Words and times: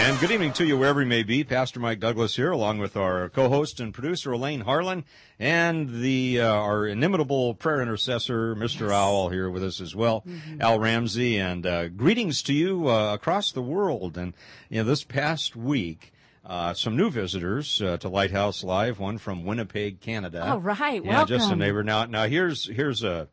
And 0.00 0.18
good 0.20 0.30
evening 0.30 0.52
to 0.54 0.64
you 0.64 0.78
wherever 0.78 1.00
you 1.00 1.08
may 1.08 1.24
be. 1.24 1.42
Pastor 1.42 1.80
Mike 1.80 1.98
Douglas 1.98 2.36
here, 2.36 2.52
along 2.52 2.78
with 2.78 2.96
our 2.96 3.28
co-host 3.28 3.80
and 3.80 3.92
producer 3.92 4.30
Elaine 4.30 4.60
Harlan, 4.60 5.04
and 5.40 5.90
the 6.00 6.40
uh, 6.40 6.46
our 6.46 6.86
inimitable 6.86 7.54
prayer 7.54 7.82
intercessor, 7.82 8.54
Mr. 8.54 8.92
Al, 8.92 9.28
here 9.28 9.50
with 9.50 9.64
us 9.64 9.80
as 9.80 9.96
well, 9.96 10.22
mm-hmm. 10.26 10.62
Al 10.62 10.78
Ramsey. 10.78 11.36
And 11.36 11.66
uh, 11.66 11.88
greetings 11.88 12.42
to 12.44 12.54
you 12.54 12.88
uh, 12.88 13.12
across 13.12 13.50
the 13.50 13.60
world. 13.60 14.16
And 14.16 14.34
you 14.70 14.78
know, 14.78 14.84
this 14.84 15.02
past 15.04 15.56
week. 15.56 16.12
Uh, 16.46 16.72
some 16.72 16.96
new 16.96 17.10
visitors 17.10 17.82
uh, 17.82 17.98
to 17.98 18.08
Lighthouse 18.08 18.64
Live. 18.64 18.98
One 18.98 19.18
from 19.18 19.44
Winnipeg, 19.44 20.00
Canada. 20.00 20.48
All 20.48 20.60
right, 20.60 21.04
yeah, 21.04 21.10
welcome. 21.10 21.28
just 21.28 21.52
a 21.52 21.56
neighbor. 21.56 21.82
Now, 21.82 22.06
now 22.06 22.26
here's 22.26 22.66
here's 22.66 23.02
a 23.02 23.28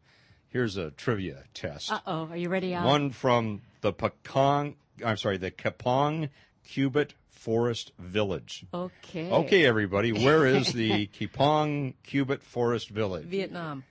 here's 0.50 0.76
a 0.76 0.92
trivia 0.92 1.44
test. 1.54 1.94
Uh 1.94 2.00
oh, 2.06 2.28
are 2.28 2.36
you 2.36 2.50
ready? 2.50 2.74
Al? 2.74 2.86
One 2.86 3.12
from 3.12 3.62
the 3.80 3.94
Pekong. 3.94 4.76
I'm 5.06 5.16
sorry, 5.16 5.38
the 5.38 5.52
Kepong 5.52 6.30
Cubit 6.68 7.14
Forest 7.30 7.92
Village. 8.00 8.66
Okay. 8.74 9.30
Okay, 9.30 9.66
everybody, 9.66 10.12
where 10.12 10.46
is 10.46 10.74
the 10.74 11.08
Kepong 11.20 11.94
Cubit 12.04 12.42
Forest 12.42 12.90
Village? 12.90 13.26
Vietnam. 13.26 13.84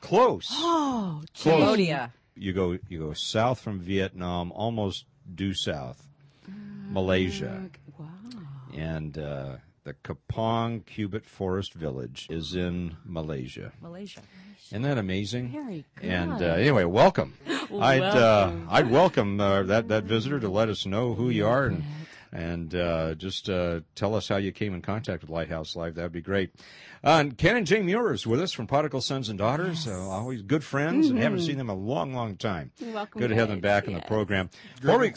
Close. 0.00 0.48
Oh, 0.54 1.22
Close. 1.36 1.58
Cambodia. 1.58 2.12
You 2.34 2.52
go 2.52 2.78
you 2.88 2.98
go 2.98 3.12
south 3.12 3.60
from 3.60 3.80
Vietnam, 3.80 4.50
almost 4.52 5.04
due 5.32 5.54
south. 5.54 6.08
Malaysia. 6.90 7.68
Wow. 7.98 8.06
And 8.74 9.18
uh, 9.18 9.56
the 9.84 9.94
Kepong 9.94 10.84
Cubit 10.86 11.24
Forest 11.26 11.74
Village 11.74 12.26
is 12.30 12.54
in 12.54 12.96
Malaysia. 13.04 13.72
Malaysia. 13.80 14.20
Isn't 14.70 14.82
that 14.82 14.96
amazing? 14.98 15.50
Very 15.50 15.84
good. 15.96 16.10
And 16.10 16.42
uh, 16.42 16.54
anyway, 16.54 16.84
welcome. 16.84 17.34
I'd 17.46 18.00
uh, 18.02 18.52
Welcome. 18.52 18.68
I'd 18.70 18.90
welcome 18.90 19.40
uh, 19.40 19.62
that 19.64 19.88
that 19.88 20.04
visitor 20.04 20.40
to 20.40 20.48
let 20.48 20.68
us 20.68 20.86
know 20.86 21.14
who 21.14 21.28
you 21.28 21.46
are 21.46 21.66
and 21.66 21.84
and 22.32 22.74
uh, 22.74 23.14
just 23.14 23.50
uh, 23.50 23.80
tell 23.94 24.14
us 24.14 24.28
how 24.28 24.36
you 24.36 24.52
came 24.52 24.74
in 24.74 24.80
contact 24.80 25.22
with 25.22 25.30
Lighthouse 25.30 25.76
Live. 25.76 25.96
That'd 25.96 26.12
be 26.12 26.22
great. 26.22 26.54
Uh, 27.04 27.18
and 27.20 27.36
Ken 27.36 27.56
and 27.56 27.66
Jay 27.66 27.80
Meuers 27.80 28.26
with 28.26 28.40
us 28.40 28.52
from 28.52 28.66
Prodigal 28.66 29.02
Sons 29.02 29.28
and 29.28 29.38
Daughters. 29.38 29.86
Uh, 29.86 30.08
always 30.08 30.40
good 30.42 30.64
friends, 30.64 31.08
and 31.08 31.18
haven't 31.18 31.42
seen 31.42 31.58
them 31.58 31.68
in 31.68 31.76
a 31.76 31.78
long, 31.78 32.14
long 32.14 32.36
time. 32.36 32.72
Welcome 32.80 33.20
Good 33.20 33.28
to 33.28 33.34
have 33.34 33.48
them 33.48 33.60
back, 33.60 33.84
back 33.84 33.88
in 33.88 33.94
the 33.94 34.00
program. 34.06 34.50
We, 34.82 35.12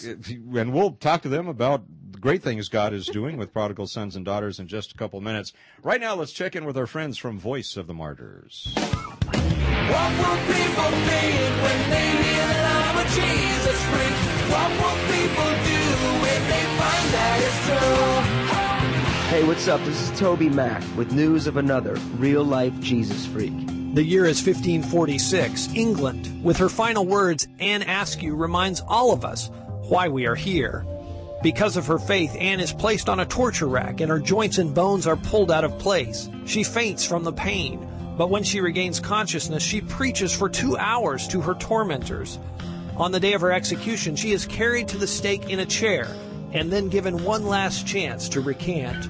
and 0.60 0.74
we'll 0.74 0.92
talk 0.92 1.22
to 1.22 1.30
them 1.30 1.48
about 1.48 1.84
the 2.12 2.20
great 2.20 2.44
things 2.44 2.70
God 2.70 2.94
is 2.94 3.06
doing 3.06 3.38
with 3.38 3.54
Prodigal 3.54 3.88
Sons 3.88 4.16
and 4.16 4.26
Daughters 4.26 4.60
in 4.60 4.68
just 4.68 4.92
a 4.92 4.96
couple 4.96 5.22
minutes. 5.22 5.54
Right 5.84 6.02
now, 6.02 6.16
let's 6.16 6.32
check 6.34 6.56
in 6.56 6.66
with 6.66 6.78
our 6.78 6.88
friends 6.88 7.18
from 7.18 7.40
Voice 7.40 7.78
of 7.78 7.88
the 7.88 7.94
Martyrs. 7.94 8.74
What 8.76 10.12
will 10.18 10.40
people 10.52 10.92
think 11.06 11.64
when 11.64 11.90
they 11.92 12.10
hear 12.10 12.48
that 12.50 12.76
I'm 12.88 12.98
a 12.98 13.08
Jesus 13.14 13.80
freak? 13.86 14.16
What 14.52 14.72
will 14.82 14.98
people 15.14 15.65
Hey, 19.36 19.44
what's 19.44 19.68
up? 19.68 19.84
This 19.84 20.02
is 20.02 20.18
TobyMac 20.18 20.96
with 20.96 21.12
news 21.12 21.46
of 21.46 21.58
another 21.58 21.96
real 22.16 22.46
life 22.46 22.72
Jesus 22.80 23.26
freak. 23.26 23.52
The 23.94 24.02
year 24.02 24.24
is 24.24 24.38
1546, 24.38 25.74
England. 25.76 26.42
With 26.42 26.56
her 26.56 26.70
final 26.70 27.06
words, 27.06 27.46
Anne 27.60 27.82
Askew 27.82 28.34
reminds 28.34 28.80
all 28.80 29.12
of 29.12 29.26
us 29.26 29.52
why 29.90 30.08
we 30.08 30.26
are 30.26 30.36
here. 30.36 30.86
Because 31.44 31.76
of 31.76 31.86
her 31.88 32.00
faith, 32.00 32.34
Anne 32.40 32.62
is 32.62 32.72
placed 32.72 33.10
on 33.10 33.20
a 33.20 33.26
torture 33.26 33.68
rack 33.68 34.00
and 34.00 34.10
her 34.10 34.20
joints 34.22 34.58
and 34.58 34.74
bones 34.74 35.06
are 35.06 35.18
pulled 35.18 35.52
out 35.52 35.66
of 35.66 35.80
place. 35.80 36.30
She 36.46 36.64
faints 36.64 37.04
from 37.04 37.26
the 37.26 37.34
pain, 37.34 37.86
but 38.18 38.30
when 38.30 38.44
she 38.44 38.62
regains 38.62 39.02
consciousness, 39.02 39.62
she 39.62 39.82
preaches 39.82 40.34
for 40.34 40.48
two 40.48 40.78
hours 40.78 41.28
to 41.28 41.42
her 41.42 41.56
tormentors. 41.56 42.40
On 42.96 43.12
the 43.12 43.20
day 43.20 43.34
of 43.34 43.42
her 43.42 43.52
execution, 43.52 44.16
she 44.16 44.32
is 44.32 44.46
carried 44.46 44.88
to 44.88 44.98
the 44.98 45.08
stake 45.08 45.50
in 45.50 45.60
a 45.60 45.66
chair 45.66 46.08
and 46.54 46.72
then 46.72 46.88
given 46.88 47.22
one 47.26 47.46
last 47.46 47.86
chance 47.86 48.30
to 48.30 48.40
recant. 48.40 49.10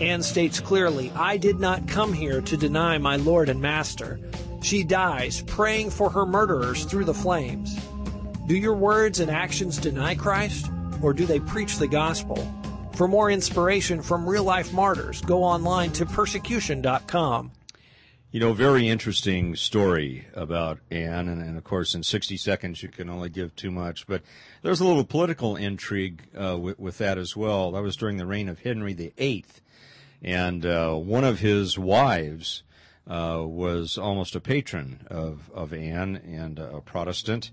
Anne 0.00 0.22
states 0.22 0.60
clearly, 0.60 1.12
I 1.14 1.36
did 1.36 1.60
not 1.60 1.86
come 1.86 2.12
here 2.12 2.40
to 2.40 2.56
deny 2.56 2.96
my 2.96 3.16
Lord 3.16 3.50
and 3.50 3.60
Master. 3.60 4.18
She 4.62 4.82
dies 4.82 5.42
praying 5.46 5.90
for 5.90 6.08
her 6.08 6.24
murderers 6.24 6.84
through 6.84 7.04
the 7.04 7.14
flames. 7.14 7.78
Do 8.46 8.56
your 8.56 8.74
words 8.74 9.20
and 9.20 9.30
actions 9.30 9.76
deny 9.76 10.14
Christ, 10.14 10.70
or 11.02 11.12
do 11.12 11.26
they 11.26 11.38
preach 11.38 11.76
the 11.76 11.86
gospel? 11.86 12.36
For 12.92 13.08
more 13.08 13.30
inspiration 13.30 14.02
from 14.02 14.28
real 14.28 14.44
life 14.44 14.72
martyrs, 14.72 15.20
go 15.20 15.44
online 15.44 15.92
to 15.92 16.06
persecution.com. 16.06 17.52
You 18.32 18.40
know, 18.40 18.52
very 18.52 18.88
interesting 18.88 19.56
story 19.56 20.26
about 20.34 20.78
Anne, 20.90 21.28
and, 21.28 21.42
and 21.42 21.58
of 21.58 21.64
course, 21.64 21.94
in 21.94 22.02
60 22.02 22.36
seconds, 22.36 22.82
you 22.82 22.88
can 22.88 23.10
only 23.10 23.28
give 23.28 23.56
too 23.56 23.70
much. 23.70 24.06
But 24.06 24.22
there's 24.62 24.80
a 24.80 24.84
little 24.84 25.04
political 25.04 25.56
intrigue 25.56 26.22
uh, 26.38 26.56
with, 26.56 26.78
with 26.78 26.98
that 26.98 27.18
as 27.18 27.36
well. 27.36 27.72
That 27.72 27.82
was 27.82 27.96
during 27.96 28.18
the 28.18 28.26
reign 28.26 28.48
of 28.48 28.60
Henry 28.60 28.92
VIII, 28.92 29.44
and 30.22 30.64
uh, 30.66 30.94
one 30.94 31.24
of 31.24 31.40
his 31.40 31.78
wives 31.78 32.62
uh, 33.06 33.42
was 33.44 33.98
almost 33.98 34.36
a 34.36 34.40
patron 34.40 35.06
of 35.10 35.50
of 35.52 35.72
Anne 35.72 36.16
and 36.16 36.58
a 36.58 36.80
Protestant. 36.80 37.50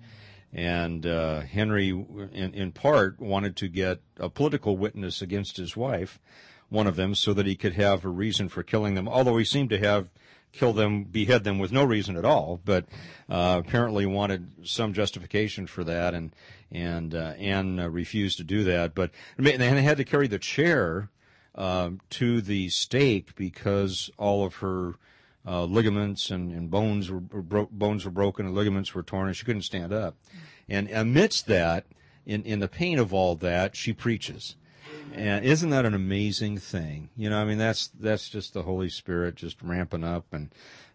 And 0.54 1.06
uh, 1.06 1.42
Henry, 1.42 1.90
in, 1.90 2.54
in 2.54 2.72
part, 2.72 3.20
wanted 3.20 3.58
to 3.58 3.68
get 3.68 4.00
a 4.18 4.30
political 4.30 4.78
witness 4.78 5.22
against 5.22 5.58
his 5.58 5.76
wife, 5.76 6.20
one 6.70 6.88
of 6.88 6.96
them, 6.96 7.16
so 7.16 7.34
that 7.34 7.46
he 7.46 7.56
could 7.56 7.74
have 7.74 8.06
a 8.06 8.10
reason 8.10 8.48
for 8.48 8.64
killing 8.64 8.96
them. 8.96 9.10
Although 9.10 9.38
he 9.38 9.44
seemed 9.44 9.70
to 9.72 9.78
have 9.78 10.10
kill 10.54 10.74
them, 10.74 11.04
behead 11.04 11.44
them 11.44 11.60
with 11.60 11.72
no 11.72 11.84
reason 11.84 12.18
at 12.18 12.26
all, 12.26 12.60
but 12.66 12.86
uh, 13.30 13.62
apparently 13.64 14.06
wanted 14.06 14.50
some 14.64 14.94
justification 14.94 15.68
for 15.68 15.84
that, 15.84 16.14
and 16.14 16.34
and 16.72 17.14
uh, 17.16 17.34
Anne 17.38 17.80
uh, 17.80 17.88
refused 17.88 18.38
to 18.38 18.44
do 18.44 18.64
that. 18.64 18.96
But 18.96 19.12
they 19.38 19.82
had 19.82 19.98
to 19.98 20.04
carry 20.04 20.28
the 20.28 20.40
chair 20.40 21.10
um, 21.58 22.00
to 22.12 22.42
the 22.42 22.70
stake 22.70 23.36
because 23.36 24.10
all 24.18 24.46
of 24.46 24.56
her 24.56 24.96
uh, 25.46 25.64
ligaments 25.64 26.30
and, 26.30 26.52
and 26.52 26.70
bones 26.70 27.10
were, 27.10 27.20
bro- 27.20 27.70
bones 27.72 28.06
were 28.06 28.12
broken 28.12 28.46
and 28.46 28.56
ligaments 28.56 28.94
were 28.94 29.04
torn, 29.04 29.28
and 29.28 29.36
she 29.36 29.46
couldn't 29.46 29.62
stand 29.64 29.92
up. 29.92 30.16
And 30.70 30.90
amidst 30.92 31.48
that, 31.48 31.86
in 32.26 32.44
in 32.44 32.60
the 32.60 32.68
pain 32.68 33.00
of 33.00 33.14
all 33.14 33.36
that, 33.36 33.76
she 33.76 33.94
preaches. 33.94 34.56
And 35.14 35.46
isn't 35.46 35.70
that 35.70 35.86
an 35.86 35.94
amazing 35.94 36.58
thing? 36.58 37.10
You 37.16 37.30
know, 37.30 37.40
I 37.40 37.46
mean, 37.46 37.58
that's 37.58 37.88
that's 38.00 38.30
just 38.30 38.54
the 38.54 38.64
Holy 38.64 38.90
Spirit 38.90 39.36
just 39.36 39.62
ramping 39.62 40.04
up, 40.04 40.26
and 40.34 40.54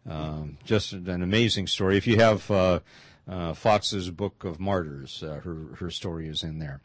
um, 0.09 0.59
just 0.65 0.93
an 0.93 1.23
amazing 1.23 1.67
story. 1.67 1.97
If 1.97 2.07
you 2.07 2.19
have 2.19 2.51
uh, 2.51 2.81
uh, 3.29 3.55
Fox's 3.55 4.11
Book 4.11 4.45
of 4.45 4.59
Martyrs, 4.59 5.23
uh, 5.23 5.41
her 5.45 5.77
her 5.77 5.91
story 5.91 6.29
is 6.29 6.43
in 6.43 6.59
there. 6.59 6.81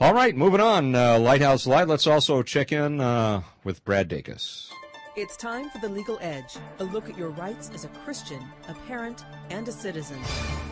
All 0.00 0.14
right, 0.14 0.36
moving 0.36 0.60
on. 0.60 0.94
Uh, 0.94 1.18
Lighthouse 1.18 1.66
Live. 1.66 1.88
Let's 1.88 2.06
also 2.06 2.42
check 2.42 2.72
in 2.72 3.00
uh, 3.00 3.42
with 3.62 3.84
Brad 3.84 4.08
Dacus. 4.08 4.70
It's 5.16 5.36
time 5.36 5.70
for 5.70 5.78
The 5.78 5.88
Legal 5.88 6.18
Edge, 6.20 6.56
a 6.80 6.84
look 6.84 7.08
at 7.08 7.16
your 7.16 7.30
rights 7.30 7.70
as 7.72 7.84
a 7.84 7.88
Christian, 7.88 8.42
a 8.66 8.74
parent, 8.88 9.24
and 9.50 9.68
a 9.68 9.72
citizen. 9.72 10.18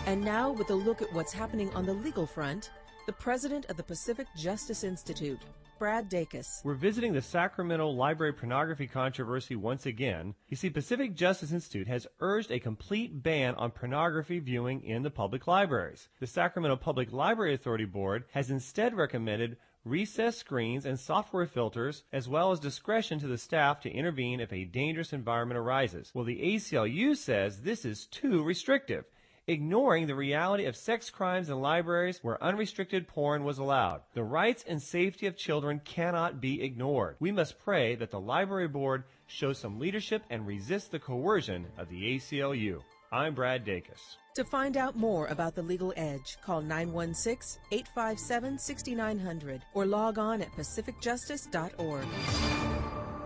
And 0.06 0.20
now, 0.20 0.50
with 0.50 0.70
a 0.70 0.74
look 0.74 1.00
at 1.00 1.12
what's 1.12 1.32
happening 1.32 1.72
on 1.74 1.86
the 1.86 1.92
legal 1.92 2.26
front, 2.26 2.72
the 3.06 3.12
president 3.12 3.66
of 3.66 3.76
the 3.76 3.84
Pacific 3.84 4.26
Justice 4.36 4.82
Institute, 4.82 5.42
Brad 5.82 6.08
Dacus. 6.08 6.64
We're 6.64 6.74
visiting 6.74 7.12
the 7.12 7.20
Sacramento 7.20 7.88
library 7.88 8.34
pornography 8.34 8.86
controversy 8.86 9.56
once 9.56 9.84
again. 9.84 10.36
You 10.46 10.56
see, 10.56 10.70
Pacific 10.70 11.16
Justice 11.16 11.50
Institute 11.50 11.88
has 11.88 12.06
urged 12.20 12.52
a 12.52 12.60
complete 12.60 13.20
ban 13.20 13.56
on 13.56 13.72
pornography 13.72 14.38
viewing 14.38 14.84
in 14.84 15.02
the 15.02 15.10
public 15.10 15.48
libraries. 15.48 16.06
The 16.20 16.28
Sacramento 16.28 16.76
Public 16.76 17.12
Library 17.12 17.54
Authority 17.54 17.84
Board 17.84 18.26
has 18.30 18.48
instead 18.48 18.94
recommended 18.94 19.56
recess 19.84 20.38
screens, 20.38 20.86
and 20.86 21.00
software 21.00 21.46
filters, 21.46 22.04
as 22.12 22.28
well 22.28 22.52
as 22.52 22.60
discretion 22.60 23.18
to 23.18 23.26
the 23.26 23.36
staff 23.36 23.80
to 23.80 23.90
intervene 23.90 24.38
if 24.38 24.52
a 24.52 24.64
dangerous 24.64 25.12
environment 25.12 25.58
arises. 25.58 26.12
Well, 26.14 26.24
the 26.24 26.40
ACLU 26.40 27.16
says 27.16 27.62
this 27.62 27.84
is 27.84 28.06
too 28.06 28.44
restrictive 28.44 29.04
ignoring 29.48 30.06
the 30.06 30.14
reality 30.14 30.66
of 30.66 30.76
sex 30.76 31.10
crimes 31.10 31.50
in 31.50 31.60
libraries 31.60 32.20
where 32.22 32.42
unrestricted 32.42 33.08
porn 33.08 33.42
was 33.44 33.58
allowed. 33.58 34.02
The 34.14 34.22
rights 34.22 34.64
and 34.68 34.80
safety 34.80 35.26
of 35.26 35.36
children 35.36 35.80
cannot 35.84 36.40
be 36.40 36.62
ignored. 36.62 37.16
We 37.18 37.32
must 37.32 37.58
pray 37.58 37.96
that 37.96 38.10
the 38.10 38.20
library 38.20 38.68
board 38.68 39.04
shows 39.26 39.58
some 39.58 39.78
leadership 39.80 40.22
and 40.30 40.46
resist 40.46 40.90
the 40.92 40.98
coercion 41.00 41.66
of 41.76 41.88
the 41.88 42.16
ACLU. 42.16 42.80
I'm 43.10 43.34
Brad 43.34 43.66
Dacus. 43.66 44.16
To 44.36 44.44
find 44.44 44.78
out 44.78 44.96
more 44.96 45.26
about 45.26 45.54
the 45.54 45.62
legal 45.62 45.92
edge, 45.96 46.38
call 46.42 46.62
916 46.62 47.60
857 47.70 48.58
6900 48.58 49.62
or 49.74 49.84
log 49.84 50.18
on 50.18 50.40
at 50.40 50.50
pacificjustice.org. 50.52 52.06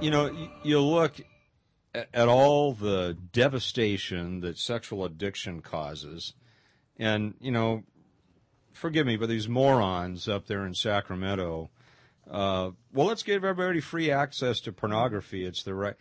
You 0.00 0.10
know, 0.10 0.32
y- 0.32 0.50
you 0.64 0.80
look 0.80 1.20
a- 1.20 1.24
at 2.12 2.28
all 2.28 2.72
the 2.72 3.16
devastation 3.32 4.40
that 4.40 4.58
sexual 4.58 5.04
addiction 5.04 5.60
causes, 5.62 6.34
and, 6.98 7.34
you 7.40 7.50
know, 7.50 7.82
forgive 8.72 9.06
me, 9.06 9.16
but 9.16 9.28
these 9.28 9.48
morons 9.48 10.28
up 10.28 10.46
there 10.46 10.66
in 10.66 10.74
Sacramento, 10.74 11.70
uh, 12.30 12.70
well, 12.92 13.06
let's 13.06 13.22
give 13.22 13.44
everybody 13.44 13.80
free 13.80 14.10
access 14.10 14.60
to 14.60 14.72
pornography. 14.72 15.44
It's 15.44 15.62
the 15.62 15.74
right. 15.74 15.94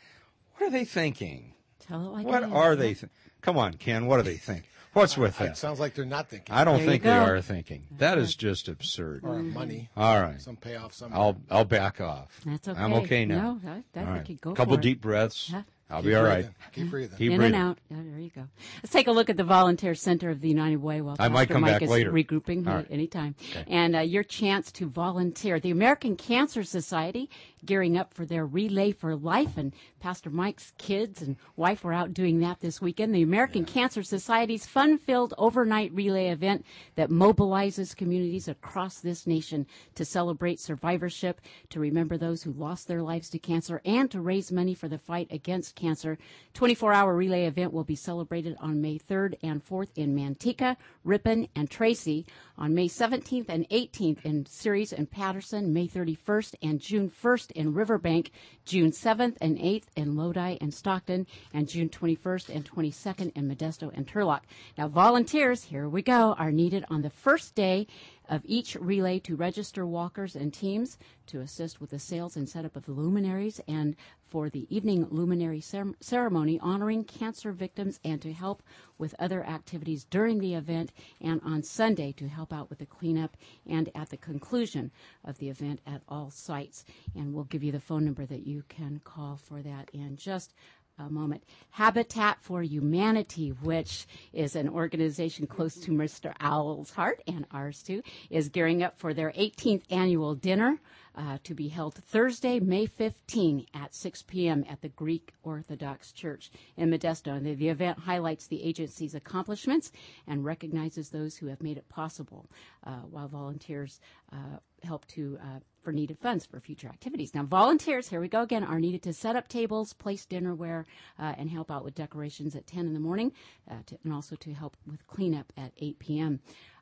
What 0.58 0.68
are 0.68 0.72
they 0.72 0.86
thinking? 0.86 1.54
Tell 1.80 2.02
it 2.08 2.10
like 2.12 2.26
What 2.26 2.44
it 2.44 2.48
is. 2.48 2.52
are 2.54 2.76
they? 2.76 2.94
Th- 2.96 3.12
Come 3.42 3.58
on, 3.58 3.74
Ken. 3.76 4.08
What 4.08 4.18
do 4.18 4.24
they 4.24 4.38
think? 4.38 4.64
What's 4.94 5.18
with 5.18 5.40
It 5.42 5.44
that? 5.44 5.58
sounds 5.58 5.80
like 5.80 5.94
they're 5.94 6.06
not 6.06 6.30
thinking. 6.30 6.56
I 6.56 6.64
don't 6.64 6.78
There 6.78 6.88
think 6.88 7.04
they 7.04 7.10
are 7.10 7.42
thinking. 7.42 7.84
That 7.98 8.18
is 8.18 8.34
just 8.34 8.70
absurd. 8.70 9.24
or 9.26 9.40
money. 9.40 9.90
All 9.98 10.22
right. 10.22 10.42
Some 10.42 10.56
payoff. 10.56 10.94
Some. 10.94 11.12
I'll 11.14 11.38
I'll 11.52 11.66
back 11.66 12.00
off. 12.00 12.40
That's 12.46 12.70
okay. 12.70 12.80
I'm 12.82 12.94
okay 12.94 13.26
now. 13.26 13.42
No, 13.56 13.60
that, 13.66 13.84
that 13.92 14.08
All 14.08 14.14
we 14.14 14.20
could 14.22 14.40
go 14.42 14.54
Couple 14.54 14.76
for 14.76 14.80
it. 14.80 14.84
deep 14.84 15.02
breaths. 15.02 15.50
Yeah. 15.52 15.64
I'll 15.90 16.02
Keep 16.02 16.06
be 16.08 16.16
all 16.16 16.24
right. 16.24 16.34
breathing. 16.36 16.56
Keep 16.74 16.90
breathing. 16.90 17.18
Keep 17.18 17.32
in 17.32 17.38
breathing. 17.38 17.56
and 17.56 17.64
out. 17.64 17.78
Yeah, 17.92 17.98
there 18.10 18.20
you 18.20 18.32
go. 18.36 18.44
Let's 18.82 18.92
take 18.92 19.06
a 19.08 19.12
look 19.12 19.30
at 19.30 19.38
the 19.38 19.44
Volunteer 19.44 19.94
Center 19.94 20.32
of 20.32 20.42
the 20.42 20.50
United 20.50 20.78
Way 20.78 21.02
while 21.02 21.16
I 21.20 21.28
might 21.28 21.42
Pastor 21.48 21.54
come 21.54 21.62
Mike 21.62 21.74
back 21.74 21.82
is 21.84 21.90
later. 21.90 22.12
regrouping 22.12 22.66
at 22.66 22.76
right. 22.76 22.88
any 22.90 23.06
time. 23.06 23.36
And 23.68 23.96
uh, 23.96 24.00
your 24.00 24.24
chance 24.24 24.72
to 24.74 24.90
volunteer. 24.90 25.60
The 25.60 25.70
American 25.70 26.16
Cancer 26.16 26.64
Society 26.64 27.30
gearing 27.66 27.98
up 27.98 28.14
for 28.14 28.26
their 28.26 28.46
Relay 28.46 28.92
for 28.92 29.16
Life, 29.16 29.58
and 29.58 29.74
Pastor 30.00 30.30
Mike's 30.30 30.74
kids 30.78 31.22
and 31.22 31.36
wife 31.56 31.84
were 31.84 31.94
out 31.94 32.14
doing 32.14 32.40
that 32.40 32.60
this 32.60 32.82
weekend. 32.82 33.14
The 33.14 33.22
American 33.22 33.66
Cancer 33.66 34.04
Society's 34.04 34.66
fun-filled 34.66 35.34
overnight 35.38 35.94
relay 35.94 36.28
event 36.28 36.66
that 36.96 37.10
mobilizes 37.10 37.96
communities 37.96 38.48
across 38.48 39.00
this 39.00 39.26
nation 39.26 39.66
to 39.96 40.06
celebrate 40.06 40.60
survivorship, 40.60 41.42
to 41.70 41.80
remember 41.80 42.18
those 42.18 42.44
who 42.44 42.54
lost 42.54 42.88
their 42.88 43.02
lives 43.02 43.30
to 43.30 43.40
cancer, 43.40 43.82
and 43.86 44.12
to 44.12 44.22
raise 44.22 44.52
money 44.52 44.74
for 44.74 44.88
the 44.88 44.98
fight 44.98 45.28
against 45.32 45.76
cancer. 45.76 46.18
24-hour 46.54 47.16
relay 47.16 47.46
event 47.46 47.74
will 47.74 47.84
be 47.84 47.96
celebrated 47.96 48.56
on 48.60 48.82
May 48.82 48.98
3rd 48.98 49.36
and 49.44 49.66
4th 49.66 49.90
in 49.96 50.16
Manteca, 50.16 50.78
Ripon, 51.04 51.48
and 51.56 51.70
Tracy. 51.70 52.26
On 52.58 52.74
May 52.74 52.88
17th 52.88 53.50
and 53.50 53.68
18th 53.68 54.24
in 54.24 54.46
Ceres 54.46 54.94
and 54.94 55.12
Patterson, 55.12 55.74
May 55.74 55.90
31st 55.90 56.56
and 56.62 56.80
June 56.80 57.10
1st 57.10 57.52
in 57.52 57.74
Riverbank, 57.74 58.32
June 58.64 58.92
7th 58.92 59.36
and 59.42 59.58
8th 59.58 59.88
in 59.98 60.16
Lodi 60.16 60.58
and 60.62 60.74
Stockton, 60.74 61.28
and 61.54 61.68
June 61.68 61.90
21st 61.90 62.56
and 62.56 62.64
22nd 62.64 63.34
in 63.36 63.50
Modesto 63.50 63.92
and 63.94 64.08
Turlock. 64.08 64.44
Now, 64.78 64.88
volunteers, 64.88 65.66
here 65.66 65.90
we 65.90 66.02
go, 66.02 66.34
are 66.38 66.52
needed 66.52 66.86
on 66.90 67.02
the 67.02 67.10
first 67.10 67.56
day 67.56 67.88
of 68.30 68.42
each 68.46 68.76
relay 68.76 69.20
to 69.20 69.36
register 69.36 69.86
walkers 69.86 70.36
and 70.36 70.54
teams 70.54 70.98
to 71.28 71.40
assist 71.40 71.80
with 71.82 71.90
the 71.90 72.00
sales 72.00 72.36
and 72.36 72.48
setup 72.48 72.76
of 72.76 72.86
the 72.86 72.92
luminaries 72.92 73.60
and 73.68 73.96
for 74.28 74.50
the 74.50 74.68
evening 74.76 75.08
luminary 75.10 75.62
cer- 75.62 75.94
ceremony 76.00 76.60
honoring 76.60 77.04
cancer 77.04 77.52
victims 77.52 78.00
and 78.04 78.22
to 78.22 78.34
help 78.34 78.62
with 78.98 79.16
other 79.20 79.44
activities 79.46 80.06
during 80.06 80.40
the 80.40 80.54
event 80.54 80.92
and 81.22 81.42
on 81.44 81.62
Sunday 81.64 82.12
to 82.12 82.28
help 82.28 82.52
out 82.52 82.70
with 82.70 82.80
the 82.80 82.86
cleanup 82.86 83.38
and 83.68 83.90
at 83.96 84.10
the 84.10 84.18
conclusion 84.18 84.92
of 85.24 85.38
the 85.38 85.50
event 85.50 85.80
at 85.86 86.02
all 86.08 86.30
sites. 86.30 86.86
And 87.16 87.34
we'll 87.34 87.44
give 87.46 87.64
you 87.64 87.72
the 87.72 87.80
phone 87.80 88.06
number 88.06 88.26
that 88.26 88.46
you 88.46 88.64
can 88.68 89.00
call 89.04 89.38
for 89.38 89.62
that 89.62 89.90
in 89.94 90.18
just 90.18 90.54
a 90.98 91.10
moment. 91.10 91.44
Habitat 91.72 92.38
for 92.42 92.62
Humanity, 92.64 93.50
which 93.50 94.08
is 94.34 94.56
an 94.56 94.70
organization 94.70 95.46
close 95.48 95.76
to 95.76 95.92
Mr. 95.92 96.34
Al's 96.40 96.92
heart 96.92 97.22
and 97.28 97.46
ours 97.52 97.84
too, 97.84 98.02
is 98.30 98.50
gearing 98.50 98.82
up 98.82 98.98
for 98.98 99.14
their 99.14 99.32
18th 99.32 99.84
annual 99.90 100.36
dinner 100.36 100.80
uh, 101.16 101.38
to 101.44 101.54
be 101.54 101.68
held 101.68 101.96
Thursday, 101.96 102.60
May 102.60 102.86
15 102.86 103.66
at 103.74 103.94
6 103.94 104.24
p.m. 104.24 104.66
at 104.70 104.82
the 104.82 104.90
Greek 104.90 105.34
Orthodox 105.44 106.12
Church 106.12 106.52
in 106.78 106.90
Modesto. 106.90 107.36
And 107.36 107.46
the, 107.46 107.56
the 107.56 107.70
event 107.70 108.00
highlights 108.00 108.48
the 108.48 108.64
agency's 108.64 109.16
accomplishments 109.16 109.92
and 110.28 110.44
recognizes 110.44 111.10
those 111.10 111.38
who 111.38 111.48
have 111.48 111.62
made 111.62 111.78
it 111.78 111.88
possible, 111.90 112.46
uh, 112.86 113.00
while 113.10 113.28
volunteers 113.28 114.00
uh, 114.32 114.60
help 114.84 115.06
to 115.08 115.38
uh, 115.42 115.60
for 115.86 115.94
needed 115.94 116.18
funds 116.20 116.46
for 116.46 116.60
future 116.60 116.88
activities. 116.88 117.34
Now, 117.36 117.44
volunteers, 117.44 118.10
here 118.10 118.20
we 118.20 118.28
go 118.28 118.42
again, 118.42 118.64
are 118.64 118.80
needed 118.80 119.04
to 119.04 119.14
set 119.14 119.36
up 119.36 119.48
tables, 119.48 119.94
place 119.94 120.26
dinnerware, 120.26 120.86
uh, 121.20 121.36
and 121.38 121.50
help 121.50 121.70
out 121.70 121.86
with 121.86 121.94
decorations 121.94 122.56
at 122.56 122.66
10 122.66 122.88
in 122.88 122.94
the 122.94 123.00
morning, 123.00 123.32
uh, 123.70 123.76
to, 123.86 123.98
and 124.04 124.12
also 124.12 124.36
to 124.38 124.54
help 124.54 124.76
with 124.90 125.06
cleanup 125.06 125.54
at 125.56 125.72
8 125.78 126.00
p.m. 126.00 126.40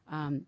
Um, 0.10 0.46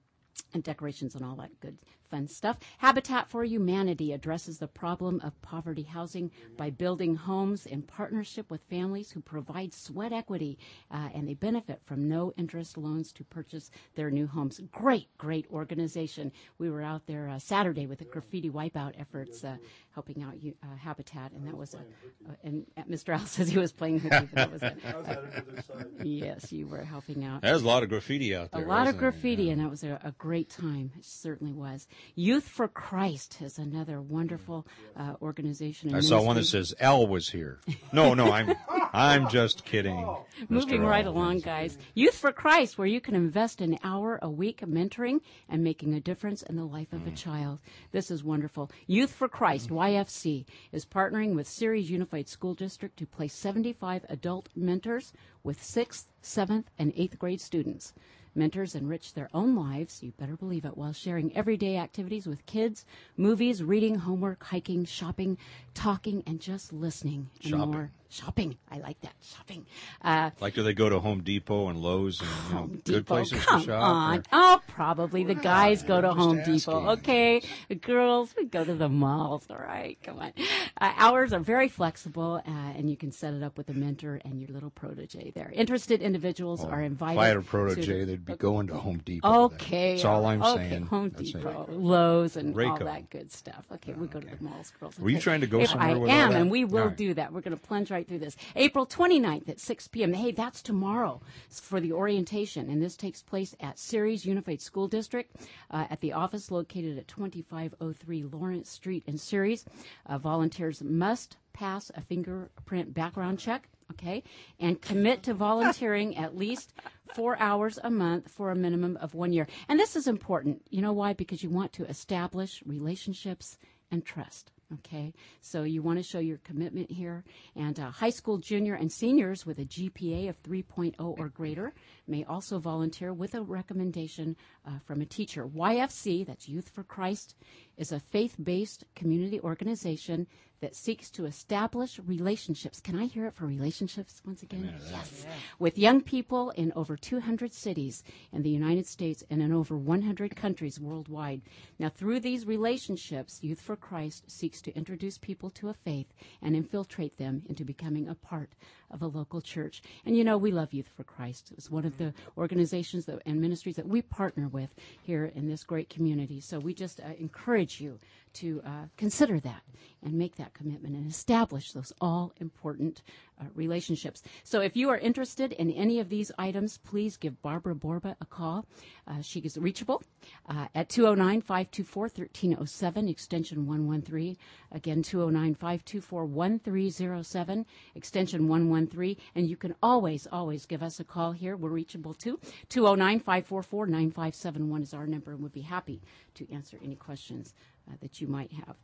and 0.53 0.63
decorations 0.63 1.15
and 1.15 1.23
all 1.23 1.35
that 1.35 1.59
good 1.59 1.77
fun 2.15 2.27
stuff. 2.27 2.57
Habitat 2.77 3.27
for 3.29 3.43
Humanity 3.43 4.13
addresses 4.13 4.57
the 4.57 4.67
problem 4.67 5.19
of 5.21 5.39
poverty 5.41 5.83
housing 5.83 6.31
by 6.55 6.69
building 6.69 7.13
homes 7.13 7.65
in 7.65 7.81
partnership 7.81 8.49
with 8.49 8.61
families 8.69 9.11
who 9.11 9.19
provide 9.19 9.73
sweat 9.73 10.13
equity 10.13 10.57
uh, 10.91 11.09
and 11.13 11.27
they 11.27 11.33
benefit 11.33 11.81
from 11.83 12.07
no 12.07 12.31
interest 12.37 12.77
loans 12.77 13.11
to 13.11 13.25
purchase 13.25 13.69
their 13.95 14.09
new 14.09 14.27
homes. 14.27 14.61
Great, 14.71 15.09
great 15.17 15.45
organization. 15.51 16.31
We 16.57 16.69
were 16.69 16.81
out 16.81 17.05
there 17.05 17.27
uh, 17.27 17.37
Saturday 17.37 17.85
with 17.85 17.99
the 17.99 18.05
graffiti 18.05 18.49
wipeout 18.49 18.93
efforts, 18.97 19.43
uh, 19.43 19.57
helping 19.93 20.23
out 20.23 20.35
uh, 20.35 20.75
Habitat, 20.77 21.33
and 21.33 21.45
that 21.45 21.57
was 21.57 21.73
a, 21.73 21.79
uh, 21.79 22.35
and 22.45 22.65
Mr. 22.89 23.13
Al 23.13 23.25
says 23.25 23.49
he 23.49 23.57
was 23.57 23.73
playing 23.73 23.95
with 23.95 24.05
you. 24.05 24.29
but 24.33 24.35
That 24.35 24.51
was 24.51 24.63
a, 24.63 25.85
yes, 26.03 26.51
you 26.51 26.67
were 26.67 26.83
helping 26.83 27.25
out. 27.25 27.41
There's 27.41 27.63
a 27.63 27.67
lot 27.67 27.83
of 27.83 27.89
graffiti 27.89 28.33
out 28.33 28.51
there. 28.51 28.63
A 28.63 28.67
lot 28.67 28.87
of 28.87 28.95
wasn't 28.95 29.01
there? 29.01 29.11
graffiti, 29.11 29.49
and 29.49 29.61
that 29.61 29.69
was 29.69 29.83
a, 29.83 29.99
a 30.03 30.11
great 30.13 30.49
time. 30.49 30.91
It 30.97 31.03
certainly 31.03 31.51
was. 31.53 31.87
Youth 32.13 32.47
for 32.47 32.67
Christ 32.67 33.41
is 33.41 33.57
another 33.57 34.01
wonderful 34.01 34.67
uh, 34.95 35.15
organization. 35.21 35.89
and 35.89 35.97
I 35.97 36.01
saw 36.01 36.21
one 36.21 36.35
that 36.35 36.45
says 36.45 36.73
Al 36.79 37.07
was 37.07 37.29
here. 37.29 37.59
No, 37.91 38.13
no, 38.13 38.31
I'm 38.31 38.55
I'm 38.93 39.27
just 39.29 39.65
kidding. 39.65 40.07
Moving 40.47 40.81
Mr. 40.81 40.89
right 40.89 41.05
Al. 41.05 41.11
along, 41.11 41.39
guys. 41.39 41.77
Youth 41.95 42.15
for 42.15 42.31
Christ, 42.31 42.77
where 42.77 42.87
you 42.87 43.01
can 43.01 43.15
invest 43.15 43.59
an 43.59 43.77
hour 43.83 44.19
a 44.21 44.29
week 44.29 44.61
mentoring 44.61 45.19
and 45.49 45.63
making 45.63 45.93
a 45.93 45.99
difference 45.99 46.43
in 46.43 46.55
the 46.55 46.65
life 46.65 46.93
of 46.93 47.05
a 47.05 47.11
child. 47.11 47.59
This 47.91 48.09
is 48.09 48.23
wonderful. 48.23 48.71
Youth 48.87 49.11
for 49.11 49.27
Christ, 49.27 49.69
YFC, 49.69 50.45
is 50.71 50.85
partnering 50.85 51.35
with 51.35 51.47
Ceres 51.47 51.89
Unified 51.89 52.29
School 52.29 52.53
District 52.53 52.95
to 52.97 53.05
place 53.05 53.33
75 53.33 54.05
adult 54.09 54.49
mentors 54.55 55.11
with 55.43 55.61
6th, 55.61 56.05
7th, 56.23 56.65
and 56.79 56.93
8th 56.95 57.17
grade 57.17 57.41
students. 57.41 57.93
Mentors 58.35 58.75
enrich 58.75 59.13
their 59.13 59.29
own 59.33 59.55
lives, 59.55 60.03
you 60.03 60.11
better 60.19 60.35
believe 60.35 60.65
it, 60.65 60.75
while 60.77 60.91
sharing 60.93 61.35
everyday 61.35 61.77
activities 61.77 62.27
with 62.27 62.45
kids, 62.45 62.85
movies, 63.15 63.63
reading, 63.63 63.95
homework, 63.95 64.43
hiking, 64.43 64.83
shopping, 64.85 65.37
talking, 65.73 66.21
and 66.27 66.39
just 66.41 66.73
listening. 66.73 67.29
And 67.43 67.49
Shopping. 67.51 67.71
more. 67.71 67.91
Shopping. 68.07 68.57
I 68.71 68.77
like 68.77 69.01
that. 69.01 69.13
Shopping. 69.21 69.65
Uh, 70.01 70.29
Like, 70.39 70.53
do 70.53 70.63
they 70.63 70.73
go 70.73 70.87
to 70.89 70.99
Home 70.99 71.21
Depot 71.21 71.67
and 71.69 71.81
Lowe's 71.81 72.21
and 72.21 72.29
you 72.49 72.55
know, 72.55 72.69
good 72.85 73.05
places 73.05 73.43
Come 73.43 73.59
to 73.61 73.65
shop? 73.65 73.83
on. 73.83 74.17
or- 74.19 74.23
Oh, 74.31 74.61
probably 74.67 75.23
the 75.25 75.35
guys 75.35 75.83
go 75.83 75.99
to 75.99 76.13
Home 76.13 76.39
asking. 76.39 76.53
Depot. 76.57 76.89
Okay, 76.91 77.41
the 77.67 77.75
girls 77.75 78.33
we 78.37 78.45
go 78.45 78.63
to 78.63 78.73
the 78.73 78.87
malls. 78.87 79.45
All 79.49 79.57
right, 79.57 79.97
come 80.03 80.19
on. 80.19 80.31
Uh, 80.79 80.93
hours 80.95 81.33
are 81.33 81.39
very 81.41 81.67
flexible, 81.67 82.41
uh, 82.47 82.49
and 82.49 82.89
you 82.89 82.95
can 82.95 83.11
set 83.11 83.33
it 83.33 83.43
up 83.43 83.57
with 83.57 83.69
a 83.69 83.73
mentor 83.73 84.21
and 84.23 84.39
your 84.39 84.49
little 84.49 84.69
protege 84.69 85.31
there. 85.35 85.51
Interested 85.53 86.01
individuals 86.01 86.63
are 86.63 86.81
invited. 86.81 87.17
If 87.17 87.23
I 87.23 87.27
had 87.27 87.37
a 87.37 87.41
to 87.41 87.45
protege, 87.47 87.99
the- 87.99 88.05
they'd 88.05 88.24
be 88.25 88.35
going 88.35 88.67
to 88.67 88.75
Home 88.75 89.01
Depot. 89.05 89.29
then. 89.29 89.39
Okay. 89.41 89.93
That's 89.93 90.05
all 90.05 90.25
I'm 90.25 90.41
okay, 90.41 90.69
saying. 90.69 90.85
Home 90.87 91.09
That's. 91.09 91.31
Depot, 91.31 91.67
Lowe's, 91.69 92.37
and 92.37 92.59
all 92.59 92.77
that 92.79 93.09
good 93.09 93.31
stuff. 93.31 93.65
Okay, 93.73 93.93
we 93.93 94.07
go 94.07 94.19
to 94.19 94.27
the 94.27 94.43
malls, 94.43 94.71
girls. 94.79 94.99
Were 94.99 95.09
you 95.09 95.19
trying 95.19 95.41
to 95.41 95.47
go 95.47 95.61
If 95.61 95.69
somewhere 95.69 96.07
I 96.07 96.11
am, 96.11 96.31
and 96.31 96.51
we 96.51 96.65
will 96.65 96.87
right. 96.87 96.97
do 96.97 97.13
that. 97.13 97.31
We're 97.31 97.41
going 97.41 97.57
to 97.57 97.63
plunge 97.63 97.91
right 97.91 98.07
through 98.07 98.19
this. 98.19 98.35
April 98.55 98.85
29th 98.85 99.49
at 99.49 99.59
6 99.59 99.87
p.m. 99.89 100.13
Hey, 100.13 100.31
that's 100.31 100.61
tomorrow 100.61 101.21
for 101.49 101.79
the 101.79 101.93
orientation, 101.93 102.69
and 102.69 102.81
this 102.81 102.95
takes 102.97 103.21
place 103.21 103.55
at 103.59 103.79
Ceres 103.79 104.25
Unified 104.25 104.61
School 104.61 104.87
District 104.87 105.35
uh, 105.71 105.85
at 105.89 106.01
the 106.01 106.13
office 106.13 106.51
located 106.51 106.97
at 106.97 107.07
2503 107.07 108.23
Lawrence 108.23 108.69
Street 108.69 109.03
in 109.07 109.17
Ceres. 109.17 109.65
Uh, 110.05 110.17
volunteers 110.17 110.81
must 110.81 111.37
pass 111.53 111.91
a 111.95 112.01
fingerprint 112.01 112.93
background 112.93 113.39
check 113.39 113.69
okay? 113.91 114.23
And 114.59 114.81
commit 114.81 115.23
to 115.23 115.33
volunteering 115.33 116.17
at 116.17 116.37
least 116.37 116.73
four 117.13 117.37
hours 117.39 117.79
a 117.83 117.89
month 117.89 118.29
for 118.29 118.51
a 118.51 118.55
minimum 118.55 118.97
of 118.97 119.13
one 119.13 119.33
year. 119.33 119.47
And 119.69 119.79
this 119.79 119.95
is 119.95 120.07
important. 120.07 120.61
You 120.69 120.81
know 120.81 120.93
why? 120.93 121.13
Because 121.13 121.43
you 121.43 121.49
want 121.49 121.73
to 121.73 121.85
establish 121.87 122.63
relationships 122.65 123.57
and 123.91 124.03
trust. 124.03 124.51
Okay, 124.73 125.13
so 125.41 125.61
you 125.61 125.83
want 125.83 125.99
to 125.99 126.03
show 126.03 126.17
your 126.17 126.39
commitment 126.39 126.89
here. 126.89 127.23
And 127.55 127.79
uh, 127.79 127.91
high 127.91 128.09
school 128.09 128.39
junior 128.39 128.73
and 128.73 128.91
seniors 128.91 129.45
with 129.45 129.59
a 129.59 129.65
GPA 129.65 130.27
of 130.27 130.41
3.0 130.41 130.95
or 130.97 131.29
greater 131.29 131.71
may 132.07 132.23
also 132.23 132.57
volunteer 132.57 133.13
with 133.13 133.35
a 133.35 133.43
recommendation 133.43 134.35
uh, 134.65 134.79
from 134.83 135.01
a 135.01 135.05
teacher. 135.05 135.45
YFC, 135.45 136.25
that's 136.25 136.49
Youth 136.49 136.69
for 136.69 136.83
Christ, 136.83 137.35
is 137.77 137.91
a 137.91 137.99
faith 137.99 138.37
based 138.41 138.85
community 138.95 139.39
organization 139.39 140.25
that 140.65 140.75
seeks 140.75 141.11
to 141.11 141.25
establish 141.25 141.99
relationships. 142.07 142.81
Can 142.81 142.99
I 142.99 143.05
hear 143.05 143.27
it 143.27 143.35
for 143.35 143.45
relationships 143.45 144.19
once 144.25 144.41
again? 144.41 144.73
Yes. 144.89 145.23
With 145.59 145.77
young 145.77 146.01
people 146.01 146.49
in 146.49 146.73
over 146.75 146.97
200 146.97 147.53
cities 147.53 148.03
in 148.33 148.41
the 148.41 148.49
United 148.49 148.87
States 148.87 149.23
and 149.29 149.43
in 149.43 149.53
over 149.53 149.77
100 149.77 150.35
countries 150.35 150.79
worldwide. 150.79 151.43
Now, 151.77 151.89
through 151.89 152.21
these 152.21 152.47
relationships, 152.47 153.43
Youth 153.43 153.61
for 153.61 153.75
Christ 153.75 154.23
seeks 154.25 154.59
to 154.63 154.75
introduce 154.75 155.19
people 155.19 155.51
to 155.51 155.69
a 155.69 155.73
faith 155.75 156.11
and 156.41 156.55
infiltrate 156.55 157.17
them 157.19 157.43
into 157.47 157.63
becoming 157.63 158.07
a 158.07 158.15
part 158.15 158.55
of 158.95 159.01
a 159.01 159.07
local 159.07 159.41
church. 159.41 159.83
And 160.05 160.17
you 160.17 160.23
know, 160.23 160.37
we 160.37 160.51
love 160.51 160.73
Youth 160.73 160.89
for 160.95 161.03
Christ. 161.03 161.51
It's 161.57 161.69
one 161.69 161.85
of 161.85 161.97
the 161.97 162.13
organizations 162.37 163.05
that, 163.05 163.21
and 163.25 163.39
ministries 163.39 163.75
that 163.75 163.87
we 163.87 164.01
partner 164.01 164.47
with 164.47 164.73
here 165.03 165.25
in 165.35 165.47
this 165.47 165.63
great 165.63 165.89
community. 165.89 166.39
So 166.39 166.57
we 166.59 166.73
just 166.73 166.99
uh, 167.01 167.09
encourage 167.19 167.79
you 167.79 167.99
to 168.35 168.61
uh, 168.65 168.85
consider 168.97 169.39
that 169.41 169.61
and 170.03 170.13
make 170.13 170.35
that 170.37 170.53
commitment 170.53 170.95
and 170.95 171.09
establish 171.09 171.71
those 171.71 171.93
all 172.01 172.33
important 172.39 173.01
uh, 173.39 173.45
relationships. 173.53 174.23
So 174.43 174.61
if 174.61 174.75
you 174.75 174.89
are 174.89 174.97
interested 174.97 175.51
in 175.53 175.71
any 175.71 175.99
of 175.99 176.09
these 176.09 176.31
items, 176.37 176.77
please 176.77 177.17
give 177.17 177.41
Barbara 177.41 177.75
Borba 177.75 178.15
a 178.21 178.25
call. 178.25 178.65
Uh, 179.07 179.21
she 179.21 179.39
is 179.39 179.57
reachable 179.57 180.01
uh, 180.47 180.67
at 180.73 180.89
209 180.89 181.41
524 181.41 182.03
1307, 182.03 183.07
extension 183.07 183.65
113. 183.67 184.37
Again, 184.71 185.03
209 185.03 185.55
524 185.55 186.25
1307, 186.25 187.65
extension 187.95 188.47
113. 188.47 189.17
And 189.35 189.49
you 189.49 189.57
can 189.57 189.75
always, 189.83 190.27
always 190.31 190.65
give 190.65 190.81
us 190.81 190.99
a 190.99 191.03
call 191.03 191.31
here. 191.31 191.55
We're 191.57 191.69
reachable 191.69 192.13
too. 192.13 192.39
209 192.69 193.19
544 193.19 193.87
9571 193.87 194.83
is 194.83 194.93
our 194.93 195.07
number, 195.07 195.31
and 195.31 195.41
we'd 195.41 195.51
be 195.51 195.61
happy 195.61 196.01
to 196.35 196.51
answer 196.53 196.77
any 196.83 196.95
questions 196.95 197.53
uh, 197.89 197.95
that 198.01 198.21
you 198.21 198.27
might 198.27 198.51
have. 198.51 198.75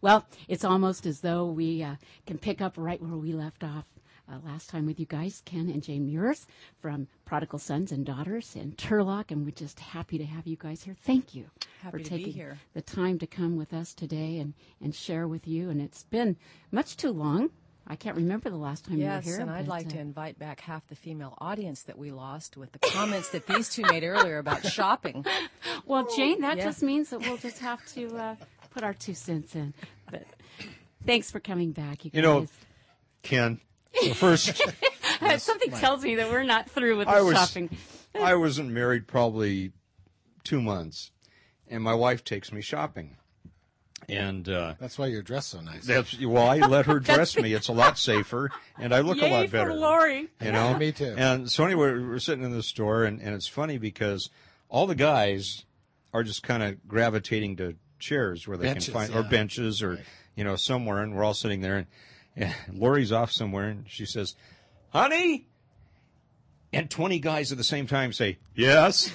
Well, 0.00 0.26
it's 0.48 0.64
almost 0.64 1.06
as 1.06 1.20
though 1.20 1.46
we 1.46 1.82
uh, 1.82 1.96
can 2.26 2.38
pick 2.38 2.60
up 2.60 2.74
right 2.76 3.00
where 3.00 3.16
we 3.16 3.32
left 3.32 3.64
off 3.64 3.84
uh, 4.30 4.36
last 4.44 4.70
time 4.70 4.86
with 4.86 4.98
you 4.98 5.06
guys, 5.06 5.42
Ken 5.44 5.68
and 5.68 5.82
Jane 5.82 6.08
Meuers 6.08 6.46
from 6.80 7.06
Prodigal 7.26 7.58
Sons 7.58 7.92
and 7.92 8.06
Daughters 8.06 8.56
in 8.56 8.72
Turlock, 8.72 9.30
and 9.30 9.44
we're 9.44 9.50
just 9.50 9.78
happy 9.80 10.16
to 10.18 10.24
have 10.24 10.46
you 10.46 10.56
guys 10.56 10.82
here. 10.82 10.96
Thank 11.04 11.34
you 11.34 11.46
Happy 11.82 11.98
for 12.02 12.04
taking 12.08 12.32
here. 12.32 12.58
the 12.72 12.80
time 12.82 13.18
to 13.18 13.26
come 13.26 13.56
with 13.56 13.74
us 13.74 13.92
today 13.92 14.38
and, 14.38 14.54
and 14.82 14.94
share 14.94 15.28
with 15.28 15.46
you. 15.46 15.68
And 15.68 15.80
it's 15.80 16.04
been 16.04 16.36
much 16.72 16.96
too 16.96 17.10
long. 17.10 17.50
I 17.86 17.96
can't 17.96 18.16
remember 18.16 18.48
the 18.48 18.56
last 18.56 18.86
time 18.86 18.96
Yes, 18.96 19.26
you 19.26 19.32
were 19.32 19.36
here. 19.36 19.42
and 19.46 19.50
I'd 19.50 19.68
like 19.68 19.88
uh, 19.88 19.90
to 19.90 19.98
invite 19.98 20.38
back 20.38 20.60
half 20.60 20.86
the 20.88 20.94
female 20.94 21.34
audience 21.36 21.82
that 21.82 21.98
we 21.98 22.10
lost 22.10 22.56
with 22.56 22.72
the 22.72 22.78
comments 22.78 23.28
that 23.32 23.46
these 23.46 23.68
two 23.68 23.82
made 23.90 24.04
earlier 24.04 24.38
about 24.38 24.64
shopping. 24.66 25.24
Well, 25.86 26.08
Jane, 26.16 26.40
that 26.40 26.56
Yeah. 26.56 26.64
just 26.64 26.82
means 26.82 27.10
that 27.10 27.20
we'll 27.20 27.36
just 27.36 27.58
have 27.58 27.84
to 27.92 28.16
uh, 28.16 28.36
put 28.74 28.82
our 28.82 28.92
two 28.92 29.14
cents 29.14 29.54
in. 29.54 29.72
But 30.10 30.24
thanks 31.06 31.30
for 31.30 31.40
coming 31.40 31.70
back, 31.72 32.04
you 32.04 32.10
guys. 32.10 32.16
You 32.16 32.22
know, 32.22 32.46
Ken, 33.22 33.60
the 34.02 34.10
first 34.14 34.60
Something 35.38 35.70
tells 35.70 36.02
me 36.02 36.16
that 36.16 36.28
we're 36.30 36.42
not 36.42 36.68
through 36.68 36.98
with 36.98 37.06
the 37.06 37.14
I 37.14 37.20
was 37.22 37.36
shopping. 37.36 37.70
I 38.20 38.34
wasn't 38.34 38.70
married 38.70 39.06
probably 39.06 39.72
two 40.42 40.60
months, 40.60 41.10
and 41.68 41.82
my 41.82 41.94
wife 41.94 42.24
takes 42.24 42.52
me 42.52 42.60
shopping, 42.60 43.16
and 44.08 44.48
uh, 44.48 44.74
That's 44.78 44.98
why 44.98 45.06
you're 45.06 45.22
dressed 45.22 45.50
so 45.50 45.60
nice. 45.60 45.86
that's 45.86 46.20
well, 46.20 46.46
I 46.46 46.58
let 46.58 46.86
her 46.86 47.00
dress 47.00 47.36
me. 47.38 47.54
It's 47.54 47.68
a 47.68 47.72
lot 47.72 47.96
safer, 47.98 48.50
and 48.78 48.94
I 48.94 49.00
look 49.00 49.18
a 49.18 49.22
Yay 49.22 49.30
lot 49.30 49.46
for 49.46 49.52
better. 49.52 49.74
Lori. 49.74 50.28
You 50.42 50.52
know, 50.52 50.76
Me 50.78 50.92
too. 50.92 51.14
And 51.16 51.50
so 51.50 51.64
anyway, 51.64 51.92
we're 51.92 52.18
sitting 52.18 52.44
in 52.44 52.52
the 52.52 52.62
store, 52.62 53.04
and, 53.04 53.20
and 53.22 53.34
it's 53.34 53.48
funny 53.48 53.78
because 53.78 54.28
all 54.68 54.86
the 54.86 54.94
guys 54.94 55.64
are 56.12 56.22
just 56.22 56.42
kind 56.42 56.62
of 56.62 56.86
gravitating 56.86 57.56
to 57.56 57.76
chairs 58.04 58.46
where 58.46 58.56
they 58.56 58.66
Benches, 58.66 58.84
can 58.86 58.94
find 58.94 59.14
or 59.14 59.22
benches 59.22 59.82
or 59.82 60.00
you 60.36 60.44
know 60.44 60.56
somewhere, 60.56 61.02
and 61.02 61.14
we're 61.14 61.24
all 61.24 61.34
sitting 61.34 61.60
there, 61.60 61.76
and, 61.76 61.86
and 62.36 62.78
Lori's 62.78 63.10
off 63.12 63.32
somewhere, 63.32 63.68
and 63.68 63.84
she 63.88 64.06
says, 64.06 64.36
"Honey," 64.90 65.46
and 66.72 66.90
twenty 66.90 67.18
guys 67.18 67.50
at 67.50 67.58
the 67.58 67.64
same 67.64 67.86
time 67.86 68.12
say, 68.12 68.38
"Yes." 68.54 69.10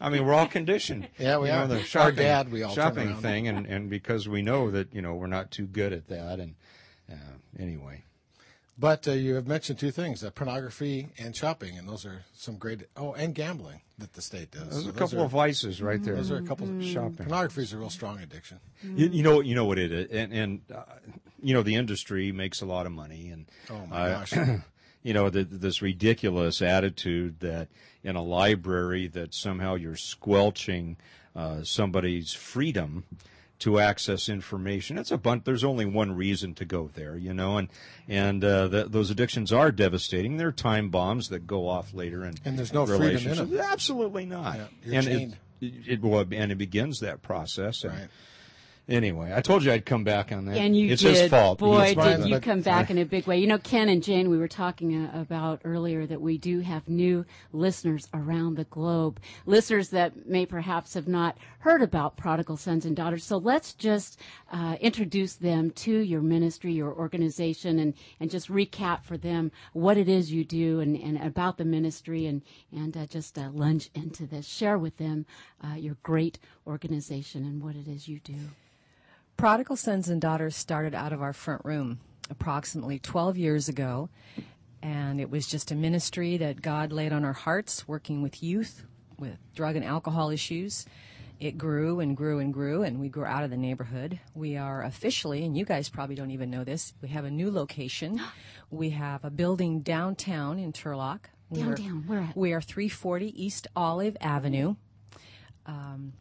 I 0.00 0.08
mean, 0.08 0.24
we're 0.24 0.34
all 0.34 0.46
conditioned. 0.46 1.08
Yeah, 1.18 1.38
we 1.38 1.48
you 1.48 1.52
know, 1.52 1.60
are. 1.62 1.66
The 1.66 1.98
Our 1.98 2.12
dad, 2.12 2.52
we 2.52 2.62
all 2.62 2.74
shopping 2.74 3.16
thing, 3.16 3.48
and, 3.48 3.66
and 3.66 3.90
because 3.90 4.28
we 4.28 4.42
know 4.42 4.70
that 4.70 4.94
you 4.94 5.02
know 5.02 5.14
we're 5.14 5.26
not 5.26 5.50
too 5.50 5.66
good 5.66 5.92
at 5.92 6.08
that, 6.08 6.38
and 6.40 6.54
uh, 7.10 7.14
anyway. 7.58 8.04
But 8.80 9.06
uh, 9.06 9.12
you 9.12 9.34
have 9.34 9.46
mentioned 9.46 9.78
two 9.78 9.90
things: 9.90 10.24
uh, 10.24 10.30
pornography 10.30 11.10
and 11.18 11.36
shopping, 11.36 11.76
and 11.76 11.86
those 11.86 12.06
are 12.06 12.24
some 12.32 12.56
great. 12.56 12.86
Oh, 12.96 13.12
and 13.12 13.34
gambling 13.34 13.82
that 13.98 14.14
the 14.14 14.22
state 14.22 14.50
does. 14.52 14.70
There's 14.70 14.84
So 14.84 14.90
a 14.90 14.92
couple 14.94 15.20
are, 15.20 15.26
of 15.26 15.32
vices 15.32 15.82
right 15.82 16.02
there. 16.02 16.14
Those 16.16 16.30
are 16.30 16.38
a 16.38 16.42
couple 16.42 16.66
of 16.70 16.82
shopping. 16.82 17.26
Pornography 17.26 17.60
is 17.60 17.74
a 17.74 17.76
real 17.76 17.90
strong 17.90 18.20
addiction. 18.20 18.58
You, 18.82 19.08
you 19.08 19.22
know, 19.22 19.40
you 19.40 19.54
know 19.54 19.66
what 19.66 19.78
it 19.78 19.92
is, 19.92 20.10
and, 20.10 20.32
and 20.32 20.60
uh, 20.74 20.84
you 21.42 21.52
know 21.52 21.62
the 21.62 21.74
industry 21.74 22.32
makes 22.32 22.62
a 22.62 22.66
lot 22.66 22.86
of 22.86 22.92
money, 22.92 23.28
and 23.28 23.46
Oh 23.68 23.86
my 23.86 23.96
uh, 23.96 24.18
gosh! 24.20 24.32
you 25.02 25.12
know 25.12 25.28
the, 25.28 25.44
this 25.44 25.82
ridiculous 25.82 26.62
attitude 26.62 27.40
that 27.40 27.68
in 28.02 28.16
a 28.16 28.22
library 28.22 29.08
that 29.08 29.34
somehow 29.34 29.74
you're 29.74 29.94
squelching 29.94 30.96
uh, 31.36 31.62
somebody's 31.64 32.32
freedom 32.32 33.04
to 33.60 33.78
access 33.78 34.28
information. 34.28 34.98
It's 34.98 35.10
a 35.10 35.18
bunch. 35.18 35.44
There's 35.44 35.64
only 35.64 35.84
one 35.84 36.12
reason 36.16 36.54
to 36.54 36.64
go 36.64 36.90
there, 36.94 37.16
you 37.16 37.32
know, 37.32 37.58
and 37.58 37.68
and 38.08 38.44
uh, 38.44 38.68
th 38.68 38.86
those 38.88 39.10
addictions 39.10 39.52
are 39.52 39.70
devastating. 39.70 40.36
They're 40.36 40.52
time 40.52 40.90
bombs 40.90 41.28
that 41.28 41.46
go 41.46 41.68
off 41.68 41.94
later, 41.94 42.24
and 42.24 42.40
And 42.44 42.58
there's 42.58 42.72
no 42.72 42.86
freedom 42.86 43.26
in 43.26 43.36
them. 43.36 43.60
Absolutely 43.60 44.26
not. 44.26 44.56
Yeah, 44.84 44.98
and 44.98 45.06
chained. 45.06 45.36
It, 45.60 45.74
it, 45.86 46.02
well, 46.02 46.24
and 46.30 46.50
it 46.52 46.56
begins 46.58 47.00
that 47.00 47.22
process. 47.22 47.84
And 47.84 47.92
Right. 47.92 48.08
Anyway, 48.88 49.32
I 49.34 49.40
told 49.40 49.62
you 49.62 49.70
I'd 49.70 49.86
come 49.86 50.02
back 50.02 50.32
on 50.32 50.46
that. 50.46 50.56
And 50.56 50.76
you 50.76 50.92
it's 50.92 51.02
did. 51.02 51.16
his 51.16 51.30
fault. 51.30 51.58
Boy, 51.58 51.94
did 51.94 52.26
you 52.26 52.40
come 52.40 52.60
back 52.60 52.90
in 52.90 52.98
a 52.98 53.04
big 53.04 53.26
way. 53.26 53.38
You 53.38 53.46
know, 53.46 53.58
Ken 53.58 53.88
and 53.88 54.02
Jane, 54.02 54.28
we 54.30 54.36
were 54.36 54.48
talking 54.48 55.06
uh, 55.06 55.20
about 55.20 55.60
earlier 55.64 56.06
that 56.06 56.20
we 56.20 56.38
do 56.38 56.60
have 56.60 56.88
new 56.88 57.24
listeners 57.52 58.08
around 58.12 58.56
the 58.56 58.64
globe, 58.64 59.20
listeners 59.46 59.90
that 59.90 60.26
may 60.26 60.44
perhaps 60.44 60.94
have 60.94 61.06
not 61.06 61.38
heard 61.60 61.82
about 61.82 62.16
Prodigal 62.16 62.56
Sons 62.56 62.84
and 62.84 62.96
Daughters. 62.96 63.24
So 63.24 63.36
let's 63.36 63.74
just 63.74 64.18
uh, 64.50 64.76
introduce 64.80 65.34
them 65.34 65.70
to 65.70 65.98
your 65.98 66.22
ministry, 66.22 66.72
your 66.72 66.92
organization, 66.92 67.78
and, 67.78 67.94
and 68.18 68.30
just 68.30 68.48
recap 68.48 69.04
for 69.04 69.16
them 69.16 69.52
what 69.72 69.98
it 69.98 70.08
is 70.08 70.32
you 70.32 70.44
do 70.44 70.80
and, 70.80 70.96
and 70.96 71.18
about 71.18 71.58
the 71.58 71.64
ministry 71.64 72.26
and, 72.26 72.42
and 72.72 72.96
uh, 72.96 73.06
just 73.06 73.38
uh, 73.38 73.50
lunge 73.52 73.90
into 73.94 74.26
this. 74.26 74.48
Share 74.48 74.78
with 74.78 74.96
them 74.96 75.26
uh, 75.62 75.74
your 75.74 75.96
great 76.02 76.38
organization 76.70 77.44
and 77.44 77.62
what 77.62 77.74
it 77.76 77.86
is 77.88 78.08
you 78.08 78.20
do. 78.20 78.34
Prodigal 79.36 79.76
Sons 79.76 80.08
and 80.08 80.20
Daughters 80.20 80.56
started 80.56 80.94
out 80.94 81.12
of 81.12 81.20
our 81.20 81.32
front 81.32 81.64
room 81.64 81.98
approximately 82.30 82.98
12 82.98 83.36
years 83.36 83.68
ago, 83.68 84.08
and 84.82 85.20
it 85.20 85.30
was 85.30 85.46
just 85.46 85.70
a 85.70 85.74
ministry 85.74 86.36
that 86.36 86.62
God 86.62 86.92
laid 86.92 87.12
on 87.12 87.24
our 87.24 87.32
hearts, 87.32 87.88
working 87.88 88.22
with 88.22 88.42
youth 88.42 88.84
with 89.18 89.36
drug 89.54 89.76
and 89.76 89.84
alcohol 89.84 90.30
issues. 90.30 90.86
It 91.40 91.58
grew 91.58 92.00
and 92.00 92.16
grew 92.16 92.38
and 92.38 92.52
grew, 92.52 92.82
and 92.82 93.00
we 93.00 93.08
grew 93.08 93.24
out 93.24 93.44
of 93.44 93.50
the 93.50 93.56
neighborhood. 93.56 94.20
We 94.34 94.56
are 94.56 94.82
officially, 94.82 95.44
and 95.44 95.56
you 95.56 95.64
guys 95.64 95.88
probably 95.88 96.14
don't 96.14 96.30
even 96.30 96.50
know 96.50 96.64
this, 96.64 96.94
we 97.02 97.08
have 97.08 97.24
a 97.24 97.30
new 97.30 97.50
location. 97.50 98.20
We 98.72 98.90
have 98.90 99.24
a 99.24 99.30
building 99.30 99.80
downtown 99.80 100.60
in 100.60 100.72
Turlock. 100.72 101.22
We 101.48 101.60
are- 101.62 101.74
Downtown, 101.74 102.04
where 102.06 102.20
at? 102.20 102.36
We 102.36 102.52
are 102.52 102.60
340 102.60 103.44
East 103.44 103.66
Olive 103.74 104.16
Avenue 104.20 104.76
um, 105.66 106.12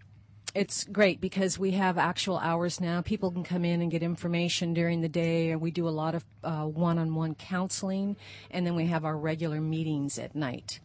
it's 0.55 0.83
great 0.85 1.21
because 1.21 1.59
we 1.59 1.71
have 1.71 1.97
actual 1.97 2.37
hours 2.37 2.81
now. 2.81 3.01
People 3.01 3.31
can 3.31 3.43
come 3.43 3.63
in 3.65 3.81
and 3.81 3.91
get 3.91 4.03
information 4.03 4.73
during 4.73 5.01
the 5.01 5.09
day, 5.09 5.51
and 5.51 5.61
we 5.61 5.71
do 5.71 5.87
a 5.87 5.89
lot 5.89 6.15
of 6.15 6.25
uh, 6.43 6.63
one-on-one 6.63 7.35
counseling, 7.35 8.15
and 8.51 8.65
then 8.65 8.75
we 8.75 8.87
have 8.87 9.05
our 9.05 9.17
regular 9.17 9.61
meetings 9.61 10.17
at 10.17 10.35
night. 10.35 10.79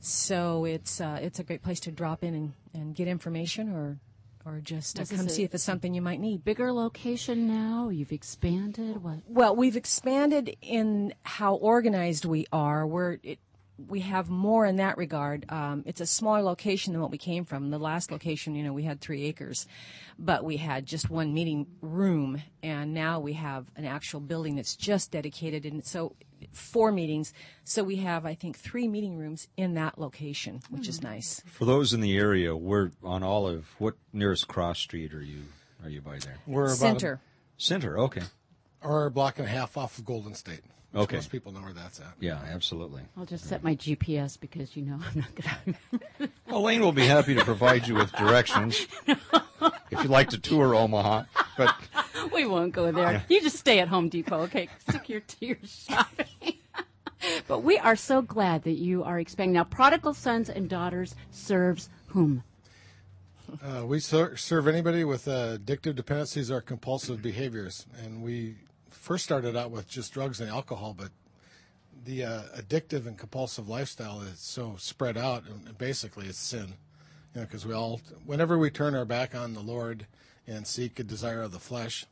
So 0.00 0.64
it's 0.64 1.00
uh, 1.00 1.18
it's 1.22 1.38
a 1.38 1.44
great 1.44 1.62
place 1.62 1.80
to 1.80 1.90
drop 1.90 2.22
in 2.22 2.34
and, 2.34 2.52
and 2.74 2.94
get 2.94 3.08
information, 3.08 3.72
or 3.72 3.98
or 4.44 4.60
just 4.60 5.00
uh, 5.00 5.04
come 5.04 5.28
see 5.28 5.42
if 5.42 5.54
it's 5.54 5.64
something 5.64 5.92
you 5.92 6.02
might 6.02 6.20
need. 6.20 6.44
bigger 6.44 6.72
location 6.72 7.48
now? 7.48 7.88
You've 7.88 8.12
expanded? 8.12 9.02
What? 9.02 9.18
Well, 9.26 9.56
we've 9.56 9.76
expanded 9.76 10.56
in 10.62 11.14
how 11.24 11.54
organized 11.56 12.24
we 12.24 12.46
are. 12.52 12.86
We're 12.86 13.18
it, 13.22 13.40
we 13.78 14.00
have 14.00 14.30
more 14.30 14.64
in 14.64 14.76
that 14.76 14.96
regard. 14.96 15.46
Um, 15.50 15.82
it's 15.86 16.00
a 16.00 16.06
smaller 16.06 16.42
location 16.42 16.92
than 16.92 17.02
what 17.02 17.10
we 17.10 17.18
came 17.18 17.44
from. 17.44 17.70
The 17.70 17.78
last 17.78 18.10
location, 18.10 18.54
you 18.54 18.62
know, 18.62 18.72
we 18.72 18.84
had 18.84 19.00
three 19.00 19.24
acres, 19.24 19.66
but 20.18 20.44
we 20.44 20.56
had 20.56 20.86
just 20.86 21.10
one 21.10 21.34
meeting 21.34 21.66
room, 21.82 22.42
and 22.62 22.94
now 22.94 23.20
we 23.20 23.34
have 23.34 23.66
an 23.76 23.84
actual 23.84 24.20
building 24.20 24.56
that's 24.56 24.76
just 24.76 25.10
dedicated. 25.10 25.66
And 25.66 25.84
so 25.84 26.14
four 26.52 26.92
meetings. 26.92 27.32
So 27.64 27.82
we 27.82 27.96
have, 27.96 28.26
I 28.26 28.34
think, 28.34 28.56
three 28.56 28.88
meeting 28.88 29.16
rooms 29.16 29.48
in 29.56 29.74
that 29.74 29.98
location, 29.98 30.60
which 30.70 30.88
is 30.88 31.02
nice. 31.02 31.42
For 31.46 31.64
those 31.64 31.92
in 31.92 32.00
the 32.00 32.16
area, 32.16 32.56
we're 32.56 32.90
on 33.02 33.22
Olive. 33.22 33.74
What 33.78 33.94
nearest 34.12 34.48
cross 34.48 34.78
street 34.78 35.14
are 35.14 35.22
you? 35.22 35.42
Are 35.82 35.90
you 35.90 36.00
by 36.00 36.18
there? 36.18 36.38
We're 36.46 36.64
about 36.64 36.76
Center. 36.78 37.20
Center. 37.58 37.98
Okay. 37.98 38.22
Or 38.82 39.06
a 39.06 39.10
block 39.10 39.38
and 39.38 39.46
a 39.46 39.50
half 39.50 39.76
off 39.76 39.98
of 39.98 40.04
Golden 40.04 40.34
State. 40.34 40.60
Which 40.92 41.02
Okay. 41.02 41.16
Most 41.16 41.30
people 41.30 41.52
know 41.52 41.60
where 41.60 41.72
that's 41.72 42.00
at. 42.00 42.14
Yeah, 42.20 42.38
absolutely. 42.50 43.02
I'll 43.16 43.26
just 43.26 43.44
set 43.46 43.62
my 43.62 43.74
GPS 43.76 44.38
because 44.40 44.76
you 44.76 44.82
know 44.82 44.98
I'm 45.14 45.20
not 45.20 45.34
going 45.34 45.76
to. 46.20 46.28
Well, 46.48 46.62
Lane 46.62 46.80
will 46.80 46.92
be 46.92 47.06
happy 47.06 47.34
to 47.34 47.44
provide 47.44 47.86
you 47.88 47.94
with 47.96 48.12
directions 48.12 48.86
if 49.06 49.18
you'd 49.90 50.06
like 50.06 50.30
to 50.30 50.38
tour 50.38 50.74
Omaha. 50.74 51.24
But 51.58 51.74
we 52.32 52.46
won't 52.46 52.72
go 52.72 52.92
there. 52.92 53.24
You 53.28 53.40
just 53.42 53.56
stay 53.56 53.80
at 53.80 53.88
Home 53.88 54.08
Depot, 54.08 54.42
okay? 54.42 54.68
Stick 54.88 55.08
your 55.08 55.20
to 55.20 55.46
your 55.46 55.56
shopping. 55.64 56.54
but 57.48 57.60
we 57.64 57.78
are 57.78 57.96
so 57.96 58.22
glad 58.22 58.62
that 58.62 58.72
you 58.78 59.02
are 59.02 59.18
expanding. 59.18 59.54
Now, 59.54 59.64
Prodigal 59.64 60.14
Sons 60.14 60.48
and 60.48 60.68
Daughters 60.68 61.14
serves 61.32 61.88
whom? 62.06 62.44
Uh, 63.62 63.84
we 63.84 63.98
ser- 64.00 64.36
serve 64.36 64.68
anybody 64.68 65.02
with 65.04 65.26
uh, 65.28 65.56
addictive 65.58 65.94
dependencies 65.96 66.50
or 66.50 66.60
compulsive 66.60 67.22
behaviors, 67.22 67.86
and 68.04 68.22
we 68.22 68.54
first 69.06 69.22
started 69.22 69.56
out 69.56 69.70
with 69.70 69.88
just 69.88 70.12
drugs 70.12 70.40
and 70.40 70.50
alcohol, 70.50 70.92
but 70.92 71.10
the 72.04 72.24
uh, 72.24 72.42
addictive 72.56 73.06
and 73.06 73.16
compulsive 73.16 73.68
lifestyle 73.68 74.20
is 74.20 74.40
so 74.40 74.74
spread 74.78 75.16
out, 75.16 75.44
and 75.46 75.78
basically 75.78 76.26
it's 76.26 76.38
sin. 76.38 76.74
You 77.32 77.40
know, 77.40 77.46
because 77.46 77.64
we 77.64 77.72
all, 77.72 78.00
whenever 78.24 78.58
we 78.58 78.68
turn 78.68 78.96
our 78.96 79.04
back 79.04 79.32
on 79.32 79.54
the 79.54 79.60
Lord 79.60 80.08
and 80.48 80.66
seek 80.66 80.98
a 80.98 81.04
desire 81.04 81.42
of 81.42 81.52
the 81.52 81.60
flesh, 81.60 82.04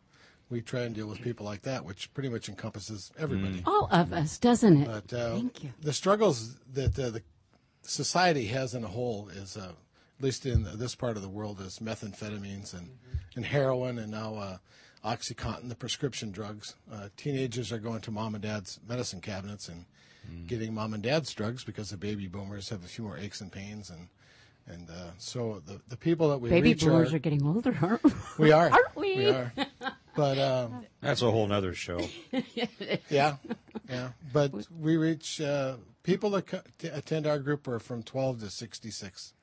we 0.50 0.60
try 0.60 0.82
and 0.82 0.94
deal 0.94 1.08
with 1.08 1.20
people 1.20 1.44
like 1.44 1.62
that, 1.62 1.84
which 1.84 2.14
pretty 2.14 2.28
much 2.28 2.48
encompasses 2.48 3.10
everybody. 3.18 3.64
All 3.66 3.88
of 3.90 4.12
us, 4.12 4.38
doesn't 4.38 4.82
it? 4.82 4.86
But 4.86 5.12
uh, 5.18 5.34
Thank 5.34 5.64
you. 5.64 5.70
the 5.80 5.92
struggles 5.92 6.54
that 6.74 6.96
uh, 6.96 7.10
the 7.10 7.22
society 7.82 8.46
has 8.46 8.72
in 8.72 8.84
a 8.84 8.88
whole 8.88 9.28
is, 9.30 9.56
uh, 9.56 9.72
at 10.18 10.24
least 10.24 10.46
in 10.46 10.64
this 10.78 10.94
part 10.94 11.16
of 11.16 11.22
the 11.22 11.28
world, 11.28 11.60
is 11.60 11.80
methamphetamines 11.80 12.72
and, 12.72 12.88
and 13.34 13.44
heroin 13.44 13.98
and 13.98 14.12
now 14.12 14.36
uh, 14.36 14.58
OxyContin, 15.04 15.68
the 15.68 15.75
prescription 15.75 16.30
drugs. 16.30 16.75
Uh, 16.92 17.08
teenagers 17.16 17.73
are 17.73 17.78
going 17.78 18.00
to 18.02 18.11
mom 18.11 18.34
and 18.34 18.42
dad's 18.42 18.80
medicine 18.88 19.20
cabinets 19.20 19.68
and 19.68 19.84
getting 20.46 20.73
mom 20.73 20.94
and 20.94 21.02
dad's 21.02 21.32
drugs 21.34 21.64
because 21.64 21.90
the 21.90 21.96
baby 21.96 22.26
boomers 22.26 22.70
have 22.70 22.82
a 22.82 22.88
few 22.88 23.04
more 23.04 23.18
aches 23.18 23.40
and 23.40 23.52
pains 23.52 23.90
and 23.90 24.08
and 24.66 24.88
uh, 24.88 25.11
so 25.18 25.62
the 25.66 25.80
the 25.88 25.96
people 25.96 26.30
that 26.30 26.38
we 26.38 26.49
Baby 26.49 26.70
reach 26.70 26.84
boomers 26.84 27.12
are, 27.12 27.16
are 27.16 27.18
getting 27.18 27.44
older, 27.46 27.76
aren't 27.82 28.02
we? 28.02 28.12
we 28.38 28.52
are 28.52 28.70
Aren't 28.70 28.96
we? 28.96 29.16
we 29.16 29.28
are 29.28 29.52
but 30.14 30.38
um, 30.38 30.87
that's 31.00 31.23
a 31.23 31.30
whole 31.30 31.50
other 31.52 31.75
show. 31.75 32.00
yeah, 33.11 33.37
yeah. 33.88 34.11
But 34.32 34.52
we 34.80 34.96
reach 34.96 35.40
uh, 35.40 35.76
people 36.02 36.30
that 36.30 36.46
co- 36.46 36.62
t- 36.78 36.88
attend 36.88 37.26
our 37.26 37.38
group 37.38 37.66
are 37.68 37.78
from 37.78 38.02
12 38.02 38.40
to 38.40 38.50
66 38.50 39.34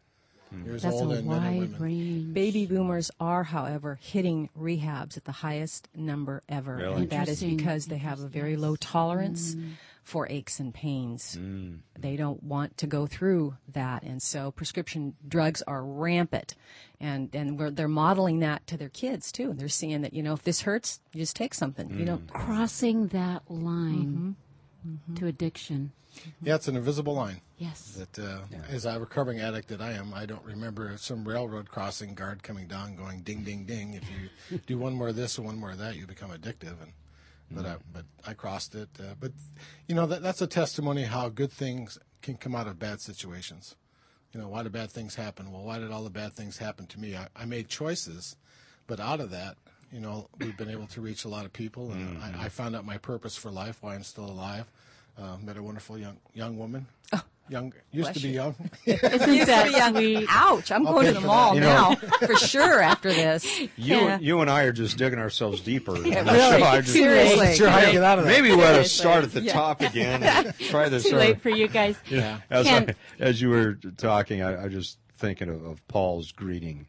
Mm-hmm. 0.53 0.65
years 0.65 0.83
That's 0.83 0.95
old 0.95 1.13
a 1.13 1.15
and 1.17 1.27
men 1.27 1.37
and 1.37 1.45
wide 1.45 1.59
women. 1.59 1.81
range. 1.81 2.33
Baby 2.33 2.65
boomers 2.65 3.11
are, 3.19 3.43
however, 3.43 3.97
hitting 4.01 4.49
rehabs 4.57 5.17
at 5.17 5.25
the 5.25 5.31
highest 5.31 5.87
number 5.95 6.41
ever. 6.49 6.75
Really? 6.75 7.01
And 7.03 7.09
that 7.11 7.29
is 7.29 7.43
because 7.43 7.85
they 7.85 7.97
have 7.97 8.19
a 8.19 8.27
very 8.27 8.55
low 8.57 8.75
tolerance 8.75 9.55
mm. 9.55 9.71
for 10.03 10.27
aches 10.29 10.59
and 10.59 10.73
pains. 10.73 11.37
Mm. 11.39 11.79
They 11.97 12.15
don't 12.17 12.43
want 12.43 12.77
to 12.77 12.87
go 12.87 13.07
through 13.07 13.55
that. 13.73 14.03
And 14.03 14.21
so 14.21 14.51
prescription 14.51 15.15
drugs 15.27 15.61
are 15.63 15.83
rampant. 15.83 16.55
And, 16.99 17.33
and 17.33 17.57
we're, 17.57 17.71
they're 17.71 17.87
modeling 17.87 18.39
that 18.39 18.67
to 18.67 18.77
their 18.77 18.89
kids 18.89 19.31
too. 19.31 19.51
And 19.51 19.59
they're 19.59 19.69
seeing 19.69 20.01
that, 20.01 20.13
you 20.13 20.21
know, 20.21 20.33
if 20.33 20.43
this 20.43 20.61
hurts, 20.61 20.99
you 21.13 21.21
just 21.21 21.35
take 21.35 21.53
something. 21.53 21.97
You 21.97 22.05
don't 22.05 22.27
mm. 22.27 22.33
Crossing 22.33 23.07
that 23.07 23.49
line 23.49 24.05
mm-hmm. 24.05 24.31
To 25.15 25.27
addiction. 25.27 25.91
Yeah, 26.43 26.55
it's 26.55 26.67
an 26.67 26.75
invisible 26.75 27.13
line. 27.13 27.41
Yes. 27.57 27.97
That, 27.97 28.19
uh, 28.19 28.39
as 28.69 28.85
a 28.85 28.99
recovering 28.99 29.39
addict 29.39 29.69
that 29.69 29.81
I 29.81 29.93
am, 29.93 30.13
I 30.13 30.25
don't 30.25 30.43
remember 30.43 30.93
some 30.97 31.25
railroad 31.25 31.69
crossing 31.69 32.15
guard 32.15 32.43
coming 32.43 32.67
down 32.67 32.95
going 32.95 33.21
ding, 33.21 33.43
ding, 33.43 33.65
ding. 33.65 33.93
If 33.93 34.03
you 34.51 34.59
do 34.67 34.77
one 34.77 34.93
more 34.93 35.09
of 35.09 35.15
this 35.15 35.39
or 35.39 35.43
one 35.43 35.57
more 35.57 35.71
of 35.71 35.77
that, 35.77 35.95
you 35.95 36.05
become 36.05 36.31
addictive. 36.31 36.81
And 36.81 36.91
but 37.51 37.65
I, 37.65 37.75
but 37.93 38.05
I 38.25 38.33
crossed 38.33 38.75
it. 38.75 38.89
Uh, 38.99 39.13
but 39.19 39.31
you 39.87 39.95
know 39.95 40.05
that 40.07 40.21
that's 40.21 40.41
a 40.41 40.47
testimony 40.47 41.03
how 41.03 41.29
good 41.29 41.51
things 41.51 41.97
can 42.21 42.35
come 42.35 42.55
out 42.55 42.67
of 42.67 42.79
bad 42.79 43.01
situations. 43.01 43.75
You 44.33 44.39
know, 44.39 44.47
why 44.47 44.63
do 44.63 44.69
bad 44.69 44.91
things 44.91 45.15
happen? 45.15 45.51
Well, 45.51 45.63
why 45.63 45.79
did 45.79 45.91
all 45.91 46.03
the 46.03 46.09
bad 46.09 46.33
things 46.33 46.57
happen 46.57 46.87
to 46.87 46.99
me? 46.99 47.15
I, 47.15 47.27
I 47.35 47.45
made 47.45 47.67
choices, 47.67 48.37
but 48.87 48.99
out 48.99 49.19
of 49.19 49.29
that, 49.31 49.57
you 49.91 49.99
know, 49.99 50.27
we've 50.39 50.55
been 50.57 50.69
able 50.69 50.87
to 50.87 51.01
reach 51.01 51.25
a 51.25 51.27
lot 51.29 51.45
of 51.45 51.53
people, 51.53 51.91
and 51.91 52.17
I, 52.23 52.45
I 52.45 52.49
found 52.49 52.75
out 52.75 52.85
my 52.85 52.97
purpose 52.97 53.35
for 53.35 53.51
life, 53.51 53.77
why 53.81 53.95
I'm 53.95 54.03
still 54.03 54.25
alive. 54.25 54.65
Uh, 55.17 55.35
met 55.43 55.57
a 55.57 55.61
wonderful 55.63 55.97
young 55.97 56.17
young 56.33 56.57
woman. 56.57 56.85
young 57.49 57.73
used 57.91 58.13
to 58.13 58.19
be 58.21 58.29
young. 58.29 58.55
Isn't 58.85 59.03
Used 59.03 59.21
to 59.23 59.27
be 59.27 59.43
that 59.43 59.69
young. 59.71 59.93
sweet? 59.93 60.25
Ouch! 60.29 60.71
I'm 60.71 60.87
I'll 60.87 60.93
going 60.93 61.07
to 61.07 61.11
the 61.13 61.19
mall 61.19 61.49
that. 61.53 61.55
You 61.55 61.61
know- 61.61 61.67
now 62.09 62.25
for 62.27 62.35
sure 62.37 62.81
after 62.81 63.09
this. 63.11 63.45
You, 63.59 63.67
Yeah. 63.97 64.19
you 64.19 64.39
and 64.39 64.49
I 64.49 64.63
are 64.63 64.71
just 64.71 64.97
digging 64.97 65.19
ourselves 65.19 65.59
deeper. 65.59 65.97
in 65.97 66.03
the 66.03 66.09
really. 66.09 66.61
show. 66.61 66.81
Just- 66.81 66.93
Seriously. 66.93 67.55
Sure 67.55 67.69
how 67.69 67.79
you 67.79 67.91
get 67.91 68.03
out 68.03 68.19
of 68.19 68.25
that. 68.25 68.31
Maybe 68.31 68.55
we 68.55 68.63
ought 68.63 68.77
to 68.77 68.85
start 68.85 69.25
at 69.25 69.33
the 69.33 69.41
Yeah. 69.41 69.51
top 69.53 69.81
again 69.81 70.23
and 70.23 70.57
try 70.69 70.87
this. 70.87 71.03
Too 71.03 71.17
late 71.17 71.41
for 71.41 71.49
you 71.49 71.67
guys. 71.67 71.97
Yeah. 72.09 72.39
As, 72.49 72.65
I, 72.67 72.95
as 73.19 73.41
you 73.41 73.49
were 73.49 73.73
talking, 73.97 74.41
I, 74.41 74.63
I 74.63 74.67
just 74.69 74.97
thinking 75.17 75.49
of, 75.49 75.63
of 75.65 75.85
Paul's 75.89 76.31
greeting 76.31 76.87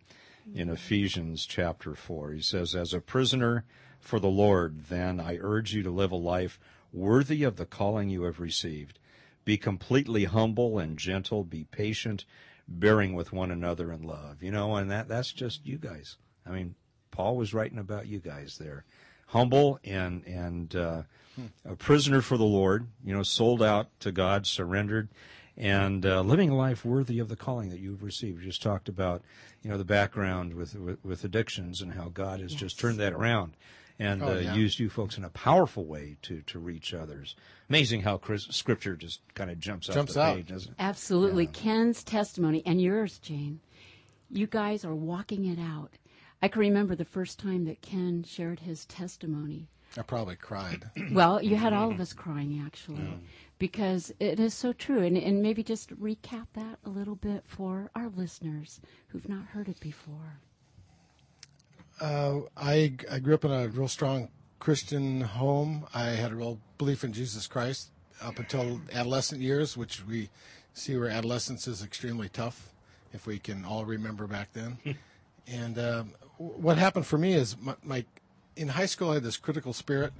in 0.55 0.69
Ephesians 0.69 1.47
chapter 1.47 1.95
four. 1.95 2.33
He 2.33 2.43
says, 2.43 2.75
"As 2.75 2.93
a 2.93 3.01
prisoner 3.01 3.65
for 4.01 4.19
the 4.19 4.29
Lord, 4.29 4.87
then 4.89 5.21
I 5.21 5.39
urge 5.41 5.75
you 5.75 5.83
to 5.83 5.91
live 5.91 6.13
a 6.13 6.17
life 6.17 6.59
worthy 6.93 7.43
of 7.43 7.57
the 7.57 7.67
calling 7.67 8.11
you 8.11 8.25
have 8.25 8.41
received. 8.41 8.99
Be 9.45 9.57
completely 9.57 10.25
humble 10.25 10.79
and 10.79 10.99
gentle. 10.99 11.45
Be 11.45 11.65
patient, 11.65 12.25
bearing 12.69 13.15
with 13.15 13.33
one 13.33 13.51
another 13.51 13.93
in 13.93 14.03
love." 14.03 14.43
You 14.43 14.51
know, 14.51 14.77
and 14.77 14.91
that 14.91 15.09
that's 15.09 15.33
just 15.33 15.67
you 15.67 15.79
guys. 15.79 16.17
I 16.47 16.51
mean, 16.51 16.75
Paul 17.11 17.37
was 17.37 17.55
writing 17.55 17.79
about 17.79 18.07
you 18.07 18.19
guys 18.19 18.59
there, 18.59 18.85
humble 19.27 19.79
and 19.85 20.25
and 20.27 20.75
uh, 20.75 21.03
a 21.65 21.77
prisoner 21.77 22.21
for 22.21 22.37
the 22.37 22.45
Lord. 22.45 22.89
You 23.05 23.15
know, 23.15 23.23
sold 23.23 23.63
out 23.63 23.89
to 24.01 24.13
God, 24.13 24.47
surrendered 24.47 25.09
and 25.57 26.05
uh, 26.07 26.21
living 26.23 26.51
a 26.51 26.57
life 26.57 26.85
worthy 26.85 27.19
of 27.19 27.29
the 27.29 27.37
calling 27.37 27.69
that 27.71 27.79
you've 27.81 28.03
received. 28.03 28.39
We 28.41 28.45
just 28.47 28.63
talked 28.63 28.89
about, 28.89 29.23
you 29.63 29.71
know, 29.71 29.79
the 29.79 29.85
background 29.85 30.55
with 30.55 30.75
with, 30.75 31.05
with 31.05 31.25
addictions 31.25 31.81
and 31.83 31.93
how 31.93 32.09
God 32.09 32.41
has 32.41 32.55
just 32.55 32.79
turned 32.79 32.99
that 33.01 33.13
around 33.13 33.55
and 33.99 34.23
Oh, 34.23 34.37
uh, 34.37 34.39
yeah. 34.39 34.55
used 34.55 34.79
you 34.79 34.89
folks 34.89 35.19
in 35.19 35.25
a 35.25 35.29
powerful 35.31 35.85
way 35.85 36.17
to 36.23 36.41
to 36.43 36.59
reach 36.59 36.95
others. 36.95 37.37
Amazing 37.69 38.03
how 38.03 38.17
Chris, 38.19 38.45
Scripture 38.51 38.97
just 38.97 39.21
kind 39.35 39.51
of 39.51 39.59
jumps, 39.61 39.87
Jumps 39.89 40.13
off 40.13 40.15
the 40.15 40.21
out. 40.23 40.37
page, 40.37 40.49
doesn't 40.49 40.71
it? 40.73 40.77
Absolutely. 40.79 41.47
Ken's 41.47 42.03
testimony 42.03 42.63
and 42.67 42.81
yours, 42.81 43.19
Jane. 43.19 43.61
You 44.31 44.47
guys 44.47 44.85
are 44.85 44.95
walking 44.95 45.45
it 45.47 45.59
out. 45.59 45.91
I 46.41 46.49
can 46.49 46.61
remember 46.61 46.95
the 46.97 47.05
first 47.05 47.39
time 47.39 47.67
that 47.67 47.83
Ken 47.83 48.25
shared 48.27 48.61
his 48.61 48.85
testimony. 48.87 49.69
I 49.97 50.03
probably 50.03 50.37
cried. 50.37 50.85
Well, 51.13 51.43
you 51.43 51.55
had 51.57 51.75
all 51.75 51.91
of 51.91 52.01
us 52.01 52.15
crying 52.15 52.63
actually, 52.65 53.21
because 53.63 54.13
it 54.19 54.41
is 54.41 54.53
so 54.53 54.73
true. 54.73 55.05
And, 55.05 55.17
and 55.17 55.41
maybe 55.41 55.63
just 55.63 55.97
recap 56.01 56.49
that 56.55 56.81
a 56.85 56.89
little 56.89 57.15
bit 57.15 57.45
for 57.47 57.93
our 57.95 58.09
listeners 58.09 58.81
who've 59.07 59.29
not 59.29 59.45
heard 59.45 59.69
it 59.69 59.79
before. 59.79 60.41
Uh, 62.01 62.41
I 62.57 62.95
I 63.09 63.21
grew 63.21 63.35
up 63.35 63.45
in 63.45 63.53
a 63.53 63.69
real 63.69 63.87
strong 63.87 64.31
Christian 64.59 65.21
home. 65.21 65.87
I 65.95 66.07
had 66.07 66.33
a 66.33 66.35
real 66.35 66.59
belief 66.77 67.05
in 67.05 67.13
Jesus 67.13 67.47
Christ 67.47 67.91
up 68.21 68.41
until 68.41 68.81
adolescent 68.93 69.41
years, 69.41 69.77
which 69.77 70.05
we 70.09 70.29
see 70.75 70.97
where 70.97 71.09
adolescence 71.09 71.69
is 71.69 71.85
extremely 71.85 72.29
tough, 72.29 72.73
if 73.13 73.29
we 73.29 73.39
can 73.39 73.65
all 73.65 73.85
remember 73.85 74.27
back 74.27 74.53
then. 74.55 74.77
and 75.47 75.79
um, 75.79 76.15
what 76.37 76.79
happened 76.79 77.07
for 77.07 77.17
me 77.17 77.35
is 77.35 77.57
my, 77.61 77.77
my 77.85 78.05
in 78.57 78.67
high 78.67 78.87
school 78.87 79.11
I 79.11 79.15
had 79.15 79.23
this 79.23 79.37
critical 79.37 79.73
spirit. 79.73 80.13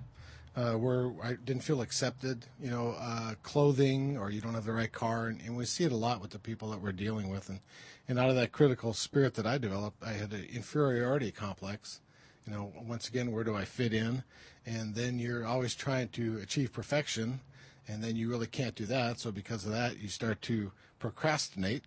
Uh, 0.55 0.75
where 0.75 1.11
I 1.23 1.33
didn't 1.43 1.63
feel 1.63 1.81
accepted, 1.81 2.45
you 2.61 2.69
know, 2.69 2.95
uh, 3.01 3.33
clothing 3.43 4.19
or 4.19 4.31
you 4.31 4.43
don't 4.43 4.53
have 4.53 4.67
the 4.67 4.75
right 4.75 4.93
car, 4.93 5.29
and, 5.29 5.41
and 5.41 5.57
we 5.57 5.65
see 5.65 5.85
it 5.85 5.93
a 5.93 5.97
lot 5.97 6.21
with 6.21 6.31
the 6.31 6.39
people 6.39 6.69
that 6.73 6.83
we're 6.83 6.93
dealing 6.93 7.31
with, 7.31 7.49
and 7.49 7.61
and 8.07 8.19
out 8.19 8.29
of 8.29 8.37
that 8.37 8.53
critical 8.53 8.93
spirit 8.93 9.33
that 9.35 9.47
I 9.47 9.57
developed, 9.57 10.03
I 10.05 10.13
had 10.13 10.33
an 10.33 10.47
inferiority 10.53 11.31
complex. 11.31 12.01
You 12.47 12.53
know, 12.53 12.73
once 12.87 13.09
again, 13.09 13.33
where 13.33 13.45
do 13.45 13.55
I 13.57 13.65
fit 13.65 13.95
in? 13.95 14.25
And 14.67 14.95
then 14.95 15.19
you're 15.19 15.47
always 15.47 15.75
trying 15.75 16.09
to 16.09 16.39
achieve 16.43 16.71
perfection, 16.73 17.41
and 17.89 18.05
then 18.05 18.17
you 18.17 18.29
really 18.29 18.47
can't 18.47 18.75
do 18.75 18.85
that. 18.87 19.21
So 19.21 19.31
because 19.31 19.65
of 19.65 19.73
that, 19.73 20.01
you 20.01 20.09
start 20.09 20.43
to 20.43 20.71
procrastinate, 20.99 21.85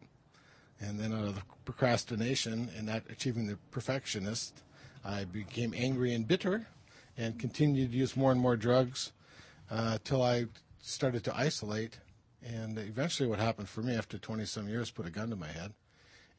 and 0.79 0.99
then 0.99 1.13
out 1.13 1.25
of 1.25 1.35
the 1.35 1.41
procrastination 1.65 2.69
and 2.75 2.87
not 2.87 3.03
achieving 3.09 3.45
the 3.45 3.57
perfectionist, 3.69 4.63
I 5.03 5.25
became 5.25 5.73
angry 5.75 6.13
and 6.13 6.27
bitter, 6.27 6.67
and 7.17 7.39
continued 7.39 7.91
to 7.91 7.97
use 7.97 8.15
more 8.15 8.31
and 8.31 8.39
more 8.39 8.55
drugs 8.55 9.11
uh, 9.71 9.97
till 10.03 10.21
I 10.21 10.45
started 10.81 11.23
to 11.25 11.35
isolate. 11.35 11.99
And 12.43 12.77
eventually, 12.77 13.27
what 13.27 13.39
happened 13.39 13.69
for 13.69 13.81
me 13.81 13.95
after 13.95 14.17
20 14.17 14.45
some 14.45 14.67
years, 14.67 14.91
put 14.91 15.07
a 15.07 15.11
gun 15.11 15.29
to 15.29 15.35
my 15.35 15.47
head 15.47 15.73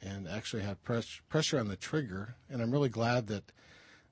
and 0.03 0.29
actually 0.29 0.63
had 0.63 0.83
press, 0.85 1.21
pressure 1.29 1.59
on 1.59 1.69
the 1.69 1.77
trigger. 1.77 2.37
And 2.49 2.63
I'm 2.63 2.71
really 2.71 2.89
glad 2.89 3.27
that 3.29 3.53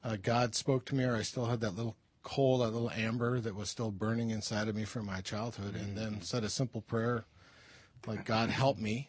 uh, 0.03 0.17
God 0.21 0.55
spoke 0.55 0.85
to 0.87 0.95
me, 0.95 1.05
or 1.05 1.15
I 1.15 1.23
still 1.23 1.47
had 1.47 1.61
that 1.61 1.77
little 1.77 1.97
coal, 2.23 2.59
that 2.59 2.71
little 2.71 2.91
amber 2.91 3.39
that 3.41 3.55
was 3.55 3.71
still 3.71 3.91
burning 3.91 4.31
inside 4.31 4.69
of 4.69 4.75
me 4.75 4.85
from 4.85 5.07
my 5.07 5.21
childhood, 5.21 5.77
and 5.77 5.97
then 5.97 6.21
said 6.23 6.43
a 6.43 6.49
simple 6.49 6.81
prayer, 6.81 7.25
like 8.07 8.25
God 8.25 8.51
help 8.51 8.79
me, 8.79 9.09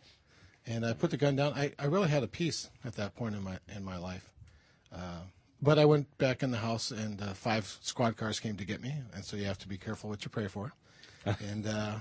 and 0.65 0.85
I 0.85 0.93
put 0.93 1.11
the 1.11 1.17
gun 1.17 1.35
down. 1.35 1.53
I, 1.53 1.73
I 1.79 1.85
really 1.85 2.09
had 2.09 2.23
a 2.23 2.27
peace 2.27 2.69
at 2.83 2.95
that 2.95 3.15
point 3.15 3.35
in 3.35 3.43
my 3.43 3.57
in 3.73 3.83
my 3.83 3.97
life. 3.97 4.29
Uh, 4.93 5.21
but 5.65 5.79
I 5.79 5.85
went 5.85 6.15
back 6.19 6.43
in 6.43 6.51
the 6.51 6.59
house, 6.59 6.91
and 6.91 7.19
uh, 7.21 7.33
five 7.33 7.79
squad 7.81 8.15
cars 8.15 8.39
came 8.39 8.55
to 8.55 8.65
get 8.65 8.81
me, 8.81 8.93
and 9.13 9.25
so 9.25 9.35
you 9.35 9.45
have 9.45 9.57
to 9.59 9.67
be 9.67 9.77
careful 9.77 10.11
what 10.11 10.23
you 10.23 10.29
pray 10.29 10.47
for. 10.47 10.71
and 11.25 11.65
uh, 11.65 11.95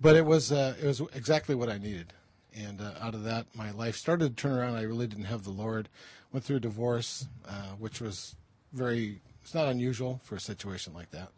but 0.00 0.14
it 0.14 0.24
was 0.24 0.52
uh, 0.52 0.74
it 0.80 0.86
was 0.86 1.02
exactly 1.12 1.56
what 1.56 1.68
I 1.68 1.78
needed, 1.78 2.12
and 2.54 2.80
uh, 2.80 2.92
out 3.00 3.14
of 3.14 3.24
that, 3.24 3.46
my 3.56 3.72
life 3.72 3.96
started 3.96 4.36
to 4.36 4.40
turn 4.40 4.52
around. 4.52 4.76
I 4.76 4.82
really 4.82 5.08
didn't 5.08 5.24
have 5.24 5.42
the 5.42 5.50
Lord. 5.50 5.88
Went 6.32 6.44
through 6.44 6.56
a 6.56 6.60
divorce, 6.60 7.26
uh, 7.46 7.72
which 7.78 8.00
was 8.00 8.36
very 8.72 9.20
it's 9.42 9.52
not 9.52 9.66
unusual 9.66 10.20
for 10.22 10.36
a 10.36 10.40
situation 10.40 10.94
like 10.94 11.10
that, 11.10 11.30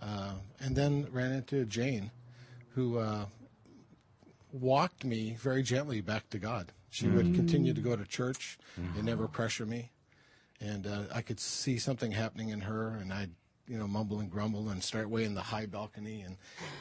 uh, 0.00 0.34
and 0.60 0.76
then 0.76 1.08
ran 1.10 1.32
into 1.32 1.64
Jane, 1.64 2.12
who 2.74 2.98
uh, 2.98 3.26
walked 4.52 5.04
me 5.04 5.36
very 5.40 5.64
gently 5.64 6.00
back 6.00 6.30
to 6.30 6.38
God. 6.38 6.70
She 6.92 7.08
would 7.08 7.34
continue 7.34 7.74
to 7.74 7.80
go 7.80 7.94
to 7.96 8.04
church 8.04 8.58
and 8.76 9.04
never 9.04 9.28
pressure 9.28 9.64
me 9.64 9.90
and 10.60 10.86
uh, 10.86 11.02
I 11.14 11.22
could 11.22 11.40
see 11.40 11.78
something 11.78 12.12
happening 12.12 12.50
in 12.50 12.60
her, 12.60 12.96
and 13.00 13.12
I'd 13.12 13.30
you 13.66 13.78
know 13.78 13.86
mumble 13.86 14.20
and 14.20 14.30
grumble 14.30 14.68
and 14.68 14.82
start 14.82 15.08
way 15.08 15.24
in 15.24 15.34
the 15.34 15.42
high 15.42 15.66
balcony, 15.66 16.22
and 16.22 16.36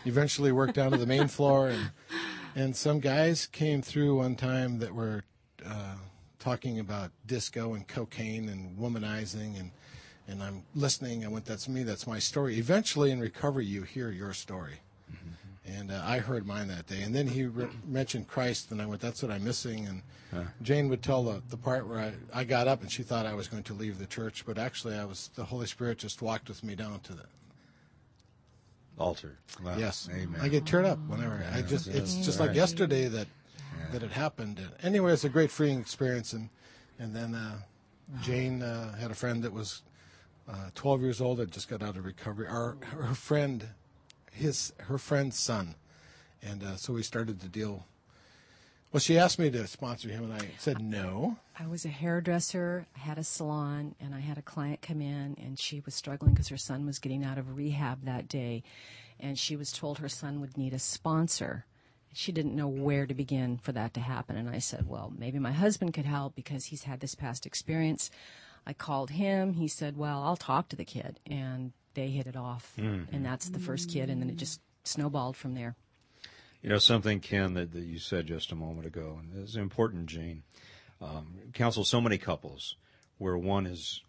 eventually 0.05 0.51
work 0.51 0.73
down 0.73 0.91
to 0.91 0.97
the 0.97 1.05
main 1.05 1.27
floor, 1.27 1.69
and 1.69 1.91
and 2.55 2.75
some 2.75 2.99
guys 2.99 3.45
came 3.45 3.81
through 3.81 4.17
one 4.17 4.35
time 4.35 4.79
that 4.79 4.93
were 4.93 5.23
uh, 5.65 5.95
talking 6.39 6.79
about 6.79 7.11
disco 7.25 7.73
and 7.73 7.87
cocaine 7.87 8.49
and 8.49 8.77
womanizing, 8.77 9.59
and 9.59 9.71
and 10.27 10.43
I'm 10.43 10.63
listening. 10.75 11.25
I 11.25 11.27
went, 11.27 11.45
that's 11.45 11.67
me, 11.67 11.83
that's 11.83 12.05
my 12.05 12.19
story. 12.19 12.57
Eventually, 12.57 13.11
in 13.11 13.19
recovery, 13.19 13.65
you 13.65 13.83
hear 13.83 14.11
your 14.11 14.33
story. 14.33 14.81
And 15.77 15.91
uh, 15.91 16.01
I 16.05 16.19
heard 16.19 16.45
mine 16.45 16.67
that 16.69 16.87
day. 16.87 17.01
And 17.01 17.13
then 17.13 17.27
he 17.27 17.45
re- 17.45 17.67
mentioned 17.87 18.27
Christ, 18.27 18.71
and 18.71 18.81
I 18.81 18.85
went, 18.85 19.01
that's 19.01 19.21
what 19.21 19.31
I'm 19.31 19.43
missing. 19.43 19.87
And 19.87 20.47
Jane 20.61 20.89
would 20.89 21.01
tell 21.01 21.23
the, 21.23 21.41
the 21.49 21.57
part 21.57 21.87
where 21.87 21.99
I, 21.99 22.13
I 22.33 22.43
got 22.43 22.67
up 22.67 22.81
and 22.81 22.91
she 22.91 23.03
thought 23.03 23.25
I 23.25 23.33
was 23.33 23.47
going 23.47 23.63
to 23.63 23.73
leave 23.73 23.97
the 23.97 24.05
church, 24.05 24.45
but 24.45 24.57
actually, 24.57 24.95
I 24.95 25.05
was 25.05 25.29
the 25.35 25.43
Holy 25.43 25.65
Spirit 25.65 25.97
just 25.97 26.21
walked 26.21 26.49
with 26.49 26.63
me 26.63 26.75
down 26.75 26.99
to 27.01 27.13
the. 27.13 27.25
Altar. 28.97 29.37
Wow. 29.63 29.77
Yes, 29.77 30.09
Amen. 30.11 30.41
I 30.41 30.49
get 30.49 30.65
teared 30.65 30.85
up 30.85 30.99
whenever 31.07 31.41
I 31.53 31.61
just. 31.61 31.87
It's 31.87 32.15
just 32.17 32.39
like 32.39 32.53
yesterday 32.53 33.07
that 33.07 33.27
that 33.91 34.03
it 34.03 34.11
happened. 34.11 34.59
And 34.59 34.71
anyway, 34.83 35.13
it's 35.13 35.23
a 35.23 35.29
great 35.29 35.51
freeing 35.51 35.79
experience. 35.79 36.33
And 36.33 36.49
and 36.99 37.15
then 37.15 37.33
uh, 37.33 37.59
Jane 38.21 38.61
uh, 38.61 38.95
had 38.97 39.09
a 39.09 39.15
friend 39.15 39.41
that 39.43 39.53
was 39.53 39.83
uh, 40.49 40.69
12 40.75 41.01
years 41.01 41.21
old 41.21 41.37
that 41.37 41.51
just 41.51 41.69
got 41.69 41.81
out 41.81 41.95
of 41.95 42.05
recovery. 42.05 42.47
Our 42.47 42.77
her 42.91 43.13
friend, 43.13 43.67
his 44.39 44.73
her 44.79 44.97
friend's 44.97 45.37
son, 45.37 45.75
and 46.41 46.63
uh, 46.63 46.75
so 46.75 46.93
we 46.93 47.03
started 47.03 47.39
to 47.41 47.47
deal. 47.47 47.85
Well, 48.91 48.99
she 48.99 49.19
asked 49.19 49.37
me 49.37 49.51
to 49.51 49.67
sponsor 49.67 50.09
him, 50.09 50.23
and 50.23 50.33
I 50.33 50.49
said 50.57 50.81
no. 50.81 51.37
I 51.59 51.67
was 51.67 51.85
a 51.85 51.89
hairdresser, 51.89 52.87
I 52.95 52.99
had 52.99 53.19
a 53.19 53.23
salon, 53.23 53.93
and 53.99 54.15
I 54.15 54.19
had 54.19 54.39
a 54.39 54.41
client 54.41 54.81
come 54.81 54.99
in, 54.99 55.37
and 55.39 55.59
she 55.59 55.79
was 55.81 55.93
struggling 55.93 56.33
because 56.33 56.47
her 56.47 56.57
son 56.57 56.87
was 56.87 56.97
getting 56.97 57.23
out 57.23 57.37
of 57.37 57.55
rehab 57.55 58.05
that 58.05 58.27
day, 58.27 58.63
and 59.19 59.37
she 59.37 59.55
was 59.55 59.71
told 59.71 59.99
her 59.99 60.09
son 60.09 60.41
would 60.41 60.57
need 60.57 60.73
a 60.73 60.79
sponsor. 60.79 61.65
She 62.13 62.31
didn't 62.31 62.55
know 62.55 62.67
where 62.67 63.05
to 63.05 63.13
begin 63.13 63.59
for 63.59 63.73
that 63.73 63.93
to 63.93 63.99
happen, 63.99 64.35
and 64.35 64.49
I 64.49 64.57
said, 64.57 64.87
"Well, 64.87 65.13
maybe 65.15 65.37
my 65.37 65.51
husband 65.51 65.93
could 65.93 66.05
help 66.05 66.33
because 66.33 66.65
he's 66.65 66.83
had 66.83 66.99
this 66.99 67.13
past 67.13 67.45
experience." 67.45 68.09
I 68.65 68.73
called 68.73 69.11
him. 69.11 69.53
He 69.53 69.67
said, 69.67 69.97
"Well, 69.97 70.23
I'll 70.23 70.35
talk 70.35 70.69
to 70.69 70.75
the 70.75 70.85
kid," 70.85 71.19
and 71.27 71.73
they 71.93 72.07
hit 72.07 72.27
it 72.27 72.35
off, 72.35 72.73
and 72.77 73.25
that's 73.25 73.49
the 73.49 73.59
first 73.59 73.89
kid, 73.89 74.09
and 74.09 74.21
then 74.21 74.29
it 74.29 74.37
just 74.37 74.61
snowballed 74.83 75.35
from 75.35 75.55
there. 75.55 75.75
You 76.61 76.69
know, 76.69 76.77
something, 76.77 77.19
Ken, 77.21 77.53
that, 77.53 77.71
that 77.71 77.83
you 77.83 77.99
said 77.99 78.27
just 78.27 78.51
a 78.51 78.55
moment 78.55 78.85
ago, 78.85 79.19
and 79.19 79.41
it's 79.41 79.55
important, 79.55 80.07
Jane. 80.07 80.43
Um, 81.01 81.35
counsel 81.53 81.85
so 81.85 82.01
many 82.01 82.17
couples 82.17 82.75
where 83.17 83.37
one 83.37 83.65
is 83.65 84.01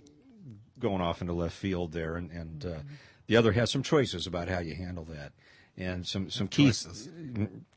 going 0.78 1.00
off 1.00 1.20
into 1.20 1.32
left 1.32 1.54
field 1.54 1.92
there, 1.92 2.16
and, 2.16 2.30
and 2.30 2.66
uh, 2.66 2.78
the 3.26 3.36
other 3.36 3.52
has 3.52 3.70
some 3.70 3.82
choices 3.82 4.26
about 4.26 4.48
how 4.48 4.58
you 4.58 4.74
handle 4.74 5.04
that. 5.04 5.32
And 5.76 6.06
some, 6.06 6.30
some 6.30 6.48
key, 6.48 6.72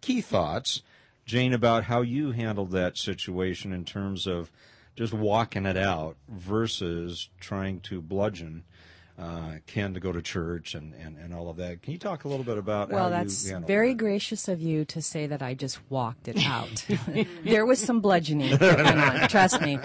key 0.01 0.21
thoughts, 0.21 0.81
Jane, 1.25 1.53
about 1.53 1.83
how 1.83 2.01
you 2.01 2.31
handled 2.31 2.71
that 2.71 2.97
situation 2.97 3.71
in 3.71 3.85
terms 3.85 4.25
of 4.25 4.51
just 4.95 5.13
walking 5.13 5.65
it 5.65 5.77
out 5.77 6.17
versus 6.27 7.29
trying 7.39 7.79
to 7.81 8.01
bludgeon 8.01 8.63
uh, 9.17 9.53
Ken 9.67 9.93
to 9.93 9.99
go 9.99 10.11
to 10.11 10.21
church 10.21 10.73
and, 10.73 10.93
and, 10.95 11.17
and 11.17 11.33
all 11.33 11.49
of 11.49 11.57
that. 11.57 11.81
Can 11.83 11.93
you 11.93 11.99
talk 11.99 12.23
a 12.23 12.27
little 12.27 12.43
bit 12.43 12.57
about 12.57 12.89
Well, 12.89 13.09
that's 13.09 13.47
very 13.47 13.89
that? 13.89 13.97
gracious 13.97 14.47
of 14.47 14.61
you 14.61 14.85
to 14.85 15.01
say 15.01 15.27
that 15.27 15.41
I 15.41 15.53
just 15.53 15.79
walked 15.89 16.27
it 16.27 16.43
out. 16.45 16.85
there 17.43 17.65
was 17.65 17.79
some 17.79 18.01
bludgeoning 18.01 18.57
going 18.57 18.85
on. 18.87 19.29
Trust 19.29 19.61
me. 19.61 19.77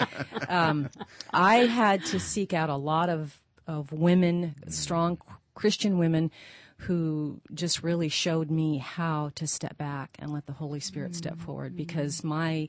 Um, 0.49 0.89
I 1.31 1.57
had 1.67 2.05
to 2.07 2.19
seek 2.19 2.53
out 2.55 2.71
a 2.71 2.77
lot 2.77 3.09
of 3.11 3.41
of 3.67 3.93
women, 3.93 4.55
strong 4.69 5.19
Christian 5.55 5.99
women, 5.99 6.31
who 6.79 7.39
just 7.53 7.83
really 7.83 8.09
showed 8.09 8.51
me 8.51 8.79
how 8.79 9.31
to 9.35 9.47
step 9.47 9.77
back 9.77 10.17
and 10.19 10.33
let 10.33 10.47
the 10.47 10.55
Holy 10.55 10.81
Spirit 10.81 11.15
step 11.15 11.39
forward. 11.39 11.77
Because 11.77 12.25
my 12.25 12.69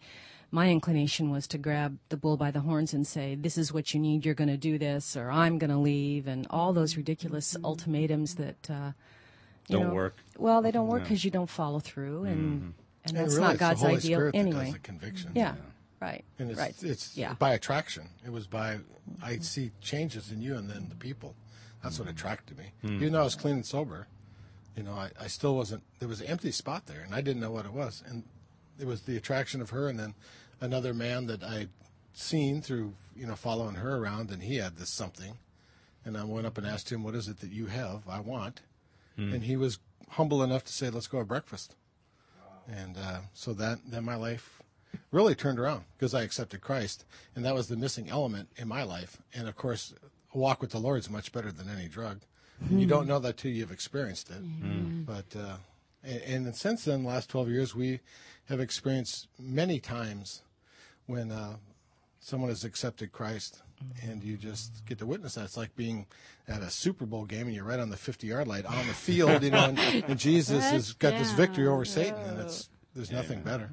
my 0.52 0.70
inclination 0.70 1.30
was 1.30 1.48
to 1.48 1.58
grab 1.58 1.98
the 2.10 2.18
bull 2.18 2.38
by 2.38 2.52
the 2.52 2.62
horns 2.62 2.94
and 2.94 3.06
say, 3.06 3.36
"This 3.36 3.58
is 3.58 3.72
what 3.74 3.94
you 3.94 4.00
need. 4.00 4.26
You're 4.26 4.36
going 4.36 4.50
to 4.50 4.58
do 4.58 4.78
this," 4.78 5.16
or 5.16 5.32
"I'm 5.32 5.58
going 5.58 5.70
to 5.70 5.78
leave," 5.78 6.28
and 6.28 6.48
all 6.50 6.74
those 6.74 6.98
ridiculous 6.98 7.54
mm-hmm. 7.54 7.66
ultimatums 7.66 8.36
that. 8.36 8.70
Uh, 8.70 8.92
you 9.68 9.78
Don't 9.78 9.90
know, 9.90 9.94
work. 9.94 10.16
Well, 10.36 10.64
they 10.64 10.72
don't 10.72 10.88
work 10.88 11.04
because 11.04 11.24
you 11.24 11.30
don't 11.30 11.50
follow 11.50 11.80
through, 11.80 12.24
and 12.24 12.38
mm-hmm. 12.38 12.66
and 12.66 12.74
And 13.06 13.18
that's 13.18 13.36
really, 13.36 13.42
not 13.42 13.52
it's 13.52 13.60
God's 13.60 13.82
the 13.82 13.88
Holy 13.88 13.98
ideal 13.98 14.18
Spirit 14.18 14.32
that 14.34 14.38
anyway. 14.40 14.64
does 14.66 14.74
the 14.74 14.80
conviction. 14.80 15.32
Yeah, 15.36 15.56
right, 16.00 16.24
And 16.38 16.52
it's, 16.52 16.60
right. 16.60 16.76
it's 16.82 17.18
yeah. 17.18 17.34
by 17.34 17.54
attraction. 17.54 18.10
It 18.26 18.32
was 18.32 18.48
by, 18.48 18.80
I 19.22 19.38
see 19.40 19.72
changes 19.82 20.32
in 20.32 20.42
you 20.42 20.58
and 20.58 20.70
then 20.70 20.88
the 20.90 20.96
people. 20.96 21.36
That's 21.84 21.98
what 21.98 22.08
mm-hmm. 22.08 22.18
attracted 22.18 22.58
me. 22.58 22.66
Hmm. 22.82 22.96
Even 22.96 23.14
though 23.14 23.22
I 23.22 23.24
was 23.24 23.36
clean 23.36 23.56
and 23.56 23.66
sober, 23.66 24.08
you 24.76 24.84
know, 24.84 24.94
I, 24.94 25.12
I 25.20 25.28
still 25.28 25.56
wasn't, 25.56 25.84
there 26.00 26.10
was 26.10 26.22
an 26.22 26.28
empty 26.28 26.52
spot 26.52 26.88
there 26.88 27.02
and 27.02 27.16
I 27.16 27.22
didn't 27.22 27.42
know 27.42 27.52
what 27.52 27.66
it 27.66 27.74
was. 27.74 28.04
And 28.06 28.24
it 28.80 28.86
was 28.86 29.02
the 29.02 29.18
attraction 29.18 29.62
of 29.62 29.70
her 29.70 29.88
and 29.88 30.00
then 30.00 30.14
another 30.62 30.94
man 30.94 31.28
that 31.28 31.44
I'd 31.44 31.70
seen 32.14 32.62
through, 32.62 32.94
you 33.16 33.28
know, 33.28 33.36
following 33.36 33.76
her 33.76 33.98
around 33.98 34.32
and 34.32 34.44
he 34.44 34.58
had 34.58 34.78
this 34.78 34.90
something. 34.90 35.38
And 36.06 36.18
I 36.18 36.24
went 36.24 36.48
up 36.48 36.58
and 36.58 36.66
asked 36.66 36.92
him, 36.92 37.04
what 37.04 37.16
is 37.16 37.28
it 37.28 37.40
that 37.42 37.52
you 37.52 37.68
have, 37.68 38.08
I 38.08 38.20
want? 38.20 38.62
And 39.34 39.44
he 39.44 39.58
was 39.58 39.80
humble 40.12 40.42
enough 40.44 40.64
to 40.64 40.74
say, 40.74 40.90
let's 40.90 41.08
go 41.08 41.18
have 41.18 41.28
breakfast. 41.28 41.76
And 42.68 42.98
uh, 42.98 43.20
so 43.34 43.54
that 43.54 43.80
then 43.86 44.06
my 44.06 44.16
life 44.16 44.62
really 45.12 45.36
turned 45.36 45.60
around 45.60 45.84
because 45.98 46.14
I 46.14 46.24
accepted 46.24 46.62
Christ, 46.62 47.04
and 47.36 47.44
that 47.44 47.54
was 47.54 47.68
the 47.68 47.76
missing 47.76 48.10
element 48.10 48.50
in 48.56 48.68
my 48.68 48.84
life. 48.84 49.18
And 49.34 49.48
of 49.48 49.56
course, 49.56 49.94
a 50.34 50.38
walk 50.38 50.62
with 50.62 50.72
the 50.72 50.80
Lord 50.80 51.00
is 51.00 51.10
much 51.10 51.32
better 51.32 51.52
than 51.52 51.70
any 51.70 51.88
drug. 51.88 52.22
And 52.70 52.80
you 52.80 52.88
don't 52.88 53.08
know 53.08 53.20
that 53.20 53.38
till 53.38 53.52
you've 53.52 53.72
experienced 53.72 54.30
it. 54.30 54.42
But 55.06 55.36
uh, 55.36 55.58
and, 56.04 56.46
and 56.48 56.56
since 56.56 56.86
then, 56.86 57.04
last 57.04 57.30
twelve 57.30 57.50
years, 57.50 57.76
we 57.76 58.00
have 58.46 58.60
experienced 58.60 59.28
many 59.38 59.80
times 59.80 60.44
when 61.10 61.32
uh, 61.32 61.56
someone 62.20 62.50
has 62.50 62.64
accepted 62.64 63.12
Christ. 63.12 63.62
And 64.04 64.22
you 64.24 64.36
just 64.38 64.86
get 64.86 65.00
to 65.00 65.06
witness 65.06 65.36
that. 65.36 65.46
It's 65.46 65.58
like 65.58 65.76
being 65.76 66.06
at 66.48 66.62
a 66.62 66.70
Super 66.70 67.06
Bowl 67.06 67.24
game 67.24 67.48
and 67.48 67.56
you're 67.56 67.64
right 67.64 67.80
on 67.80 67.90
the 67.90 67.98
50 67.98 68.28
yard 68.28 68.48
line 68.48 68.66
on 68.66 68.88
the 68.88 68.94
field, 68.94 69.42
you 69.42 69.52
know, 69.52 69.66
and, 69.66 69.80
and 69.80 70.20
Jesus 70.20 70.70
has 70.70 70.94
got 70.94 71.18
this 71.18 71.32
victory 71.32 71.66
over 71.66 71.86
Satan, 71.86 72.20
and 72.28 72.40
it's 72.42 72.70
there's 72.94 73.12
nothing 73.12 73.42
better. 73.42 73.72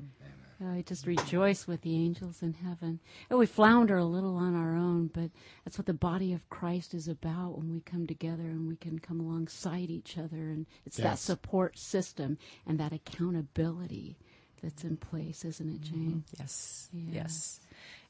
I 0.64 0.82
just 0.86 1.06
rejoice 1.06 1.66
with 1.66 1.82
the 1.82 1.94
angels 1.94 2.42
in 2.42 2.54
heaven. 2.54 3.00
And 3.28 3.38
we 3.38 3.44
flounder 3.44 3.98
a 3.98 4.04
little 4.04 4.36
on 4.36 4.54
our 4.54 4.74
own, 4.74 5.10
but 5.12 5.30
that's 5.64 5.76
what 5.76 5.86
the 5.86 5.92
body 5.92 6.32
of 6.32 6.48
Christ 6.48 6.94
is 6.94 7.08
about 7.08 7.58
when 7.58 7.70
we 7.70 7.80
come 7.80 8.06
together 8.06 8.44
and 8.44 8.66
we 8.66 8.76
can 8.76 8.98
come 8.98 9.20
alongside 9.20 9.90
each 9.90 10.16
other. 10.16 10.36
And 10.36 10.64
it's 10.86 10.96
that 10.96 11.18
support 11.18 11.78
system 11.78 12.38
and 12.66 12.80
that 12.80 12.92
accountability 12.92 14.16
that's 14.62 14.84
in 14.84 14.96
place, 14.96 15.44
isn't 15.44 15.68
it, 15.68 15.80
Jane? 15.82 16.24
Mm-hmm. 16.26 16.36
Yes, 16.38 16.88
Yeah. 16.92 17.22
yes. 17.22 17.60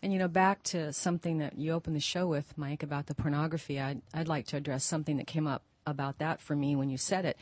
And 0.03 0.13
you 0.13 0.19
know, 0.19 0.29
back 0.29 0.63
to 0.65 0.93
something 0.93 1.39
that 1.39 1.59
you 1.59 1.73
opened 1.73 1.97
the 1.97 2.01
show 2.01 2.27
with, 2.27 2.57
Mike, 2.57 2.83
about 2.83 3.07
the 3.07 3.15
pornography. 3.15 3.81
I'd, 3.81 4.03
I'd 4.15 4.29
like 4.29 4.47
to 4.49 4.57
address 4.57 4.85
something 4.85 5.17
that 5.17 5.27
came 5.27 5.47
up 5.47 5.63
about 5.87 6.19
that 6.19 6.41
for 6.41 6.55
me 6.55 6.77
when 6.77 6.91
you 6.91 6.99
said 6.99 7.25
it. 7.25 7.39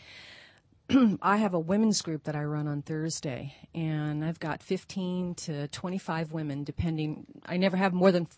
I 1.23 1.39
have 1.39 1.55
a 1.55 1.59
women's 1.59 2.03
group 2.03 2.25
that 2.25 2.37
I 2.37 2.45
run 2.45 2.69
on 2.69 2.83
Thursday, 2.83 3.55
and 3.75 4.25
I've 4.25 4.39
got 4.41 4.63
15 4.63 5.35
to 5.37 5.69
25 5.69 6.33
women, 6.33 6.63
depending. 6.63 7.27
I 7.47 7.57
never 7.57 7.77
have 7.77 7.93
more 7.93 8.13
than 8.13 8.29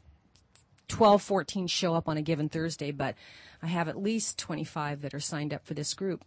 12, 0.88 1.22
14 1.22 1.66
show 1.66 1.94
up 1.94 2.09
on 2.09 2.16
a 2.16 2.22
given 2.22 2.48
Thursday, 2.48 2.92
but 2.92 3.16
I 3.62 3.66
have 3.66 3.88
at 3.88 4.00
least 4.00 4.38
25 4.38 5.02
that 5.02 5.14
are 5.14 5.20
signed 5.20 5.52
up 5.52 5.64
for 5.66 5.74
this 5.74 5.92
group. 5.94 6.24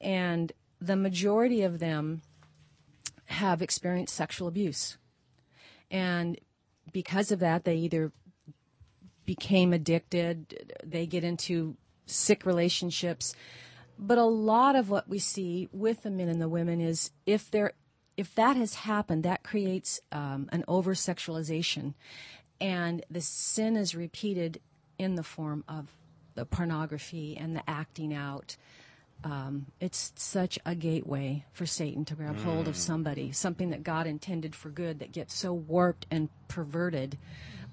And 0.00 0.50
the 0.80 0.96
majority 0.96 1.62
of 1.62 1.78
them 1.78 2.22
have 3.30 3.62
experienced 3.62 4.14
sexual 4.14 4.48
abuse. 4.48 4.98
And 5.90 6.38
because 6.92 7.30
of 7.30 7.38
that, 7.40 7.64
they 7.64 7.76
either 7.76 8.12
became 9.24 9.72
addicted, 9.72 10.74
they 10.84 11.06
get 11.06 11.24
into 11.24 11.76
sick 12.06 12.44
relationships. 12.44 13.34
But 13.98 14.18
a 14.18 14.24
lot 14.24 14.76
of 14.76 14.90
what 14.90 15.08
we 15.08 15.18
see 15.18 15.68
with 15.72 16.02
the 16.02 16.10
men 16.10 16.28
and 16.28 16.40
the 16.40 16.48
women 16.48 16.80
is 16.80 17.12
if 17.26 17.50
there, 17.50 17.74
if 18.16 18.34
that 18.34 18.56
has 18.56 18.74
happened, 18.74 19.24
that 19.24 19.42
creates 19.42 20.00
um, 20.10 20.48
an 20.52 20.64
over 20.66 20.94
sexualization, 20.94 21.94
and 22.60 23.04
the 23.10 23.20
sin 23.20 23.76
is 23.76 23.94
repeated 23.94 24.60
in 24.98 25.14
the 25.14 25.22
form 25.22 25.64
of 25.68 25.88
the 26.34 26.44
pornography 26.44 27.36
and 27.36 27.54
the 27.54 27.68
acting 27.68 28.12
out. 28.12 28.56
Um, 29.22 29.66
it's 29.80 30.12
such 30.16 30.58
a 30.64 30.74
gateway 30.74 31.44
for 31.52 31.66
Satan 31.66 32.04
to 32.06 32.14
grab 32.14 32.38
hold 32.38 32.68
of 32.68 32.76
somebody, 32.76 33.32
something 33.32 33.70
that 33.70 33.82
God 33.82 34.06
intended 34.06 34.54
for 34.54 34.70
good 34.70 34.98
that 35.00 35.12
gets 35.12 35.34
so 35.34 35.52
warped 35.52 36.06
and 36.10 36.30
perverted. 36.48 37.18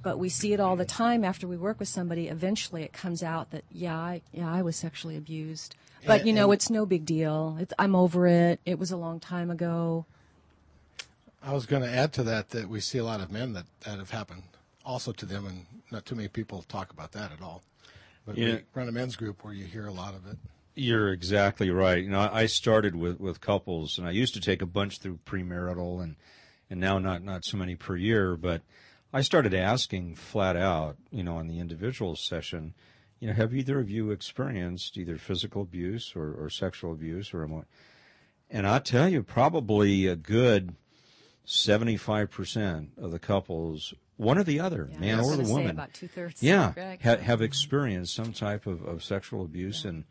But 0.03 0.19
we 0.19 0.27
see 0.29 0.51
it 0.53 0.59
all 0.59 0.75
the 0.75 0.85
time 0.85 1.23
after 1.23 1.47
we 1.47 1.55
work 1.57 1.79
with 1.79 1.87
somebody. 1.87 2.27
Eventually, 2.27 2.83
it 2.83 2.91
comes 2.91 3.23
out 3.23 3.51
that 3.51 3.63
yeah, 3.71 3.97
I, 3.97 4.21
yeah, 4.33 4.51
I 4.51 4.61
was 4.61 4.75
sexually 4.75 5.15
abused. 5.15 5.75
But 6.05 6.19
And- 6.19 6.27
you 6.27 6.33
know, 6.33 6.51
it's 6.51 6.69
no 6.69 6.85
big 6.85 7.05
deal. 7.05 7.57
It's, 7.59 7.73
I'm 7.79 7.95
over 7.95 8.27
it. 8.27 8.59
It 8.65 8.77
was 8.77 8.91
a 8.91 8.97
long 8.97 9.19
time 9.19 9.49
ago. 9.49 10.05
I 11.41 11.53
was 11.53 11.65
going 11.65 11.81
to 11.81 11.89
add 11.89 12.11
to 12.13 12.23
that 12.23 12.49
that 12.49 12.67
we 12.67 12.81
see 12.81 12.97
a 12.97 13.03
lot 13.05 13.21
of 13.21 13.31
men 13.31 13.53
that, 13.53 13.65
that 13.81 13.97
have 13.99 14.09
happened 14.11 14.43
also 14.85 15.11
to 15.13 15.25
them, 15.25 15.45
and 15.45 15.65
not 15.91 16.05
too 16.05 16.15
many 16.15 16.27
people 16.27 16.63
talk 16.63 16.91
about 16.91 17.13
that 17.13 17.31
at 17.31 17.41
all. 17.41 17.61
But 18.25 18.37
Yeah. 18.37 18.55
we 18.55 18.61
run 18.73 18.89
a 18.89 18.91
men's 18.91 19.15
group 19.15 19.43
where 19.43 19.53
you 19.53 19.65
hear 19.65 19.87
a 19.87 19.91
lot 19.93 20.13
of 20.13 20.27
it. 20.27 20.37
You're 20.77 21.11
exactly 21.11 21.71
right. 21.71 22.03
You 22.03 22.09
know, 22.11 22.29
I 22.31 22.45
started 22.45 22.95
with, 22.95 23.19
with 23.19 23.41
couples, 23.41 23.97
and 23.97 24.07
I 24.07 24.11
used 24.11 24.35
to 24.35 24.39
take 24.39 24.61
a 24.61 24.67
bunch 24.67 24.99
through 24.99 25.19
premarital, 25.25 26.03
and 26.03 26.15
and 26.69 26.79
now 26.79 26.99
not 26.99 27.23
not 27.23 27.43
so 27.45 27.57
many 27.57 27.75
per 27.75 27.95
year. 27.95 28.37
But 28.37 28.61
I 29.11 29.21
started 29.21 29.53
asking 29.53 30.15
flat 30.15 30.55
out, 30.55 30.97
you 31.11 31.23
know, 31.23 31.37
on 31.37 31.47
the 31.47 31.59
individual 31.59 32.15
session, 32.15 32.73
you 33.19 33.27
know, 33.27 33.33
have 33.33 33.55
either 33.55 33.79
of 33.79 33.89
you 33.89 34.11
experienced 34.11 34.97
either 34.97 35.17
physical 35.17 35.63
abuse 35.63 36.13
or, 36.15 36.31
or 36.33 36.49
sexual 36.49 36.91
abuse 36.91 37.33
or 37.33 37.43
emo- 37.43 37.65
and 38.49 38.67
I 38.67 38.79
tell 38.79 39.09
you, 39.09 39.23
probably 39.23 40.05
a 40.07 40.15
good 40.15 40.75
seventy-five 41.45 42.29
percent 42.29 42.91
of 42.97 43.11
the 43.11 43.19
couples, 43.19 43.93
one 44.17 44.37
or 44.37 44.43
the 44.43 44.59
other, 44.59 44.89
Yeah, 44.91 44.99
man 44.99 45.19
or 45.21 45.35
the 45.35 45.45
say 45.45 45.51
woman, 45.51 45.71
about 45.71 45.93
two-thirds, 45.93 46.43
yeah, 46.43 46.73
ha- 47.03 47.17
have 47.17 47.41
experienced 47.41 48.13
some 48.13 48.33
type 48.33 48.67
of, 48.67 48.83
of 48.83 49.03
sexual 49.03 49.43
abuse 49.43 49.85
in 49.85 50.05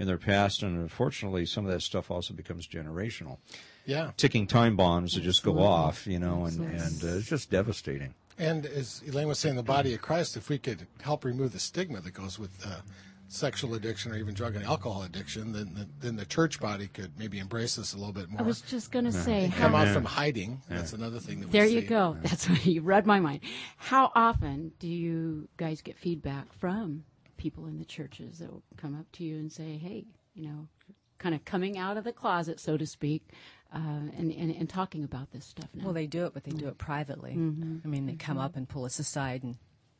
in 0.00 0.06
their 0.06 0.16
past, 0.16 0.62
and 0.62 0.78
unfortunately, 0.78 1.44
some 1.44 1.66
of 1.66 1.70
that 1.70 1.82
stuff 1.82 2.10
also 2.10 2.32
becomes 2.32 2.66
generational. 2.66 3.36
Yeah. 3.84 4.12
Ticking 4.16 4.46
time 4.46 4.74
bombs 4.74 5.12
that 5.12 5.20
just 5.20 5.42
go 5.42 5.58
off, 5.58 6.06
you 6.06 6.18
know, 6.18 6.46
and 6.46 6.58
and 6.58 7.04
uh, 7.04 7.18
it's 7.18 7.28
just 7.28 7.50
devastating. 7.50 8.14
And 8.38 8.64
as 8.64 9.02
Elaine 9.06 9.28
was 9.28 9.38
saying, 9.38 9.56
the 9.56 9.62
body 9.62 9.92
of 9.92 10.00
Christ, 10.00 10.38
if 10.38 10.48
we 10.48 10.56
could 10.56 10.86
help 11.02 11.26
remove 11.26 11.52
the 11.52 11.58
stigma 11.58 12.00
that 12.00 12.14
goes 12.14 12.38
with 12.38 12.50
uh, 12.66 12.80
sexual 13.28 13.74
addiction 13.74 14.10
or 14.10 14.16
even 14.16 14.32
drug 14.32 14.56
and 14.56 14.64
alcohol 14.64 15.02
addiction, 15.02 15.52
then 15.52 15.74
the, 15.74 15.86
then 16.00 16.16
the 16.16 16.24
church 16.24 16.58
body 16.58 16.88
could 16.88 17.10
maybe 17.18 17.38
embrace 17.38 17.76
this 17.76 17.92
a 17.92 17.98
little 17.98 18.14
bit 18.14 18.30
more. 18.30 18.40
I 18.40 18.44
was 18.44 18.62
just 18.62 18.90
going 18.90 19.04
to 19.04 19.12
say, 19.12 19.52
Come 19.54 19.72
how, 19.72 19.84
out 19.84 19.88
from 19.88 20.06
hiding. 20.06 20.62
That's 20.70 20.94
another 20.94 21.20
thing 21.20 21.40
that 21.40 21.48
we 21.48 21.52
there 21.52 21.66
see. 21.68 21.74
you 21.74 21.82
go. 21.82 22.16
That's 22.22 22.48
what 22.48 22.64
you 22.64 22.80
read 22.80 23.04
my 23.04 23.20
mind. 23.20 23.40
How 23.76 24.10
often 24.14 24.72
do 24.78 24.88
you 24.88 25.46
guys 25.58 25.82
get 25.82 25.98
feedback 25.98 26.50
from 26.54 27.04
people 27.40 27.66
in 27.66 27.78
the 27.78 27.84
churches 27.84 28.38
that 28.38 28.52
will 28.52 28.62
come 28.76 28.94
up 28.94 29.10
to 29.12 29.24
you 29.24 29.38
and 29.38 29.50
say, 29.50 29.78
hey, 29.78 30.04
you 30.34 30.44
know, 30.44 30.68
kind 31.18 31.34
of 31.34 31.44
coming 31.44 31.78
out 31.78 31.96
of 31.96 32.04
the 32.04 32.12
closet, 32.12 32.60
so 32.60 32.76
to 32.76 32.86
speak, 32.86 33.22
uh, 33.74 33.78
and, 33.78 34.30
and, 34.30 34.54
and 34.54 34.68
talking 34.68 35.02
about 35.04 35.30
this 35.32 35.46
stuff 35.46 35.68
now? 35.74 35.84
Well, 35.84 35.94
they 35.94 36.06
do 36.06 36.26
it, 36.26 36.34
but 36.34 36.44
they 36.44 36.50
do 36.50 36.68
it 36.68 36.76
privately. 36.76 37.32
I 37.32 37.88
mean, 37.88 38.06
they 38.06 38.14
come 38.14 38.38
up 38.38 38.56
and 38.56 38.68
pull 38.68 38.84
us 38.84 38.98
aside 38.98 39.42
and 39.42 39.56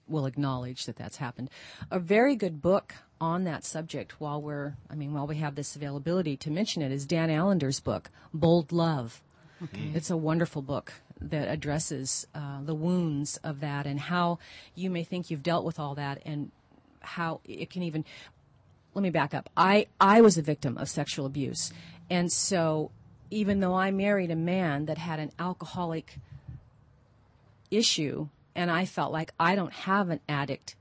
will 0.07 0.27
acknowledge 0.27 0.85
that 0.85 0.97
that's 0.97 1.17
happened. 1.17 1.49
A 1.91 1.99
very 1.99 2.37
good 2.37 2.61
book 2.61 2.95
on 3.21 3.45
that 3.45 3.65
subject 3.65 4.21
while 4.21 4.43
we're, 4.43 4.75
I 4.91 4.95
mean, 4.95 5.15
while 5.15 5.27
we 5.27 5.37
have 5.37 5.55
this 5.55 5.77
availability 5.77 6.37
to 6.39 6.51
mention 6.51 6.83
it 6.83 6.93
is 6.93 7.07
Dan 7.07 7.31
Allender's 7.31 7.81
book, 7.81 8.11
Bold 8.35 8.71
Love. 8.71 9.23
Okay. 9.63 9.93
It's 9.95 10.11
a 10.11 10.17
wonderful 10.17 10.63
book 10.63 10.93
that 11.21 11.49
addresses 11.49 12.27
uh, 12.35 12.63
the 12.63 12.75
wounds 12.75 13.37
of 13.45 13.61
that 13.61 13.87
and 13.87 14.01
how 14.01 14.39
you 14.75 14.91
may 14.91 15.05
think 15.05 15.31
you've 15.31 15.43
dealt 15.43 15.65
with 15.65 15.79
all 15.79 15.95
that 15.95 16.21
and 16.25 16.51
how 17.01 17.41
it 17.45 17.71
can 17.71 17.83
even 17.83 18.05
let 18.95 19.03
me 19.03 19.11
back 19.11 19.35
up. 19.35 19.49
I, 19.57 19.87
I 20.01 20.21
was 20.21 20.37
a 20.37 20.43
victim 20.43 20.77
of 20.79 20.89
sexual 20.89 21.27
abuse. 21.27 21.73
And 22.09 22.33
so 22.33 22.91
even 23.31 23.61
though 23.61 23.75
I 23.75 23.91
married 23.91 24.31
a 24.31 24.37
man 24.37 24.87
that 24.87 24.99
had 24.99 25.21
an 25.21 25.31
alcoholic 25.39 26.19
issue, 27.71 28.29
and 28.55 28.71
I 28.71 28.85
felt 28.85 29.13
like 29.13 29.33
I 29.39 29.55
don't 29.55 29.73
have 29.73 30.11
an 30.11 30.21
addict 30.29 30.75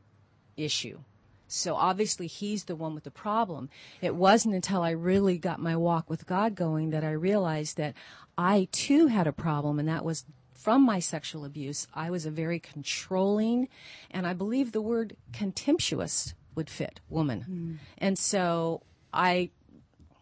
issue. 0.57 0.99
So 1.47 1.75
obviously 1.75 2.27
he's 2.27 2.65
the 2.65 2.75
one 2.75 2.93
with 2.93 3.03
the 3.03 3.11
problem. 3.11 3.69
It 4.01 4.15
wasn't 4.15 4.55
until 4.55 4.81
I 4.81 4.91
really 4.91 5.37
got 5.37 5.59
my 5.59 5.75
walk 5.75 6.09
with 6.09 6.27
God 6.27 6.55
going 6.55 6.91
that 6.91 7.03
I 7.03 7.11
realized 7.11 7.77
that 7.77 7.95
I 8.37 8.67
too 8.71 9.07
had 9.07 9.27
a 9.27 9.31
problem, 9.31 9.79
and 9.79 9.87
that 9.89 10.05
was 10.05 10.25
from 10.59 10.85
my 10.85 10.99
sexual 10.99 11.45
abuse. 11.45 11.87
I 11.93 12.09
was 12.09 12.25
a 12.25 12.31
very 12.31 12.59
controlling, 12.59 13.69
and 14.11 14.27
I 14.27 14.33
believe 14.33 14.71
the 14.71 14.81
word 14.81 15.15
contemptuous 15.31 16.33
would 16.55 16.69
fit 16.69 16.99
woman. 17.09 17.41
Hmm. 17.41 17.73
And 17.97 18.17
so 18.17 18.81
I, 19.13 19.51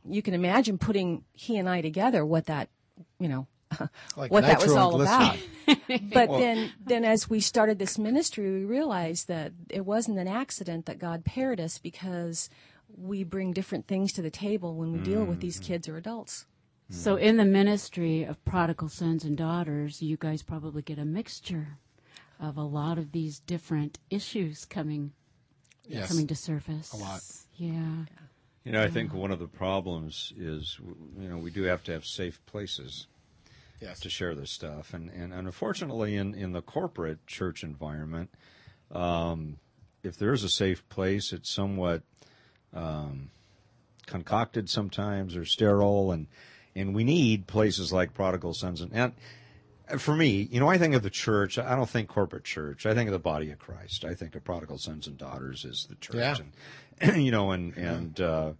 you 0.07 0.21
can 0.21 0.33
imagine 0.33 0.77
putting 0.77 1.23
he 1.33 1.57
and 1.57 1.67
I 1.67 1.81
together, 1.81 2.25
what 2.25 2.45
that, 2.45 2.69
you 3.19 3.27
know, 3.27 3.47
Like 4.15 4.31
what 4.31 4.43
that 4.43 4.61
was 4.61 4.73
all 4.73 5.01
about. 5.01 5.37
glycerin. 5.65 6.09
but 6.13 6.29
then, 6.29 6.71
then 6.85 7.03
as 7.03 7.29
we 7.29 7.39
started 7.39 7.79
this 7.79 7.97
ministry, 7.97 8.49
we 8.59 8.65
realized 8.65 9.27
that 9.27 9.51
it 9.69 9.85
wasn't 9.85 10.19
an 10.19 10.27
accident 10.27 10.85
that 10.85 10.99
God 10.99 11.25
paired 11.25 11.59
us 11.59 11.77
because 11.77 12.49
we 12.95 13.23
bring 13.23 13.51
different 13.51 13.87
things 13.87 14.13
to 14.13 14.21
the 14.21 14.29
table 14.29 14.75
when 14.75 14.93
we 14.93 14.99
deal 14.99 15.25
with 15.25 15.41
these 15.41 15.59
mm-hmm. 15.59 15.73
kids 15.73 15.89
or 15.89 15.97
adults. 15.97 16.45
So, 16.89 17.17
in 17.17 17.35
the 17.35 17.45
ministry 17.45 18.23
of 18.23 18.43
prodigal 18.45 18.87
sons 18.87 19.25
and 19.25 19.35
daughters, 19.37 20.01
you 20.01 20.15
guys 20.15 20.41
probably 20.41 20.81
get 20.81 20.97
a 20.97 21.03
mixture 21.05 21.77
of 22.39 22.55
a 22.55 22.63
lot 22.63 22.97
of 22.97 23.11
these 23.11 23.39
different 23.39 23.99
issues 24.09 24.63
coming 24.63 25.11
Yes. 25.89 26.09
coming 26.09 26.27
to 26.27 26.35
surface. 26.35 26.93
A 26.93 26.97
lot. 26.97 27.21
Yeah. 27.55 28.05
You 28.65 28.73
know, 28.73 28.83
I 28.83 28.89
think 28.89 29.13
one 29.13 29.31
of 29.31 29.39
the 29.39 29.47
problems 29.47 30.33
is, 30.35 30.77
you 31.17 31.29
know, 31.29 31.37
we 31.37 31.51
do 31.51 31.63
have 31.63 31.83
to 31.85 31.93
have 31.93 32.05
safe 32.05 32.45
places 32.45 33.07
Yes. 33.79 33.99
to 34.01 34.09
share 34.09 34.35
this 34.35 34.51
stuff, 34.51 34.93
and 34.93 35.09
and, 35.09 35.31
and 35.33 35.45
unfortunately, 35.47 36.15
in 36.15 36.33
in 36.33 36.51
the 36.51 36.61
corporate 36.61 37.25
church 37.27 37.63
environment, 37.63 38.31
um, 38.91 39.57
if 40.03 40.17
there 40.17 40.33
is 40.33 40.43
a 40.43 40.49
safe 40.49 40.87
place, 40.89 41.31
it's 41.31 41.49
somewhat 41.49 42.01
um, 42.73 43.29
concocted 44.07 44.69
sometimes 44.69 45.37
or 45.37 45.45
sterile, 45.45 46.11
and 46.11 46.27
and 46.77 46.95
we 46.95 47.03
need 47.03 47.47
places 47.47 47.91
like 47.91 48.13
Prodigal 48.13 48.53
Sons 48.53 48.81
and. 48.81 48.93
and 48.93 49.13
for 49.99 50.13
me, 50.15 50.47
you 50.51 50.59
know, 50.59 50.67
I 50.67 50.77
think 50.77 50.95
of 50.95 51.01
the 51.03 51.09
church. 51.09 51.57
I 51.57 51.73
don't 51.73 51.89
think 51.89 52.09
corporate 52.09 52.43
church. 52.43 52.85
I 52.85 52.93
think 52.93 53.07
of 53.07 53.13
the 53.13 53.19
body 53.19 53.51
of 53.51 53.59
Christ. 53.59 54.03
I 54.03 54.15
think 54.15 54.35
of 54.35 54.43
prodigal 54.43 54.77
sons 54.79 55.07
and 55.07 55.17
daughters 55.17 55.63
as 55.63 55.85
the 55.85 55.95
church, 55.95 56.15
Yeah. 56.17 56.35
and 56.99 57.23
you 57.25 57.31
know, 57.31 57.51
and 57.51 57.73
and 57.77 58.19
uh, 58.19 58.51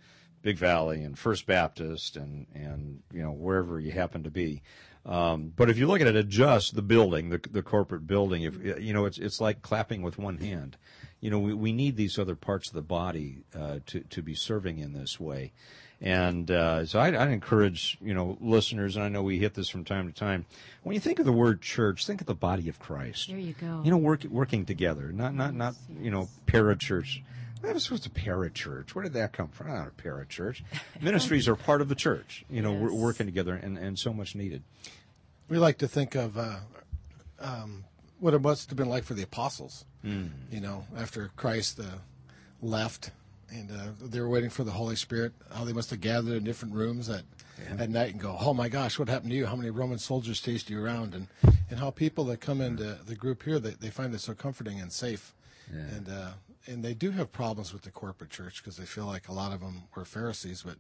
Big 0.42 0.58
Valley 0.58 1.04
and 1.04 1.20
First 1.20 1.46
Baptist 1.46 2.16
and 2.16 2.48
and 2.56 3.02
you 3.12 3.22
know 3.22 3.32
wherever 3.32 3.78
you 3.78 3.92
happen 3.92 4.24
to 4.24 4.32
be. 4.32 4.62
Um, 5.06 5.52
but 5.56 5.70
if 5.70 5.78
you 5.78 5.88
look 5.88 6.00
at 6.00 6.08
it, 6.08 6.30
just 6.30 6.76
the 6.76 6.82
building, 6.82 7.28
the 7.30 7.42
the 7.52 7.62
corporate 7.62 8.08
building, 8.08 8.44
if 8.44 8.56
you 8.82 8.94
know, 8.94 9.04
it's 9.04 9.18
it's 9.18 9.42
like 9.42 9.62
clapping 9.62 10.02
with 10.04 10.18
one 10.18 10.38
hand. 10.38 10.78
You 11.20 11.30
know, 11.32 11.40
we, 11.40 11.54
we 11.54 11.74
need 11.74 11.98
these 11.98 12.18
other 12.18 12.36
parts 12.36 12.70
of 12.70 12.74
the 12.76 12.82
body 12.82 13.44
uh, 13.54 13.80
to 13.88 14.00
to 14.02 14.22
be 14.22 14.34
serving 14.36 14.80
in 14.80 14.94
this 14.94 15.20
way. 15.20 15.52
And 16.00 16.50
uh, 16.52 16.86
so 16.86 17.00
I'd, 17.00 17.16
I'd 17.16 17.32
encourage 17.32 17.98
you 18.02 18.14
know 18.14 18.38
listeners, 18.40 18.96
and 18.96 19.04
I 19.04 19.10
know 19.10 19.24
we 19.24 19.40
hit 19.40 19.56
this 19.56 19.68
from 19.68 19.84
time 19.84 20.08
to 20.08 20.14
time. 20.14 20.46
When 20.84 20.94
you 20.94 21.00
think 21.00 21.20
of 21.20 21.26
the 21.26 21.32
word 21.32 21.62
church, 21.62 22.06
think 22.06 22.22
of 22.22 22.28
the 22.28 22.36
body 22.36 22.70
of 22.70 22.80
Christ. 22.80 23.30
There 23.30 23.38
you 23.38 23.54
go. 23.54 23.82
You 23.84 23.90
know, 23.90 23.98
work, 23.98 24.24
working 24.26 24.66
together, 24.66 25.12
not 25.12 25.34
not 25.34 25.56
not 25.56 25.76
you 26.00 26.12
know 26.12 26.30
parachurch. 26.46 27.22
What 27.62 27.74
was 27.74 27.86
supposed 27.86 28.04
to 28.04 28.10
parachurch? 28.12 28.92
Where 28.92 29.04
did 29.04 29.14
that 29.14 29.34
come 29.34 29.48
from? 29.48 29.70
Not 29.70 29.88
a 29.88 29.92
parachurch. 29.92 30.62
Ministries 31.02 31.48
are 31.48 31.56
part 31.56 31.82
of 31.82 31.90
the 31.90 31.96
church. 31.96 32.46
You 32.50 32.62
know, 32.62 32.74
we're 32.74 32.94
working 32.94 33.26
together, 33.26 33.56
and, 33.56 33.80
and 33.80 33.98
so 33.98 34.14
much 34.14 34.36
needed. 34.36 34.62
We 35.50 35.58
like 35.58 35.80
to 35.80 35.88
think 35.88 36.14
of 36.14 36.38
uh, 36.38 36.58
um, 37.40 37.86
what 38.20 38.36
it 38.36 38.42
must 38.42 38.70
have 38.70 38.78
been 38.78 38.90
like 38.90 39.04
for 39.04 39.16
the 39.16 39.24
apostles. 39.24 39.86
Hmm. 40.04 40.28
You 40.52 40.62
know, 40.62 40.86
after 40.96 41.32
Christ 41.36 41.80
uh, 41.80 41.86
left 42.62 43.12
and 43.50 43.72
uh, 43.72 43.92
they 44.02 44.20
were 44.20 44.30
waiting 44.30 44.50
for 44.50 44.64
the 44.64 44.72
Holy 44.72 44.96
Spirit, 44.96 45.34
how 45.54 45.64
they 45.64 45.74
must 45.74 45.90
have 45.90 46.02
gathered 46.02 46.34
in 46.34 46.44
different 46.44 46.74
rooms 46.74 47.10
at, 47.10 47.24
at 47.78 47.90
night 47.90 48.12
and 48.12 48.20
go, 48.20 48.38
"Oh 48.40 48.54
my 48.54 48.70
gosh, 48.70 49.00
what 49.00 49.10
happened 49.10 49.32
to 49.32 49.38
you? 49.38 49.46
How 49.46 49.56
many 49.56 49.70
Roman 49.70 49.98
soldiers 49.98 50.40
chased 50.40 50.70
you 50.70 50.84
around?" 50.84 51.14
And 51.14 51.28
and 51.70 51.80
how 51.80 51.92
people 51.92 52.26
that 52.26 52.42
come 52.42 52.62
into 52.62 52.98
the 53.06 53.16
group 53.16 53.44
here, 53.44 53.60
they, 53.60 53.72
they 53.72 53.90
find 53.90 54.14
it 54.14 54.22
so 54.22 54.34
comforting 54.34 54.80
and 54.80 54.92
safe. 54.92 55.34
And 55.70 56.08
uh, 56.10 56.32
and 56.68 56.84
they 56.84 56.94
do 56.94 57.12
have 57.12 57.32
problems 57.32 57.74
with 57.74 57.84
the 57.84 57.92
corporate 57.92 58.30
church 58.30 58.62
because 58.62 58.78
they 58.78 58.86
feel 58.86 59.06
like 59.06 59.30
a 59.30 59.34
lot 59.34 59.54
of 59.54 59.62
them 59.62 59.84
were 59.96 60.06
Pharisees. 60.06 60.64
But 60.64 60.78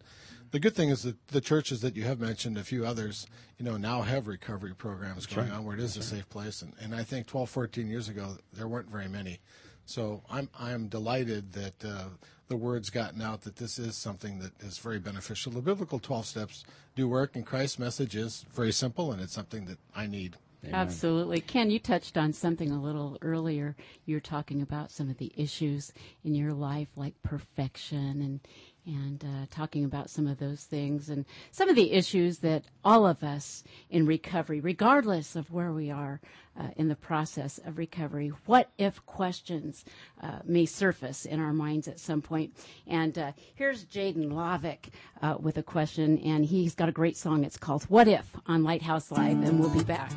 the 0.51 0.59
good 0.59 0.75
thing 0.75 0.89
is 0.89 1.03
that 1.03 1.27
the 1.29 1.41
churches 1.41 1.81
that 1.81 1.95
you 1.95 2.03
have 2.03 2.19
mentioned, 2.19 2.57
a 2.57 2.63
few 2.63 2.85
others, 2.85 3.27
you 3.57 3.65
know, 3.65 3.77
now 3.77 4.01
have 4.01 4.27
recovery 4.27 4.75
programs 4.75 5.25
going 5.25 5.49
on 5.51 5.65
where 5.65 5.75
it 5.75 5.81
is 5.81 5.95
a 5.97 6.03
safe 6.03 6.27
place. 6.29 6.61
And, 6.61 6.73
and 6.81 6.93
I 6.93 7.03
think 7.03 7.27
12, 7.27 7.49
14 7.49 7.87
years 7.87 8.09
ago, 8.09 8.37
there 8.53 8.67
weren't 8.67 8.89
very 8.89 9.07
many. 9.07 9.39
So 9.85 10.21
I'm 10.29 10.49
I'm 10.59 10.89
delighted 10.89 11.53
that 11.53 11.85
uh, 11.85 12.05
the 12.47 12.55
word's 12.55 12.89
gotten 12.89 13.21
out 13.21 13.41
that 13.41 13.57
this 13.57 13.77
is 13.77 13.97
something 13.97 14.39
that 14.39 14.51
is 14.61 14.77
very 14.77 14.99
beneficial. 14.99 15.51
The 15.51 15.61
biblical 15.61 15.99
12 15.99 16.25
steps 16.25 16.63
do 16.95 17.07
work, 17.07 17.35
and 17.35 17.45
Christ's 17.45 17.79
message 17.79 18.15
is 18.15 18.45
very 18.53 18.71
simple, 18.71 19.11
and 19.11 19.21
it's 19.21 19.33
something 19.33 19.65
that 19.65 19.77
I 19.95 20.07
need. 20.07 20.37
Absolutely. 20.71 21.39
Ken, 21.39 21.69
you 21.69 21.79
touched 21.79 22.17
on 22.17 22.33
something 22.33 22.71
a 22.71 22.81
little 22.81 23.17
earlier. 23.21 23.75
You're 24.05 24.19
talking 24.19 24.61
about 24.61 24.91
some 24.91 25.09
of 25.09 25.17
the 25.17 25.31
issues 25.35 25.93
in 26.23 26.35
your 26.35 26.53
life, 26.53 26.89
like 26.95 27.13
perfection 27.21 28.21
and 28.21 28.39
and 28.87 29.23
uh, 29.23 29.45
talking 29.51 29.83
about 29.83 30.09
some 30.09 30.25
of 30.25 30.39
those 30.39 30.63
things 30.63 31.09
and 31.09 31.25
some 31.51 31.69
of 31.69 31.75
the 31.75 31.91
issues 31.91 32.39
that 32.39 32.63
all 32.83 33.05
of 33.05 33.21
us 33.23 33.63
in 33.89 34.05
recovery, 34.05 34.59
regardless 34.61 35.35
of 35.35 35.51
where 35.51 35.73
we 35.73 35.91
are 35.91 36.21
uh, 36.57 36.69
in 36.77 36.87
the 36.87 36.95
process 36.95 37.59
of 37.65 37.77
recovery, 37.77 38.29
what 38.45 38.71
if 38.77 39.05
questions 39.05 39.85
uh, 40.21 40.39
may 40.45 40.65
surface 40.65 41.25
in 41.25 41.39
our 41.39 41.53
minds 41.53 41.87
at 41.87 41.99
some 41.99 42.21
point. 42.21 42.55
And 42.87 43.17
uh, 43.17 43.31
here's 43.53 43.85
Jadon 43.85 44.31
Lavik 44.31 44.89
uh, 45.21 45.35
with 45.39 45.57
a 45.57 45.63
question, 45.63 46.17
and 46.19 46.45
he's 46.45 46.73
got 46.73 46.89
a 46.89 46.93
great 46.93 47.17
song. 47.17 47.43
It's 47.43 47.57
called 47.57 47.83
What 47.83 48.07
If 48.07 48.25
on 48.47 48.63
Lighthouse 48.63 49.11
Live, 49.11 49.43
and 49.43 49.59
we'll 49.59 49.69
be 49.69 49.83
back. 49.83 50.11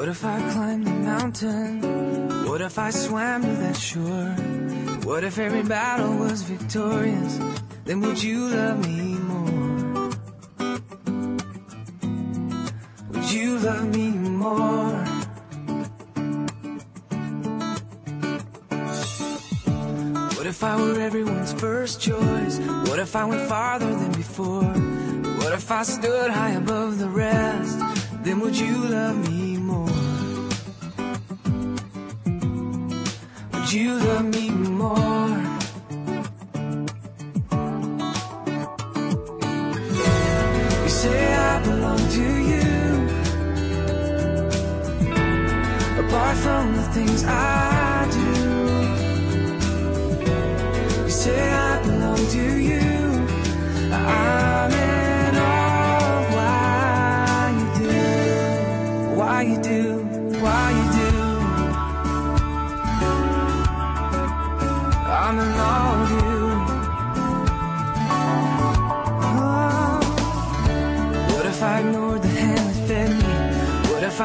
What 0.00 0.08
if 0.08 0.24
I 0.24 0.40
climbed 0.52 0.86
the 0.86 0.92
mountain? 0.92 2.46
What 2.48 2.62
if 2.62 2.78
I 2.78 2.88
swam 2.88 3.42
to 3.42 3.48
that 3.48 3.76
shore? 3.76 4.32
What 5.04 5.24
if 5.24 5.38
every 5.38 5.62
battle 5.62 6.16
was 6.16 6.40
victorious? 6.40 7.38
Then 7.84 8.00
would 8.00 8.22
you 8.22 8.48
love 8.48 8.78
me 8.88 9.18
more? 9.30 10.10
Would 13.10 13.30
you 13.30 13.58
love 13.58 13.94
me 13.94 14.08
more? 14.12 15.04
What 20.34 20.46
if 20.46 20.64
I 20.64 20.76
were 20.80 20.98
everyone's 20.98 21.52
first 21.52 22.00
choice? 22.00 22.58
What 22.88 22.98
if 22.98 23.14
I 23.14 23.26
went 23.26 23.46
farther 23.50 23.94
than 23.94 24.12
before? 24.12 24.64
What 25.42 25.52
if 25.52 25.70
I 25.70 25.82
stood 25.82 26.30
high 26.30 26.52
above 26.52 26.98
the 26.98 27.10
rest? 27.10 27.78
Then 28.24 28.40
would 28.40 28.58
you 28.58 28.78
love 28.78 29.28
me 29.28 29.39
you 33.72 33.94
love 33.94 34.24
me 34.24 34.39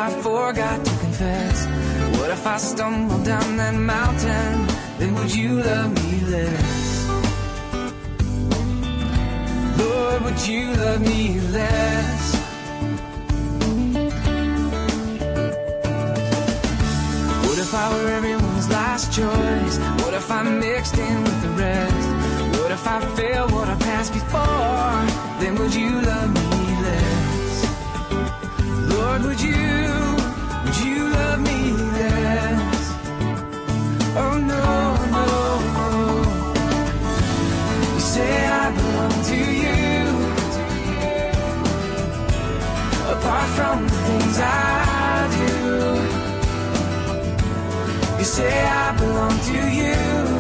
I 0.06 0.12
forgot 0.22 0.86
to 0.86 0.92
confess? 1.00 1.66
What 2.20 2.30
if 2.30 2.46
I 2.46 2.58
stumbled 2.58 3.26
down 3.26 3.58
that 3.58 3.74
mountain? 3.74 4.68
Then 5.00 5.16
would 5.16 5.34
you 5.34 5.64
love 5.64 5.92
me 5.96 6.22
less? 6.30 7.08
Lord, 9.80 10.22
would 10.26 10.48
you 10.48 10.74
love 10.76 11.02
me 11.02 11.40
less? 11.58 12.36
What 17.48 17.58
if 17.58 17.74
I 17.74 17.86
were 17.90 18.10
everyone's 18.12 18.70
last 18.70 19.12
choice? 19.12 19.76
What 20.04 20.14
if 20.14 20.30
I 20.30 20.44
mixed 20.44 21.00
in 21.00 21.24
with 21.24 21.42
the 21.42 21.50
rest? 21.64 22.60
What 22.62 22.72
if 22.72 22.88
I 22.88 23.00
failed 23.18 23.52
what 23.52 23.70
I 23.70 23.76
passed 23.78 24.14
before? 24.14 25.42
Then 25.42 25.56
would 25.56 25.74
you 25.74 26.00
love 26.00 26.32
me? 26.32 26.55
Lord, 29.18 29.28
would 29.28 29.42
you, 29.42 29.56
would 30.66 30.78
you 30.86 31.10
love 31.10 31.40
me 31.40 31.72
less? 31.72 32.94
Oh 34.18 34.38
no, 34.38 34.96
no, 35.16 35.26
no. 35.78 35.90
You 37.94 38.00
say 38.02 38.46
I 38.46 38.72
belong 38.76 39.24
to 39.32 39.38
you. 39.64 40.00
Apart 43.14 43.50
from 43.56 43.78
the 43.88 43.98
things 44.06 44.38
I 44.42 44.48
do. 45.38 45.54
You 48.20 48.26
say 48.26 48.66
I 48.68 48.98
belong 49.00 49.40
to 49.40 49.60
you. 49.80 50.35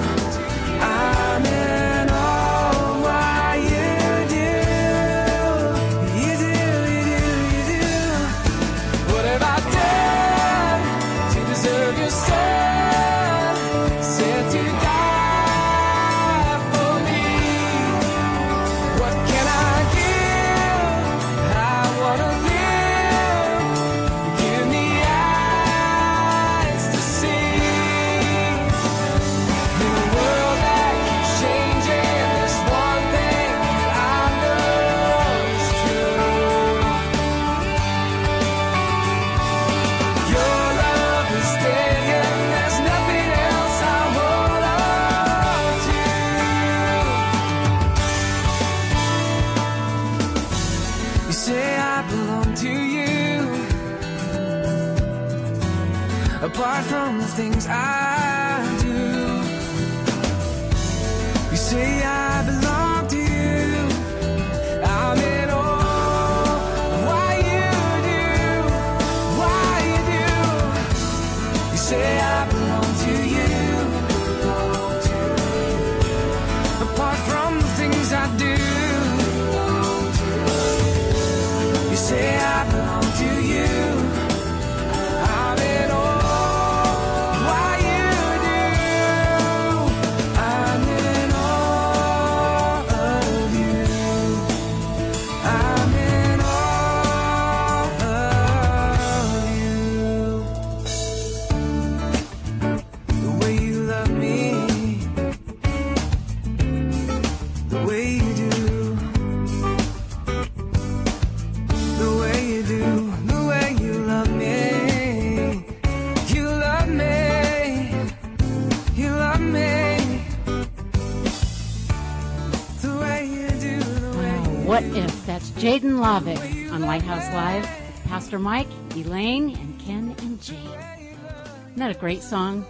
Lavik 126.06 126.72
on 126.72 126.82
Lighthouse 126.82 127.34
Live. 127.34 127.64
with 127.64 128.04
Pastor 128.06 128.38
Mike, 128.38 128.68
Elaine, 128.96 129.58
and 129.58 129.80
Ken 129.80 130.16
and 130.20 130.40
Jane. 130.40 130.60
Isn't 130.60 131.78
that 131.78 131.90
a 131.90 132.00
great 132.00 132.22
song? 132.22 132.64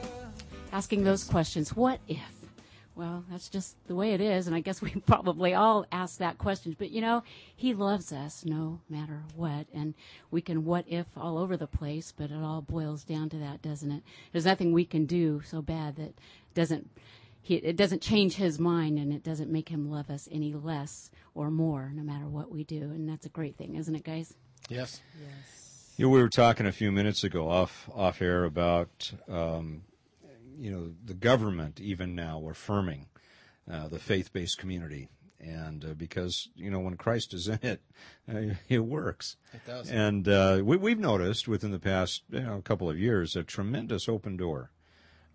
Asking 0.72 1.04
those 1.04 1.26
questions. 1.26 1.76
What 1.76 2.00
if? 2.08 2.22
Well, 2.96 3.26
that's 3.30 3.50
just 3.50 3.76
the 3.88 3.96
way 3.96 4.14
it 4.14 4.22
is, 4.22 4.48
and 4.48 4.56
I 4.56 4.62
guess 4.62 4.82
we 4.82 4.92
probably 5.06 5.54
all 5.54 5.86
ask 5.92 6.20
that 6.20 6.38
question. 6.38 6.78
But 6.80 6.92
you 6.92 7.02
know, 7.02 7.24
He 7.54 7.74
loves 7.74 8.14
us 8.14 8.46
no 8.46 8.80
matter 8.90 9.22
what, 9.36 9.68
and 9.74 9.96
we 10.32 10.40
can 10.40 10.64
what 10.64 10.86
if 10.88 11.08
all 11.18 11.38
over 11.38 11.58
the 11.58 11.68
place, 11.68 12.14
but 12.16 12.32
it 12.32 12.42
all 12.42 12.62
boils 12.62 13.04
down 13.04 13.28
to 13.32 13.38
that, 13.40 13.62
doesn't 13.62 13.92
it? 13.92 14.04
There's 14.32 14.46
nothing 14.46 14.72
we 14.72 14.86
can 14.86 15.06
do 15.06 15.42
so 15.46 15.62
bad 15.62 15.98
that 15.98 16.14
doesn't 16.54 16.90
he, 17.46 17.56
it 17.56 17.76
doesn't 17.76 18.02
change 18.02 18.36
his 18.36 18.60
mind 18.60 18.98
and 18.98 19.14
it 19.14 19.24
doesn't 19.24 19.52
make 19.52 19.70
him 19.70 19.90
love 19.90 20.10
us 20.10 20.28
any 20.32 20.54
less 20.54 21.12
or 21.34 21.52
more 21.52 21.92
no 21.94 22.04
matter 22.04 22.28
what 22.28 22.52
we 22.52 22.64
do 22.64 22.82
and 22.82 23.08
that's 23.08 23.26
a 23.26 23.30
great 23.30 23.56
thing 23.58 23.76
isn't 23.76 23.96
it 23.96 24.04
guys 24.04 24.34
Yes. 24.70 25.02
You 25.98 26.06
know, 26.06 26.10
we 26.10 26.22
were 26.22 26.30
talking 26.30 26.66
a 26.66 26.72
few 26.72 26.92
minutes 26.92 27.24
ago 27.24 27.50
off 27.50 27.90
off 27.94 28.22
air 28.22 28.44
about 28.44 29.12
um, 29.30 29.84
you 30.58 30.72
know 30.72 30.92
the 31.06 31.14
government 31.14 31.80
even 31.80 32.16
now 32.16 32.46
affirming 32.50 33.08
uh, 33.72 33.88
the 33.88 34.00
faith 34.00 34.34
based 34.34 34.58
community, 34.58 35.08
and 35.40 35.86
uh, 35.86 35.94
because 35.94 36.50
you 36.56 36.70
know 36.70 36.80
when 36.80 36.98
Christ 36.98 37.34
is 37.34 37.48
in 37.48 37.60
it, 37.62 37.82
uh, 38.30 38.56
it 38.68 38.80
works. 38.80 39.38
It 39.54 39.66
does. 39.66 39.90
And 39.90 40.28
uh, 40.28 40.62
we, 40.64 40.76
we've 40.76 41.00
noticed 41.00 41.48
within 41.48 41.72
the 41.72 41.80
past 41.80 42.24
you 42.30 42.42
know, 42.42 42.62
couple 42.62 42.90
of 42.90 43.00
years 43.00 43.36
a 43.36 43.44
tremendous 43.44 44.10
open 44.10 44.36
door 44.36 44.72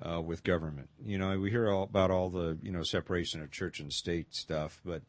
uh, 0.03 0.21
with 0.21 0.45
government. 0.45 0.89
You 1.05 1.19
know, 1.19 1.39
we 1.39 1.51
hear 1.51 1.71
all 1.71 1.85
about 1.85 2.11
all 2.11 2.31
the 2.31 2.59
you 2.63 2.73
know 2.73 2.83
separation 2.83 3.43
of 3.43 3.51
church 3.51 3.81
and 3.81 3.93
state 3.93 4.35
stuff, 4.35 4.81
but 4.85 5.03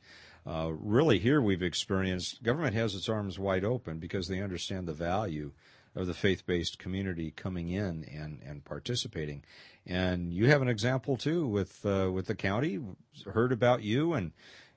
uh, 0.45 0.71
really 0.71 1.19
here 1.19 1.41
we've 1.41 1.63
experienced 1.63 2.43
government 2.43 2.73
has 2.73 2.95
its 2.95 3.09
arms 3.09 3.37
wide 3.37 3.63
open 3.63 3.99
because 3.99 4.27
they 4.27 4.41
understand 4.41 4.87
the 4.87 4.93
value 4.93 5.51
of 5.93 6.07
the 6.07 6.13
faith-based 6.13 6.79
community 6.79 7.31
coming 7.31 7.69
in 7.69 8.05
and, 8.05 8.41
and 8.45 8.63
participating. 8.63 9.43
And 9.85 10.33
you 10.33 10.47
have 10.47 10.61
an 10.61 10.69
example 10.69 11.17
too 11.17 11.45
with 11.47 11.85
uh, 11.85 12.09
with 12.11 12.27
the 12.27 12.35
county. 12.35 12.79
Heard 13.25 13.51
about 13.51 13.83
you 13.83 14.13
and 14.13 14.31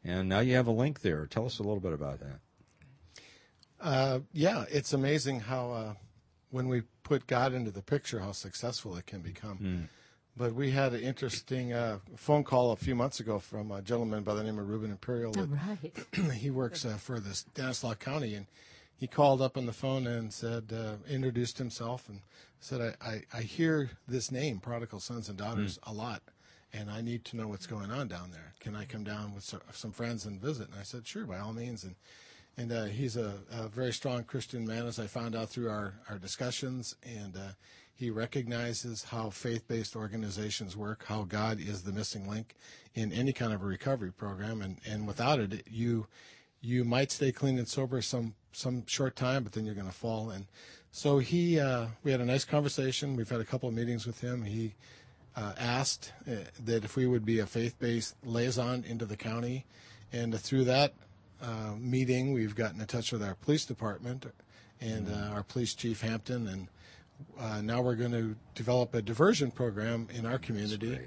and 0.04 0.28
now 0.28 0.40
you 0.40 0.54
have 0.54 0.66
a 0.66 0.72
link 0.72 1.00
there. 1.00 1.26
Tell 1.26 1.46
us 1.46 1.58
a 1.58 1.62
little 1.62 1.80
bit 1.80 1.92
about 1.92 2.20
that. 2.20 2.40
Uh, 3.80 4.20
yeah, 4.32 4.64
it's 4.70 4.92
amazing 4.92 5.40
how 5.40 5.72
uh, 5.72 5.94
when 6.50 6.68
we 6.68 6.82
put 7.02 7.26
God 7.26 7.52
into 7.52 7.70
the 7.70 7.82
picture, 7.82 8.20
how 8.20 8.32
successful 8.32 8.96
it 8.96 9.06
can 9.06 9.20
become. 9.20 9.88
But 10.36 10.52
we 10.54 10.72
had 10.72 10.92
an 10.94 11.00
interesting 11.00 11.72
uh, 11.72 11.98
phone 12.16 12.42
call 12.42 12.72
a 12.72 12.76
few 12.76 12.94
months 12.96 13.20
ago 13.20 13.38
from 13.38 13.70
a 13.70 13.80
gentleman 13.80 14.24
by 14.24 14.34
the 14.34 14.42
name 14.42 14.58
of 14.58 14.68
Ruben 14.68 14.90
Imperial. 14.90 15.32
all 15.38 15.46
that- 15.46 16.04
right 16.16 16.32
he 16.32 16.50
works 16.50 16.84
uh, 16.84 16.96
for 16.96 17.20
this 17.20 17.38
Stanislaus 17.52 17.96
County, 17.96 18.34
and 18.34 18.46
he 18.96 19.06
called 19.06 19.40
up 19.40 19.56
on 19.56 19.66
the 19.66 19.72
phone 19.72 20.06
and 20.08 20.32
said, 20.32 20.72
uh, 20.72 20.94
introduced 21.08 21.58
himself, 21.58 22.08
and 22.08 22.20
said, 22.58 22.80
I, 22.80 23.06
I, 23.08 23.22
I 23.32 23.42
hear 23.42 23.90
this 24.08 24.32
name, 24.32 24.58
Prodigal 24.58 24.98
Sons 25.00 25.28
and 25.28 25.38
Daughters, 25.38 25.78
a 25.84 25.92
lot, 25.92 26.22
and 26.72 26.90
I 26.90 27.00
need 27.00 27.24
to 27.26 27.36
know 27.36 27.46
what's 27.46 27.66
going 27.66 27.92
on 27.92 28.08
down 28.08 28.32
there. 28.32 28.54
Can 28.58 28.74
I 28.74 28.86
come 28.86 29.04
down 29.04 29.34
with 29.34 29.54
some 29.72 29.92
friends 29.92 30.26
and 30.26 30.40
visit? 30.40 30.68
And 30.70 30.80
I 30.80 30.82
said, 30.82 31.06
sure, 31.06 31.26
by 31.26 31.38
all 31.38 31.52
means. 31.52 31.84
And 31.84 31.94
and 32.56 32.70
uh, 32.70 32.84
he's 32.84 33.16
a, 33.16 33.34
a 33.50 33.66
very 33.66 33.92
strong 33.92 34.22
Christian 34.22 34.64
man, 34.64 34.86
as 34.86 35.00
I 35.00 35.08
found 35.08 35.34
out 35.34 35.48
through 35.48 35.68
our, 35.68 35.94
our 36.08 36.18
discussions. 36.18 36.94
And 37.04 37.36
uh, 37.36 37.48
he 37.94 38.10
recognizes 38.10 39.04
how 39.04 39.30
faith 39.30 39.66
based 39.68 39.94
organizations 39.94 40.76
work, 40.76 41.04
how 41.06 41.22
God 41.22 41.60
is 41.60 41.82
the 41.82 41.92
missing 41.92 42.28
link 42.28 42.54
in 42.94 43.12
any 43.12 43.32
kind 43.32 43.52
of 43.52 43.62
a 43.62 43.66
recovery 43.66 44.12
program. 44.12 44.62
And, 44.62 44.78
and 44.86 45.06
without 45.06 45.38
it, 45.38 45.64
you 45.70 46.06
you 46.60 46.82
might 46.84 47.12
stay 47.12 47.30
clean 47.30 47.58
and 47.58 47.68
sober 47.68 48.00
some 48.00 48.34
some 48.52 48.86
short 48.86 49.16
time, 49.16 49.42
but 49.42 49.52
then 49.52 49.66
you're 49.66 49.74
going 49.74 49.86
to 49.86 49.92
fall. 49.92 50.30
And 50.30 50.46
so 50.90 51.18
he, 51.18 51.58
uh, 51.58 51.86
we 52.04 52.12
had 52.12 52.20
a 52.20 52.24
nice 52.24 52.44
conversation. 52.44 53.16
We've 53.16 53.28
had 53.28 53.40
a 53.40 53.44
couple 53.44 53.68
of 53.68 53.74
meetings 53.74 54.06
with 54.06 54.20
him. 54.20 54.44
He 54.44 54.74
uh, 55.36 55.52
asked 55.58 56.12
uh, 56.26 56.36
that 56.64 56.84
if 56.84 56.96
we 56.96 57.06
would 57.06 57.24
be 57.24 57.40
a 57.40 57.46
faith-based 57.46 58.14
liaison 58.24 58.84
into 58.88 59.04
the 59.04 59.16
county, 59.16 59.66
and 60.12 60.38
through 60.38 60.64
that 60.64 60.94
uh, 61.42 61.72
meeting, 61.76 62.32
we've 62.32 62.54
gotten 62.54 62.80
in 62.80 62.86
touch 62.86 63.10
with 63.10 63.22
our 63.22 63.34
police 63.34 63.64
department 63.64 64.26
and 64.80 65.08
uh, 65.08 65.34
our 65.34 65.42
police 65.42 65.74
chief 65.74 66.00
Hampton, 66.00 66.46
and 66.46 66.68
uh, 67.38 67.60
now 67.62 67.82
we're 67.82 67.94
going 67.94 68.12
to 68.12 68.36
develop 68.54 68.94
a 68.94 69.02
diversion 69.02 69.50
program 69.50 70.08
in 70.14 70.26
our 70.26 70.38
community. 70.38 70.98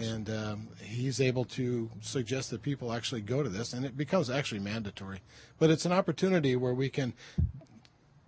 And 0.00 0.30
um, 0.30 0.68
he's 0.82 1.20
able 1.20 1.44
to 1.44 1.90
suggest 2.00 2.50
that 2.50 2.62
people 2.62 2.92
actually 2.92 3.20
go 3.20 3.42
to 3.42 3.50
this, 3.50 3.74
and 3.74 3.84
it 3.84 3.96
becomes 3.96 4.30
actually 4.30 4.60
mandatory. 4.60 5.20
But 5.58 5.70
it's 5.70 5.84
an 5.84 5.92
opportunity 5.92 6.56
where 6.56 6.72
we 6.72 6.88
can 6.88 7.12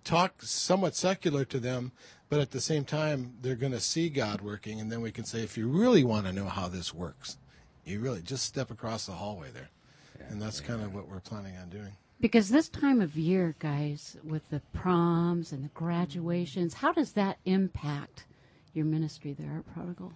talk 0.03 0.41
somewhat 0.43 0.95
secular 0.95 1.45
to 1.45 1.59
them, 1.59 1.91
but 2.29 2.39
at 2.39 2.51
the 2.51 2.61
same 2.61 2.85
time, 2.85 3.33
they're 3.41 3.55
going 3.55 3.71
to 3.71 3.79
see 3.79 4.09
God 4.09 4.41
working, 4.41 4.79
and 4.79 4.91
then 4.91 5.01
we 5.01 5.11
can 5.11 5.25
say, 5.25 5.41
if 5.41 5.57
you 5.57 5.67
really 5.67 6.03
want 6.03 6.27
to 6.27 6.31
know 6.31 6.45
how 6.45 6.67
this 6.67 6.93
works, 6.93 7.37
you 7.85 7.99
really 7.99 8.21
just 8.21 8.45
step 8.45 8.69
across 8.69 9.05
the 9.05 9.13
hallway 9.13 9.49
there. 9.51 9.69
And 10.29 10.41
that's 10.41 10.59
kind 10.61 10.81
of 10.83 10.93
what 10.93 11.07
we're 11.07 11.19
planning 11.19 11.57
on 11.57 11.69
doing. 11.69 11.93
Because 12.19 12.49
this 12.49 12.67
time 12.67 12.99
of 13.01 13.15
year, 13.15 13.55
guys, 13.59 14.17
with 14.23 14.49
the 14.49 14.61
proms 14.73 15.51
and 15.51 15.63
the 15.63 15.69
graduations, 15.69 16.73
how 16.73 16.91
does 16.91 17.11
that 17.13 17.37
impact 17.45 18.25
your 18.73 18.85
ministry 18.85 19.33
there 19.33 19.57
at 19.59 19.73
Prodigal? 19.73 20.13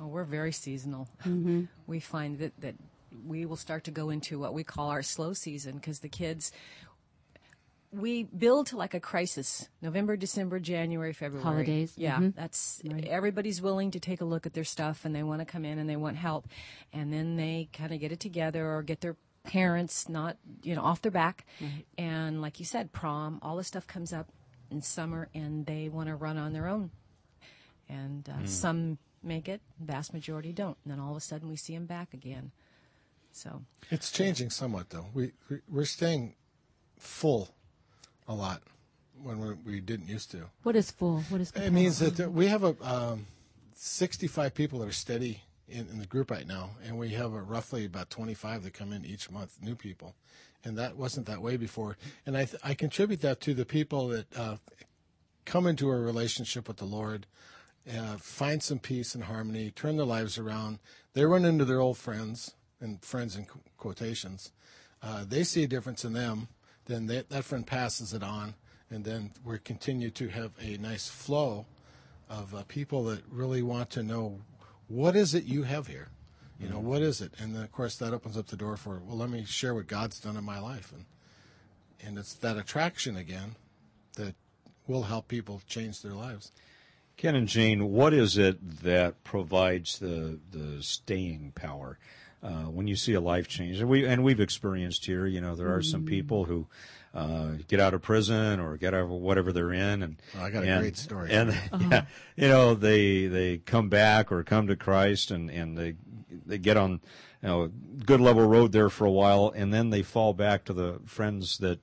Oh, 0.00 0.06
we're 0.06 0.24
very 0.24 0.52
seasonal. 0.52 1.08
We 1.86 2.00
find 2.00 2.38
that, 2.38 2.52
that 2.60 2.74
we 3.26 3.46
will 3.46 3.56
start 3.56 3.84
to 3.84 3.90
go 3.90 4.10
into 4.10 4.38
what 4.38 4.54
we 4.54 4.62
call 4.62 4.90
our 4.90 5.02
slow 5.02 5.32
season 5.32 5.76
because 5.76 6.00
the 6.00 6.08
kids, 6.08 6.52
we 7.90 8.24
build 8.24 8.66
to 8.68 8.76
like 8.76 8.94
a 8.94 9.00
crisis 9.00 9.68
November, 9.80 10.16
December, 10.16 10.60
January, 10.60 11.12
February. 11.12 11.42
Holidays, 11.42 11.94
Yeah, 11.96 12.18
mhm. 12.18 12.34
that's 12.36 12.80
everybody's 13.06 13.62
willing 13.62 13.90
to 13.92 14.00
take 14.00 14.20
a 14.20 14.24
look 14.24 14.46
at 14.46 14.52
their 14.52 14.64
stuff 14.64 15.04
and 15.04 15.14
they 15.14 15.22
want 15.22 15.40
to 15.40 15.46
come 15.46 15.64
in 15.64 15.78
and 15.78 15.88
they 15.88 15.96
want 15.96 16.16
help. 16.16 16.46
And 16.92 17.12
then 17.12 17.36
they 17.36 17.70
kind 17.72 17.92
of 17.92 17.98
get 17.98 18.12
it 18.12 18.20
together 18.20 18.70
or 18.70 18.82
get 18.82 19.00
their 19.00 19.16
parents 19.48 20.08
not, 20.08 20.36
you 20.62 20.76
know, 20.76 20.82
off 20.82 21.02
their 21.02 21.10
back. 21.10 21.44
And 21.96 22.40
like 22.40 22.60
you 22.60 22.64
said, 22.64 22.92
prom, 22.92 23.40
all 23.42 23.56
this 23.56 23.66
stuff 23.66 23.86
comes 23.86 24.12
up 24.12 24.28
in 24.70 24.80
summer 24.80 25.28
and 25.34 25.66
they 25.66 25.88
want 25.88 26.08
to 26.08 26.14
run 26.14 26.36
on 26.36 26.52
their 26.52 26.68
own 26.68 26.90
and 27.88 28.28
uh, 28.28 28.46
some 28.46 28.98
make 29.22 29.48
it 29.48 29.60
vast 29.80 30.12
majority 30.12 30.52
don't 30.52 30.76
and 30.84 30.92
then 30.92 31.00
all 31.00 31.10
of 31.10 31.16
a 31.16 31.20
sudden 31.20 31.48
we 31.48 31.56
see 31.56 31.74
them 31.74 31.86
back 31.86 32.12
again 32.12 32.52
so 33.32 33.62
It's 33.90 34.10
changing 34.10 34.50
somewhat, 34.50 34.90
though. 34.90 35.06
We, 35.14 35.32
we 35.48 35.58
we're 35.68 35.84
staying 35.84 36.34
full 36.98 37.54
a 38.26 38.34
lot 38.34 38.62
when 39.22 39.38
we, 39.38 39.54
we 39.64 39.80
didn't 39.80 40.08
used 40.08 40.30
to. 40.32 40.50
What 40.62 40.76
is 40.76 40.90
full? 40.90 41.20
What 41.28 41.40
is 41.40 41.52
It 41.52 41.72
means 41.72 41.98
that 42.00 42.32
we 42.32 42.46
have 42.46 42.64
a 42.64 42.76
um, 42.82 43.26
65 43.74 44.54
people 44.54 44.80
that 44.80 44.88
are 44.88 44.92
steady 44.92 45.42
in, 45.68 45.88
in 45.88 45.98
the 45.98 46.06
group 46.06 46.30
right 46.30 46.46
now, 46.46 46.70
and 46.84 46.98
we 46.98 47.10
have 47.10 47.32
roughly 47.32 47.84
about 47.84 48.10
25 48.10 48.64
that 48.64 48.74
come 48.74 48.92
in 48.92 49.04
each 49.04 49.30
month, 49.30 49.58
new 49.62 49.74
people, 49.74 50.14
and 50.64 50.76
that 50.78 50.96
wasn't 50.96 51.26
that 51.26 51.42
way 51.42 51.56
before. 51.56 51.96
And 52.26 52.36
I 52.36 52.44
th- 52.44 52.62
I 52.64 52.74
contribute 52.74 53.20
that 53.20 53.40
to 53.42 53.54
the 53.54 53.64
people 53.64 54.08
that 54.08 54.38
uh, 54.38 54.56
come 55.44 55.66
into 55.66 55.90
a 55.90 55.96
relationship 55.96 56.68
with 56.68 56.78
the 56.78 56.84
Lord, 56.84 57.26
uh, 57.90 58.16
find 58.16 58.62
some 58.62 58.78
peace 58.78 59.14
and 59.14 59.24
harmony, 59.24 59.70
turn 59.70 59.96
their 59.96 60.06
lives 60.06 60.38
around. 60.38 60.78
They 61.14 61.24
run 61.24 61.44
into 61.44 61.64
their 61.64 61.80
old 61.80 61.98
friends 61.98 62.54
and 62.80 63.02
friends 63.02 63.36
in 63.36 63.44
qu- 63.46 63.60
quotations. 63.76 64.52
Uh, 65.02 65.24
they 65.26 65.44
see 65.44 65.62
a 65.64 65.68
difference 65.68 66.04
in 66.04 66.12
them, 66.12 66.48
then 66.86 67.06
they, 67.06 67.22
that 67.28 67.44
friend 67.44 67.66
passes 67.66 68.12
it 68.12 68.22
on, 68.22 68.54
and 68.90 69.04
then 69.04 69.32
we 69.44 69.58
continue 69.58 70.10
to 70.10 70.28
have 70.28 70.52
a 70.60 70.76
nice 70.78 71.08
flow 71.08 71.66
of 72.28 72.54
uh, 72.54 72.62
people 72.68 73.04
that 73.04 73.22
really 73.30 73.62
want 73.62 73.90
to 73.90 74.02
know 74.02 74.40
what 74.88 75.14
is 75.14 75.34
it 75.34 75.44
you 75.44 75.62
have 75.62 75.86
here. 75.86 76.08
You 76.60 76.68
know 76.68 76.80
what 76.80 77.02
is 77.02 77.20
it, 77.20 77.34
and 77.38 77.54
then 77.54 77.62
of 77.62 77.70
course 77.70 77.96
that 77.98 78.12
opens 78.12 78.36
up 78.36 78.48
the 78.48 78.56
door 78.56 78.76
for 78.76 79.00
well, 79.06 79.16
let 79.16 79.30
me 79.30 79.44
share 79.44 79.74
what 79.76 79.86
God's 79.86 80.18
done 80.18 80.36
in 80.36 80.42
my 80.42 80.58
life, 80.58 80.92
and 80.92 81.04
and 82.04 82.18
it's 82.18 82.34
that 82.34 82.56
attraction 82.56 83.16
again 83.16 83.54
that 84.16 84.34
will 84.88 85.04
help 85.04 85.28
people 85.28 85.62
change 85.68 86.02
their 86.02 86.14
lives. 86.14 86.50
Ken 87.16 87.36
and 87.36 87.46
Jane, 87.46 87.92
what 87.92 88.12
is 88.12 88.36
it 88.38 88.82
that 88.82 89.22
provides 89.22 90.00
the 90.00 90.40
the 90.50 90.82
staying 90.82 91.52
power 91.54 91.98
uh, 92.42 92.64
when 92.64 92.88
you 92.88 92.96
see 92.96 93.14
a 93.14 93.20
life 93.20 93.46
change? 93.46 93.78
And 93.78 93.88
we 93.88 94.04
and 94.04 94.24
we've 94.24 94.40
experienced 94.40 95.06
here. 95.06 95.26
You 95.26 95.40
know, 95.40 95.54
there 95.54 95.72
are 95.72 95.82
some 95.82 96.04
people 96.04 96.46
who 96.46 96.66
uh, 97.18 97.52
get 97.68 97.80
out 97.80 97.94
of 97.94 98.02
prison 98.02 98.60
or 98.60 98.76
get 98.76 98.94
out 98.94 99.02
of 99.04 99.10
whatever 99.10 99.52
they're 99.52 99.72
in, 99.72 100.02
and 100.02 100.16
Oh, 100.38 100.42
I 100.42 100.50
got 100.50 100.64
a 100.64 100.68
and- 100.68 100.80
great 100.82 100.96
story. 100.96 101.32
And 101.32 101.50
yeah, 101.90 102.04
you 102.36 102.48
know, 102.48 102.74
they 102.74 103.26
they 103.26 103.58
come 103.58 103.88
back 103.88 104.30
or 104.30 104.42
come 104.44 104.66
to 104.68 104.76
Christ, 104.76 105.30
and 105.30 105.50
and 105.50 105.76
they 105.76 105.94
they 106.46 106.58
get 106.58 106.76
on 106.76 107.00
you 107.42 107.48
know 107.48 107.68
good 108.04 108.20
level 108.20 108.46
road 108.46 108.72
there 108.72 108.90
for 108.90 109.04
a 109.06 109.10
while, 109.10 109.52
and 109.54 109.72
then 109.72 109.90
they 109.90 110.02
fall 110.02 110.32
back 110.34 110.64
to 110.66 110.72
the 110.72 111.00
friends 111.06 111.58
that 111.58 111.80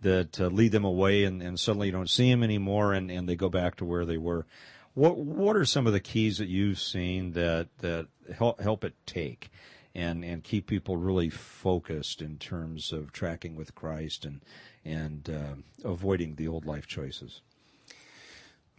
that 0.00 0.40
uh, 0.40 0.46
lead 0.46 0.70
them 0.72 0.84
away, 0.84 1.24
and, 1.24 1.42
and 1.42 1.58
suddenly 1.58 1.88
you 1.88 1.92
don't 1.92 2.08
see 2.08 2.30
them 2.30 2.44
anymore, 2.44 2.92
and, 2.92 3.10
and 3.10 3.28
they 3.28 3.34
go 3.34 3.48
back 3.48 3.74
to 3.76 3.84
where 3.84 4.04
they 4.04 4.16
were. 4.16 4.46
What 4.94 5.16
what 5.18 5.56
are 5.56 5.64
some 5.64 5.86
of 5.86 5.92
the 5.92 6.00
keys 6.00 6.38
that 6.38 6.48
you've 6.48 6.80
seen 6.80 7.32
that 7.32 7.68
that 7.78 8.06
help 8.36 8.60
help 8.60 8.84
it 8.84 8.94
take, 9.06 9.50
and 9.94 10.24
and 10.24 10.42
keep 10.44 10.66
people 10.66 10.96
really 10.96 11.30
focused 11.30 12.22
in 12.22 12.38
terms 12.38 12.92
of 12.92 13.12
tracking 13.12 13.54
with 13.56 13.74
Christ 13.74 14.24
and 14.24 14.40
and 14.84 15.28
uh, 15.30 15.88
avoiding 15.88 16.34
the 16.34 16.48
old 16.48 16.64
life 16.64 16.86
choices? 16.86 17.40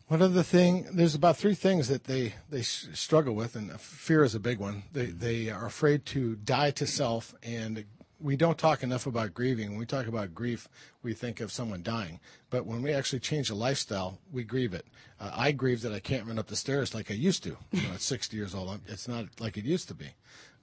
One 0.07 0.23
other 0.23 0.41
thing, 0.41 0.87
there's 0.91 1.13
about 1.13 1.37
three 1.37 1.53
things 1.53 1.87
that 1.87 2.05
they 2.05 2.33
they 2.49 2.63
struggle 2.63 3.35
with, 3.35 3.55
and 3.55 3.79
fear 3.79 4.23
is 4.23 4.33
a 4.33 4.39
big 4.39 4.57
one. 4.57 4.83
They 4.91 5.05
they 5.05 5.49
are 5.51 5.67
afraid 5.67 6.05
to 6.07 6.35
die 6.35 6.71
to 6.71 6.87
self, 6.87 7.35
and 7.43 7.85
we 8.19 8.35
don't 8.35 8.57
talk 8.57 8.81
enough 8.81 9.05
about 9.05 9.35
grieving. 9.35 9.69
When 9.69 9.77
we 9.77 9.85
talk 9.85 10.07
about 10.07 10.33
grief, 10.33 10.67
we 11.03 11.13
think 11.13 11.39
of 11.39 11.51
someone 11.51 11.83
dying, 11.83 12.19
but 12.49 12.65
when 12.65 12.81
we 12.81 12.91
actually 12.91 13.19
change 13.19 13.51
a 13.51 13.55
lifestyle, 13.55 14.17
we 14.31 14.43
grieve 14.43 14.73
it. 14.73 14.87
Uh, 15.19 15.31
I 15.33 15.51
grieve 15.51 15.81
that 15.81 15.93
I 15.93 15.99
can't 15.99 16.25
run 16.25 16.39
up 16.39 16.47
the 16.47 16.55
stairs 16.55 16.95
like 16.95 17.11
I 17.11 17.13
used 17.13 17.43
to. 17.43 17.55
You 17.71 17.83
know, 17.83 17.93
at 17.93 18.01
60 18.01 18.35
years 18.35 18.55
old, 18.55 18.79
it's 18.87 19.07
not 19.07 19.25
like 19.39 19.57
it 19.57 19.63
used 19.63 19.87
to 19.89 19.93
be. 19.93 20.07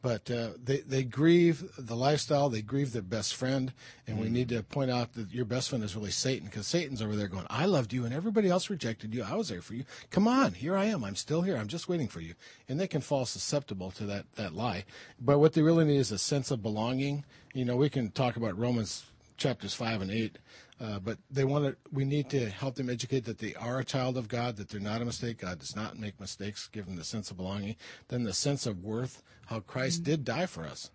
But 0.02 0.30
uh, 0.30 0.50
they 0.62 0.78
they 0.80 1.02
grieve 1.02 1.64
the 1.78 1.96
lifestyle. 1.96 2.48
They 2.48 2.62
grieve 2.62 2.92
their 2.92 3.02
best 3.02 3.34
friend, 3.34 3.72
and 4.06 4.20
we 4.20 4.28
need 4.28 4.48
to 4.50 4.62
point 4.62 4.90
out 4.90 5.14
that 5.14 5.32
your 5.32 5.44
best 5.44 5.70
friend 5.70 5.82
is 5.82 5.96
really 5.96 6.10
Satan, 6.12 6.46
because 6.46 6.66
Satan's 6.66 7.02
over 7.02 7.16
there 7.16 7.28
going, 7.28 7.46
"I 7.50 7.66
loved 7.66 7.92
you, 7.92 8.04
and 8.04 8.14
everybody 8.14 8.48
else 8.48 8.70
rejected 8.70 9.14
you. 9.14 9.24
I 9.24 9.34
was 9.34 9.48
there 9.48 9.62
for 9.62 9.74
you. 9.74 9.84
Come 10.10 10.28
on, 10.28 10.52
here 10.52 10.76
I 10.76 10.84
am. 10.84 11.02
I'm 11.02 11.16
still 11.16 11.42
here. 11.42 11.56
I'm 11.56 11.66
just 11.66 11.88
waiting 11.88 12.08
for 12.08 12.20
you." 12.20 12.34
And 12.68 12.78
they 12.78 12.86
can 12.86 13.00
fall 13.00 13.26
susceptible 13.26 13.90
to 13.92 14.04
that 14.06 14.26
that 14.36 14.54
lie. 14.54 14.84
But 15.20 15.38
what 15.38 15.54
they 15.54 15.62
really 15.62 15.84
need 15.84 15.98
is 15.98 16.12
a 16.12 16.18
sense 16.18 16.50
of 16.50 16.62
belonging. 16.62 17.24
You 17.52 17.64
know, 17.64 17.76
we 17.76 17.88
can 17.88 18.10
talk 18.10 18.36
about 18.36 18.56
Romans 18.58 19.06
chapters 19.36 19.74
five 19.74 20.02
and 20.02 20.10
eight. 20.10 20.38
Uh, 20.78 20.98
but 20.98 21.18
they 21.30 21.44
want 21.44 21.64
to. 21.64 21.76
We 21.90 22.04
need 22.04 22.28
to 22.30 22.50
help 22.50 22.74
them 22.74 22.90
educate 22.90 23.24
that 23.24 23.38
they 23.38 23.54
are 23.54 23.78
a 23.78 23.84
child 23.84 24.18
of 24.18 24.28
God, 24.28 24.56
that 24.56 24.68
they're 24.68 24.80
not 24.80 25.00
a 25.00 25.06
mistake. 25.06 25.38
God 25.38 25.58
does 25.58 25.74
not 25.74 25.98
make 25.98 26.20
mistakes. 26.20 26.68
Give 26.70 26.84
them 26.84 26.96
the 26.96 27.04
sense 27.04 27.30
of 27.30 27.38
belonging, 27.38 27.76
then 28.08 28.24
the 28.24 28.34
sense 28.34 28.66
of 28.66 28.84
worth, 28.84 29.22
how 29.46 29.60
Christ 29.60 30.04
did 30.04 30.24
die 30.24 30.46
for 30.46 30.64
us. 30.64 30.90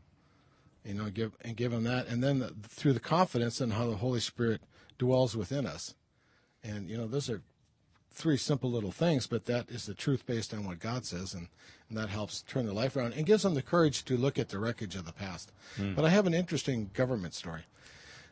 You 0.85 0.93
know, 0.93 1.09
give 1.09 1.31
and 1.41 1.55
give 1.55 1.71
them 1.71 1.83
that, 1.85 2.07
and 2.07 2.23
then 2.23 2.39
the, 2.39 2.53
through 2.67 2.93
the 2.93 2.99
confidence 2.99 3.59
in 3.59 3.71
how 3.71 3.87
the 3.87 3.95
Holy 3.95 4.19
Spirit 4.19 4.61
dwells 4.99 5.35
within 5.35 5.65
us. 5.65 5.95
And 6.63 6.87
you 6.87 6.97
know, 6.97 7.07
those 7.07 7.29
are 7.29 7.41
three 8.11 8.37
simple 8.37 8.69
little 8.69 8.91
things, 8.91 9.25
but 9.25 9.45
that 9.45 9.69
is 9.69 9.85
the 9.87 9.93
truth 9.95 10.25
based 10.27 10.53
on 10.53 10.65
what 10.65 10.79
God 10.79 11.05
says, 11.05 11.33
and, 11.33 11.47
and 11.89 11.97
that 11.97 12.09
helps 12.09 12.41
turn 12.43 12.65
their 12.65 12.75
life 12.75 12.95
around 12.95 13.13
and 13.13 13.25
gives 13.25 13.43
them 13.43 13.55
the 13.55 13.61
courage 13.61 14.05
to 14.05 14.17
look 14.17 14.37
at 14.37 14.49
the 14.49 14.59
wreckage 14.59 14.95
of 14.95 15.05
the 15.05 15.13
past. 15.13 15.51
But 15.95 16.05
I 16.05 16.09
have 16.09 16.27
an 16.27 16.33
interesting 16.35 16.91
government 16.93 17.33
story. 17.33 17.61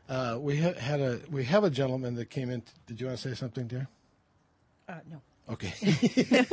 Uh, 0.10 0.38
we 0.39 0.60
ha- 0.60 0.74
had 0.74 0.99
a 0.99 1.20
we 1.30 1.43
have 1.43 1.64
a 1.64 1.70
gentleman 1.70 2.16
that 2.16 2.32
came 2.32 2.49
in. 2.49 2.64
Did 2.88 2.99
you 2.99 3.07
want 3.07 3.20
to 3.20 3.30
say 3.30 3.36
something, 3.36 3.68
dear? 3.68 3.88
Uh, 4.88 4.95
no. 5.10 5.22
Okay. 5.51 5.74
you 5.82 6.45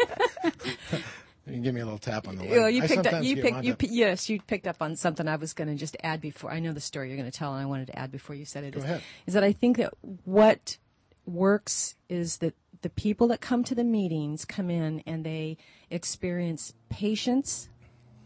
can 1.46 1.62
give 1.62 1.74
me 1.74 1.80
a 1.80 1.84
little 1.84 1.98
tap 1.98 2.28
on 2.28 2.36
the 2.36 2.42
leg. 2.42 2.50
Well, 2.50 2.68
you 2.68 2.82
I 2.82 2.86
picked 2.86 3.06
up. 3.06 3.24
You 3.24 3.36
picked. 3.36 3.64
You 3.64 3.72
up. 3.72 3.82
yes, 3.82 4.28
you 4.28 4.40
picked 4.42 4.66
up 4.66 4.82
on 4.82 4.94
something 4.94 5.26
I 5.26 5.36
was 5.36 5.54
going 5.54 5.68
to 5.68 5.74
just 5.74 5.96
add 6.02 6.20
before. 6.20 6.50
I 6.50 6.60
know 6.60 6.72
the 6.72 6.80
story 6.80 7.08
you're 7.08 7.16
going 7.16 7.30
to 7.30 7.36
tell, 7.36 7.54
and 7.54 7.62
I 7.62 7.66
wanted 7.66 7.86
to 7.88 7.98
add 7.98 8.12
before 8.12 8.36
you 8.36 8.44
said 8.44 8.64
it. 8.64 8.74
Go 8.74 8.78
is- 8.78 8.84
ahead. 8.84 9.02
Is 9.26 9.34
that 9.34 9.42
I 9.42 9.52
think 9.52 9.78
that 9.78 9.94
what 10.24 10.76
works 11.24 11.96
is 12.10 12.38
that 12.38 12.54
the 12.82 12.90
people 12.90 13.28
that 13.28 13.40
come 13.40 13.64
to 13.64 13.74
the 13.74 13.84
meetings 13.84 14.44
come 14.44 14.70
in 14.70 15.02
and 15.06 15.24
they 15.24 15.56
experience 15.90 16.74
patience 16.90 17.70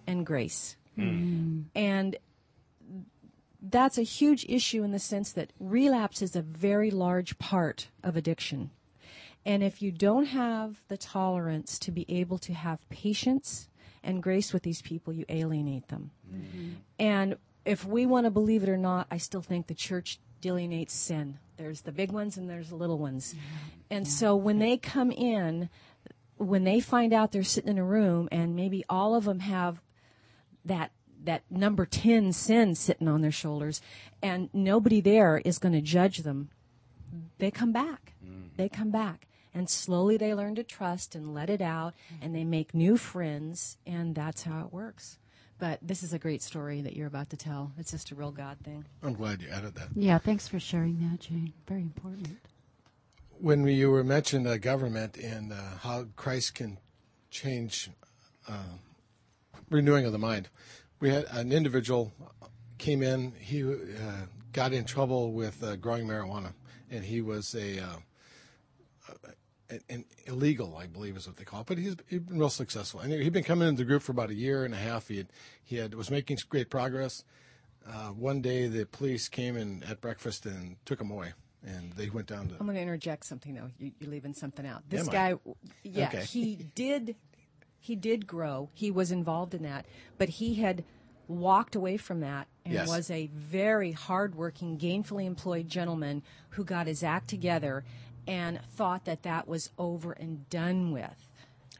and 0.09 0.27
grace, 0.27 0.77
and 0.97 2.17
that's 3.63 3.99
a 3.99 4.03
huge 4.03 4.47
issue 4.49 4.83
in 4.83 4.93
the 4.93 4.99
sense 4.99 5.33
that 5.33 5.53
relapse 5.59 6.23
is 6.23 6.35
a 6.35 6.43
very 6.43 6.91
large 6.91 7.39
part 7.39 7.89
of 8.03 8.17
addiction. 8.17 8.71
And 9.45 9.63
if 9.63 9.81
you 9.81 9.91
don't 9.91 10.27
have 10.27 10.83
the 10.89 10.97
tolerance 10.97 11.79
to 11.81 11.91
be 11.91 12.05
able 12.09 12.39
to 12.39 12.53
have 12.53 12.89
patience 12.91 13.69
and 14.03 14.23
grace 14.23 14.53
with 14.53 14.63
these 14.63 14.83
people, 14.83 15.13
you 15.13 15.25
alienate 15.29 15.89
them. 15.89 16.11
Mm-hmm. 16.33 16.69
And 16.99 17.37
if 17.65 17.85
we 17.85 18.07
want 18.07 18.25
to 18.25 18.31
believe 18.31 18.63
it 18.63 18.69
or 18.69 18.77
not, 18.77 19.07
I 19.11 19.19
still 19.19 19.43
think 19.43 19.67
the 19.67 19.75
church 19.75 20.19
delineates 20.41 20.95
sin. 20.95 21.39
There's 21.57 21.83
the 21.83 21.93
big 21.93 22.11
ones 22.11 22.37
and 22.37 22.49
there's 22.49 22.71
the 22.71 22.77
little 22.77 22.99
ones. 22.99 23.35
Mm-hmm. 23.35 23.57
And 23.91 24.09
so 24.09 24.37
when 24.37 24.59
they 24.59 24.77
come 24.77 25.11
in, 25.11 25.69
when 26.37 26.65
they 26.65 26.81
find 26.81 27.13
out 27.13 27.33
they're 27.33 27.43
sitting 27.43 27.71
in 27.71 27.79
a 27.79 27.85
room 27.85 28.29
and 28.33 28.57
maybe 28.57 28.85
all 28.89 29.15
of 29.15 29.25
them 29.25 29.41
have 29.41 29.83
that 30.65 30.93
that 31.25 31.43
number 31.51 31.87
10 31.87 32.33
sin 32.33 32.75
sitting 32.75 33.09
on 33.09 33.21
their 33.21 33.31
shoulders 33.31 33.81
and 34.23 34.49
nobody 34.53 35.01
there 35.01 35.41
is 35.45 35.59
going 35.59 35.75
to 35.75 35.81
judge 35.81 36.19
them. 36.19 36.51
They 37.39 37.51
come 37.51 37.73
back. 37.73 38.15
They 38.57 38.69
come 38.69 38.91
back. 38.91 39.27
And 39.53 39.69
slowly 39.69 40.17
they 40.17 40.33
learn 40.35 40.55
to 40.57 40.63
trust 40.63 41.15
and 41.15 41.35
let 41.35 41.51
it 41.51 41.61
out 41.61 41.95
and 42.23 42.35
they 42.35 42.45
make 42.45 42.73
new 42.75 42.97
friends 42.97 43.79
and 43.87 44.15
that's 44.15 44.43
how 44.45 44.61
it 44.65 44.73
works. 44.73 45.19
But 45.59 45.79
this 45.83 46.03
is 46.03 46.13
a 46.13 46.19
great 46.19 46.41
story 46.43 46.81
that 46.83 46.97
you're 46.97 47.07
about 47.09 47.31
to 47.31 47.37
tell. 47.37 47.73
It's 47.77 47.91
just 47.91 48.11
a 48.13 48.15
real 48.15 48.31
god 48.31 48.57
thing. 48.65 48.85
I'm 49.03 49.13
glad 49.15 49.43
you 49.43 49.49
added 49.51 49.75
that. 49.75 49.89
Yeah, 49.95 50.17
thanks 50.19 50.49
for 50.49 50.59
sharing 50.61 51.01
that, 51.11 51.21
Jane. 51.21 51.53
Very 51.67 51.83
important. 51.83 52.39
when 53.39 53.63
we, 53.63 53.73
you 53.75 53.91
were 53.91 54.05
mentioned 54.05 54.47
uh, 54.47 54.57
government 54.59 55.17
and 55.17 55.53
uh, 55.53 55.57
how 55.83 56.07
Christ 56.17 56.55
can 56.55 56.79
change 57.31 57.91
uh, 58.49 58.77
renewing 59.71 60.05
of 60.07 60.13
the 60.13 60.19
mind, 60.19 60.49
we 61.01 61.11
had 61.11 61.25
an 61.33 61.53
individual 61.53 62.13
came 62.79 63.03
in. 63.03 63.33
He 63.39 63.63
uh, 63.65 63.77
got 64.53 64.73
in 64.73 64.85
trouble 64.85 65.33
with 65.33 65.63
uh, 65.63 65.77
growing 65.77 66.07
marijuana, 66.07 66.53
and 66.91 67.05
he 67.05 67.21
was 67.21 67.55
a 67.55 67.79
uh, 67.81 67.97
an, 69.89 70.05
illegal, 70.27 70.77
I 70.77 70.87
believe, 70.87 71.17
is 71.17 71.27
what 71.27 71.37
they 71.37 71.45
call 71.45 71.61
it. 71.61 71.67
But 71.67 71.79
he's, 71.79 71.97
he's 72.09 72.21
been 72.21 72.39
real 72.39 72.51
successful, 72.51 73.01
and 73.01 73.13
he'd 73.13 73.33
been 73.33 73.45
coming 73.45 73.69
into 73.69 73.79
the 73.79 73.85
group 73.85 74.03
for 74.03 74.13
about 74.13 74.31
a 74.31 74.35
year 74.35 74.65
and 74.65 74.75
a 74.75 74.79
half. 74.79 75.09
He 75.09 75.19
had 75.19 75.29
he 75.63 75.77
had 75.77 75.95
was 75.95 76.11
making 76.11 76.39
great 76.49 76.71
progress. 76.71 77.25
Uh, 77.87 78.09
one 78.09 78.43
day, 78.43 78.67
the 78.69 78.85
police 78.85 79.29
came 79.29 79.57
in 79.57 79.83
at 79.85 80.01
breakfast 80.01 80.45
and 80.45 80.77
took 80.85 81.01
him 81.01 81.11
away, 81.11 81.33
and 81.65 81.93
they 81.95 82.11
went 82.11 82.27
down 82.27 82.49
to 82.49 82.55
i'm 82.61 82.67
going 82.67 82.77
to 82.77 82.81
interject 82.83 83.25
something 83.25 83.55
though 83.55 83.71
you, 83.79 83.93
you're 84.01 84.11
leaving 84.11 84.35
something 84.35 84.67
out 84.67 84.83
this 84.89 85.03
Am 85.03 85.09
I? 85.11 85.13
guy 85.13 85.35
yeah 85.83 86.09
Okay. 86.09 86.25
he 86.25 86.57
did 86.57 87.17
he 87.81 87.97
did 87.97 88.27
grow 88.27 88.69
he 88.75 88.91
was 88.91 89.11
involved 89.11 89.55
in 89.55 89.63
that 89.63 89.85
but 90.19 90.29
he 90.29 90.55
had 90.57 90.85
walked 91.29 91.75
away 91.75 91.97
from 91.97 92.21
that 92.21 92.47
and 92.65 92.75
Yes. 92.75 92.89
was 92.89 93.11
a 93.11 93.27
very 93.29 93.93
hardworking 93.93 94.79
gainfully 94.79 95.25
employed 95.27 95.69
gentleman 95.69 96.23
who 96.51 96.65
got 96.65 96.87
his 96.87 97.03
act 97.03 97.29
together 97.29 97.85
and 98.27 98.61
thought 98.77 99.05
that 99.07 99.23
that 99.23 99.49
was 99.49 99.71
over 99.79 100.13
and 100.13 100.49
done 100.51 100.93
with 100.93 101.29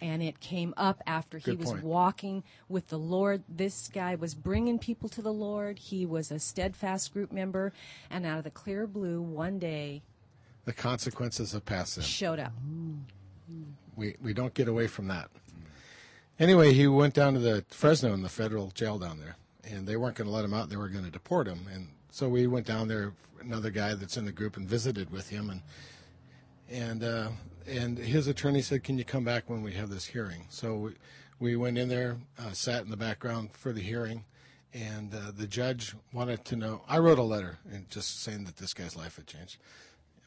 and 0.03 0.23
it 0.23 0.41
came 0.41 0.73
up 0.79 1.03
after 1.07 1.37
he 1.37 1.53
was 1.53 1.67
point. 1.73 1.85
walking 1.85 2.43
with 2.71 2.89
the 2.89 2.99
Lord. 2.99 3.43
This 3.51 3.87
guy 3.89 4.15
was 4.15 4.35
bringing 4.35 4.79
people 4.79 5.11
to 5.11 5.21
the 5.21 5.33
Lord. 5.33 5.79
He 5.79 6.07
was 6.07 6.31
a 6.31 6.39
steadfast 6.39 7.13
group 7.13 7.31
member, 7.31 7.75
and 8.09 8.25
out 8.25 8.39
of 8.39 8.45
the 8.45 8.51
clear 8.51 8.87
blue, 8.87 9.21
one 9.21 9.59
day 9.59 10.01
the 10.65 10.73
consequences 10.73 11.53
of 11.53 11.67
past 11.67 11.93
sin. 11.95 12.03
showed 12.03 12.39
up. 12.39 12.55
We 13.97 14.17
we 14.23 14.33
don't 14.33 14.55
get 14.55 14.69
away 14.69 14.87
from 14.87 15.09
that. 15.09 15.29
Anyway, 16.41 16.73
he 16.73 16.87
went 16.87 17.13
down 17.13 17.35
to 17.35 17.39
the 17.39 17.63
Fresno 17.69 18.15
in 18.15 18.23
the 18.23 18.29
federal 18.31 18.71
jail 18.71 18.99
down 18.99 19.21
there, 19.21 19.37
and 19.63 19.87
they 19.87 19.95
weren't 19.95 20.17
going 20.17 20.27
to 20.27 20.33
let 20.33 20.43
him 20.43 20.55
out. 20.55 20.71
They 20.71 20.77
were 20.77 20.89
going 20.89 21.05
to 21.05 21.11
deport 21.11 21.47
him, 21.47 21.67
and 21.71 21.89
so 22.11 22.31
we 22.31 22.47
went 22.47 22.67
down 22.67 22.89
there. 22.89 23.13
Another 23.43 23.71
guy 23.71 23.95
that's 23.95 24.17
in 24.17 24.25
the 24.25 24.33
group 24.33 24.57
and 24.57 24.67
visited 24.67 25.11
with 25.11 25.29
him, 25.29 25.51
and 25.51 25.63
and 26.71 27.05
uh, 27.05 27.29
and 27.67 27.99
his 27.99 28.27
attorney 28.27 28.63
said, 28.63 28.83
"Can 28.83 28.97
you 28.97 29.05
come 29.05 29.23
back 29.23 29.51
when 29.51 29.63
we 29.63 29.75
have 29.75 29.91
this 29.91 30.07
hearing?" 30.07 30.47
So 30.49 30.77
we, 30.77 30.93
we 31.39 31.57
went 31.57 31.77
in 31.77 31.89
there, 31.89 32.17
uh, 32.39 32.53
sat 32.53 32.85
in 32.85 32.91
the 32.91 32.97
background 32.97 33.51
for 33.53 33.73
the 33.73 33.83
hearing, 33.83 34.25
and 34.73 35.15
uh, 35.15 35.33
the 35.37 35.47
judge 35.47 35.95
wanted 36.13 36.47
to 36.47 36.57
know. 36.57 36.83
I 36.89 36.99
wrote 36.99 37.19
a 37.19 37.23
letter 37.23 37.59
and 37.71 37.89
just 37.91 38.23
saying 38.23 38.45
that 38.45 38.57
this 38.57 38.73
guy's 38.73 38.97
life 38.97 39.17
had 39.17 39.27
changed. 39.27 39.59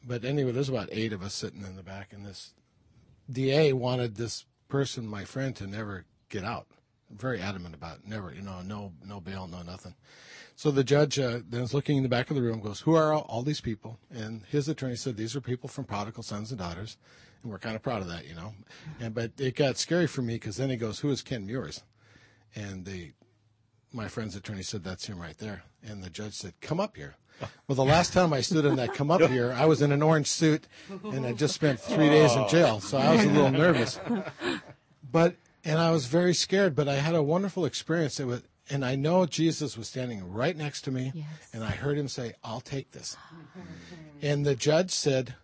But 0.06 0.24
anyway, 0.24 0.52
there's 0.52 0.68
about 0.68 0.90
eight 0.92 1.12
of 1.12 1.22
us 1.22 1.34
sitting 1.34 1.62
in 1.64 1.74
the 1.74 1.82
back, 1.82 2.12
and 2.12 2.24
this 2.24 2.52
DA 3.30 3.72
wanted 3.72 4.14
this 4.14 4.44
person, 4.68 5.06
my 5.06 5.24
friend, 5.24 5.54
to 5.56 5.66
never 5.66 6.04
get 6.28 6.44
out. 6.44 6.66
Very 7.10 7.40
adamant 7.40 7.74
about 7.74 7.98
it. 7.98 8.08
never, 8.08 8.32
you 8.34 8.42
know, 8.42 8.60
no, 8.62 8.92
no 9.04 9.20
bail, 9.20 9.46
no 9.46 9.62
nothing. 9.62 9.94
So 10.56 10.70
the 10.70 10.84
judge 10.84 11.18
uh, 11.18 11.40
then 11.48 11.62
is 11.62 11.74
looking 11.74 11.96
in 11.96 12.02
the 12.02 12.08
back 12.08 12.30
of 12.30 12.36
the 12.36 12.42
room, 12.42 12.60
goes, 12.60 12.80
"Who 12.80 12.94
are 12.94 13.12
all, 13.12 13.22
all 13.22 13.42
these 13.42 13.60
people?" 13.60 13.98
And 14.10 14.42
his 14.46 14.68
attorney 14.68 14.96
said, 14.96 15.16
"These 15.16 15.36
are 15.36 15.40
people 15.40 15.68
from 15.68 15.84
prodigal 15.84 16.22
sons 16.22 16.50
and 16.50 16.58
daughters," 16.58 16.96
and 17.42 17.50
we're 17.50 17.58
kind 17.58 17.76
of 17.76 17.82
proud 17.82 18.02
of 18.02 18.08
that, 18.08 18.26
you 18.26 18.34
know. 18.34 18.54
And 19.00 19.14
but 19.14 19.32
it 19.38 19.56
got 19.56 19.78
scary 19.78 20.06
for 20.06 20.22
me 20.22 20.34
because 20.34 20.56
then 20.56 20.70
he 20.70 20.76
goes, 20.76 21.00
"Who 21.00 21.10
is 21.10 21.22
Ken 21.22 21.46
Meuers?" 21.46 21.82
And 22.54 22.84
the 22.84 23.12
my 23.94 24.08
friend's 24.08 24.36
attorney 24.36 24.62
said, 24.62 24.84
"That's 24.84 25.06
him 25.06 25.18
right 25.18 25.38
there." 25.38 25.62
And 25.82 26.02
the 26.02 26.10
judge 26.10 26.34
said, 26.34 26.54
"Come 26.60 26.80
up 26.80 26.96
here." 26.96 27.14
Well, 27.66 27.76
the 27.76 27.84
last 27.84 28.12
time 28.12 28.32
I 28.32 28.42
stood 28.42 28.64
in 28.64 28.76
that 28.76 28.94
come 28.94 29.10
up 29.10 29.20
here, 29.22 29.52
I 29.52 29.66
was 29.66 29.82
in 29.82 29.90
an 29.92 30.02
orange 30.02 30.28
suit, 30.28 30.66
and 30.88 31.26
I 31.26 31.32
just 31.32 31.54
spent 31.54 31.80
three 31.80 32.08
days 32.08 32.32
in 32.36 32.46
jail, 32.48 32.80
so 32.80 32.96
I 32.98 33.16
was 33.16 33.24
a 33.24 33.28
little 33.30 33.50
nervous. 33.50 33.98
But 35.10 35.36
and 35.64 35.78
I 35.78 35.90
was 35.90 36.06
very 36.06 36.34
scared, 36.34 36.74
but 36.74 36.88
I 36.88 36.96
had 36.96 37.14
a 37.14 37.22
wonderful 37.22 37.64
experience. 37.64 38.20
It 38.20 38.26
was, 38.26 38.42
and 38.70 38.84
I 38.84 38.94
know 38.96 39.26
Jesus 39.26 39.76
was 39.76 39.88
standing 39.88 40.30
right 40.30 40.56
next 40.56 40.82
to 40.82 40.90
me, 40.90 41.12
Yes. 41.14 41.26
and 41.52 41.64
I 41.64 41.70
heard 41.70 41.98
him 41.98 42.08
say, 42.08 42.34
"I'll 42.42 42.60
take 42.60 42.92
this." 42.92 43.16
And 44.22 44.44
the 44.46 44.54
judge 44.54 44.90
said, 44.90 45.34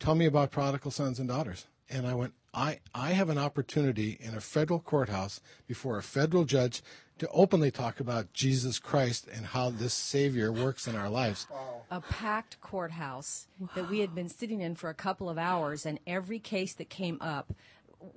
"Tell 0.00 0.14
me 0.14 0.26
about 0.26 0.50
prodigal 0.50 0.90
sons 0.90 1.18
and 1.18 1.28
daughters." 1.28 1.66
And 1.90 2.06
I 2.06 2.14
went, 2.14 2.34
"I 2.54 2.80
I 2.94 3.12
have 3.12 3.28
an 3.28 3.38
opportunity 3.38 4.16
in 4.18 4.34
a 4.34 4.40
federal 4.40 4.80
courthouse 4.80 5.40
before 5.66 5.98
a 5.98 6.02
federal 6.02 6.44
judge 6.44 6.82
to 7.18 7.28
openly 7.28 7.70
talk 7.70 8.00
about 8.00 8.32
Jesus 8.32 8.78
Christ 8.78 9.28
and 9.32 9.46
how 9.46 9.70
this 9.70 9.94
Savior 9.94 10.50
works 10.52 10.86
in 10.88 10.96
our 10.96 11.08
lives. 11.08 11.46
a 11.90 12.00
packed 12.00 12.60
courthouse 12.60 13.46
that 13.74 13.88
we 13.88 14.00
had 14.00 14.14
been 14.14 14.28
sitting 14.28 14.60
in 14.60 14.74
for 14.74 14.90
a 14.90 14.94
couple 14.94 15.28
of 15.30 15.38
hours, 15.38 15.86
and 15.86 16.00
every 16.06 16.38
case 16.40 16.72
that 16.74 16.88
came 16.90 17.18
up 17.20 17.52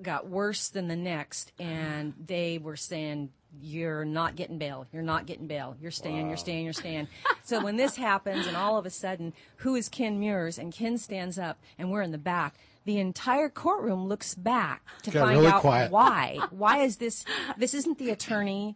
got 0.02 0.28
worse 0.28 0.70
than 0.70 0.88
the 0.88 0.96
next, 0.96 1.52
and 1.60 2.14
they 2.26 2.58
were 2.58 2.76
saying, 2.76 3.30
"You're 3.62 4.04
not 4.04 4.36
getting 4.36 4.58
bail. 4.58 4.86
You're 4.92 5.04
not 5.04 5.26
getting 5.26 5.48
bail. 5.48 5.76
You're 5.80 5.92
staying. 5.92 6.28
You're 6.28 6.38
staying. 6.38 6.64
You're 6.66 6.74
staying." 6.74 7.08
so 7.44 7.64
when 7.64 7.78
this 7.78 7.96
happens, 7.96 8.48
and 8.48 8.58
all 8.58 8.78
of 8.78 8.86
a 8.86 8.90
sudden, 8.90 9.34
who 9.58 9.76
is 9.76 9.90
Ken 9.90 10.20
Meuers? 10.20 10.58
And 10.58 10.74
Ken 10.74 10.98
stands 10.98 11.38
up, 11.38 11.60
and 11.78 11.92
we're 11.92 12.02
in 12.02 12.12
the 12.12 12.18
back. 12.18 12.56
The 12.86 13.00
entire 13.00 13.50
courtroom 13.50 14.08
looks 14.08 14.34
back 14.34 14.82
to 15.04 15.12
Got 15.12 15.26
find 15.26 15.40
really 15.40 15.52
out 15.52 15.62
quiet. 15.62 15.92
why. 15.92 16.40
Why 16.52 16.80
is 16.80 16.98
this? 16.98 17.26
This 17.58 17.74
isn't 17.74 17.98
the 17.98 18.10
attorney. 18.10 18.76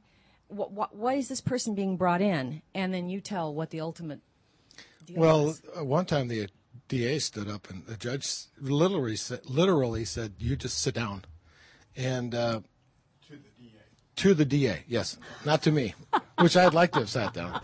What, 0.51 0.71
what, 0.71 0.95
why 0.95 1.13
is 1.15 1.27
this 1.29 1.41
person 1.41 1.75
being 1.75 1.97
brought 1.97 2.21
in? 2.21 2.61
And 2.75 2.93
then 2.93 3.09
you 3.09 3.21
tell 3.21 3.53
what 3.53 3.69
the 3.69 3.79
ultimate 3.81 4.19
deal 5.05 5.19
Well, 5.19 5.49
is. 5.49 5.61
uh, 5.77 5.83
one 5.83 6.05
time 6.05 6.27
the 6.27 6.47
DA 6.87 7.19
stood 7.19 7.49
up 7.49 7.69
and 7.69 7.85
the 7.85 7.95
judge 7.97 8.27
literally 8.59 9.15
said, 9.15 9.41
literally 9.45 10.03
said, 10.05 10.33
"You 10.39 10.55
just 10.57 10.77
sit 10.79 10.93
down," 10.95 11.23
and 11.95 12.35
uh, 12.35 12.59
to 13.27 13.33
the 13.35 13.49
DA. 13.59 13.71
To 14.17 14.33
the 14.33 14.43
DA, 14.45 14.83
yes, 14.87 15.17
not 15.45 15.61
to 15.63 15.71
me, 15.71 15.93
which 16.39 16.57
I'd 16.57 16.73
like 16.73 16.91
to 16.93 16.99
have 16.99 17.09
sat 17.09 17.33
down. 17.33 17.61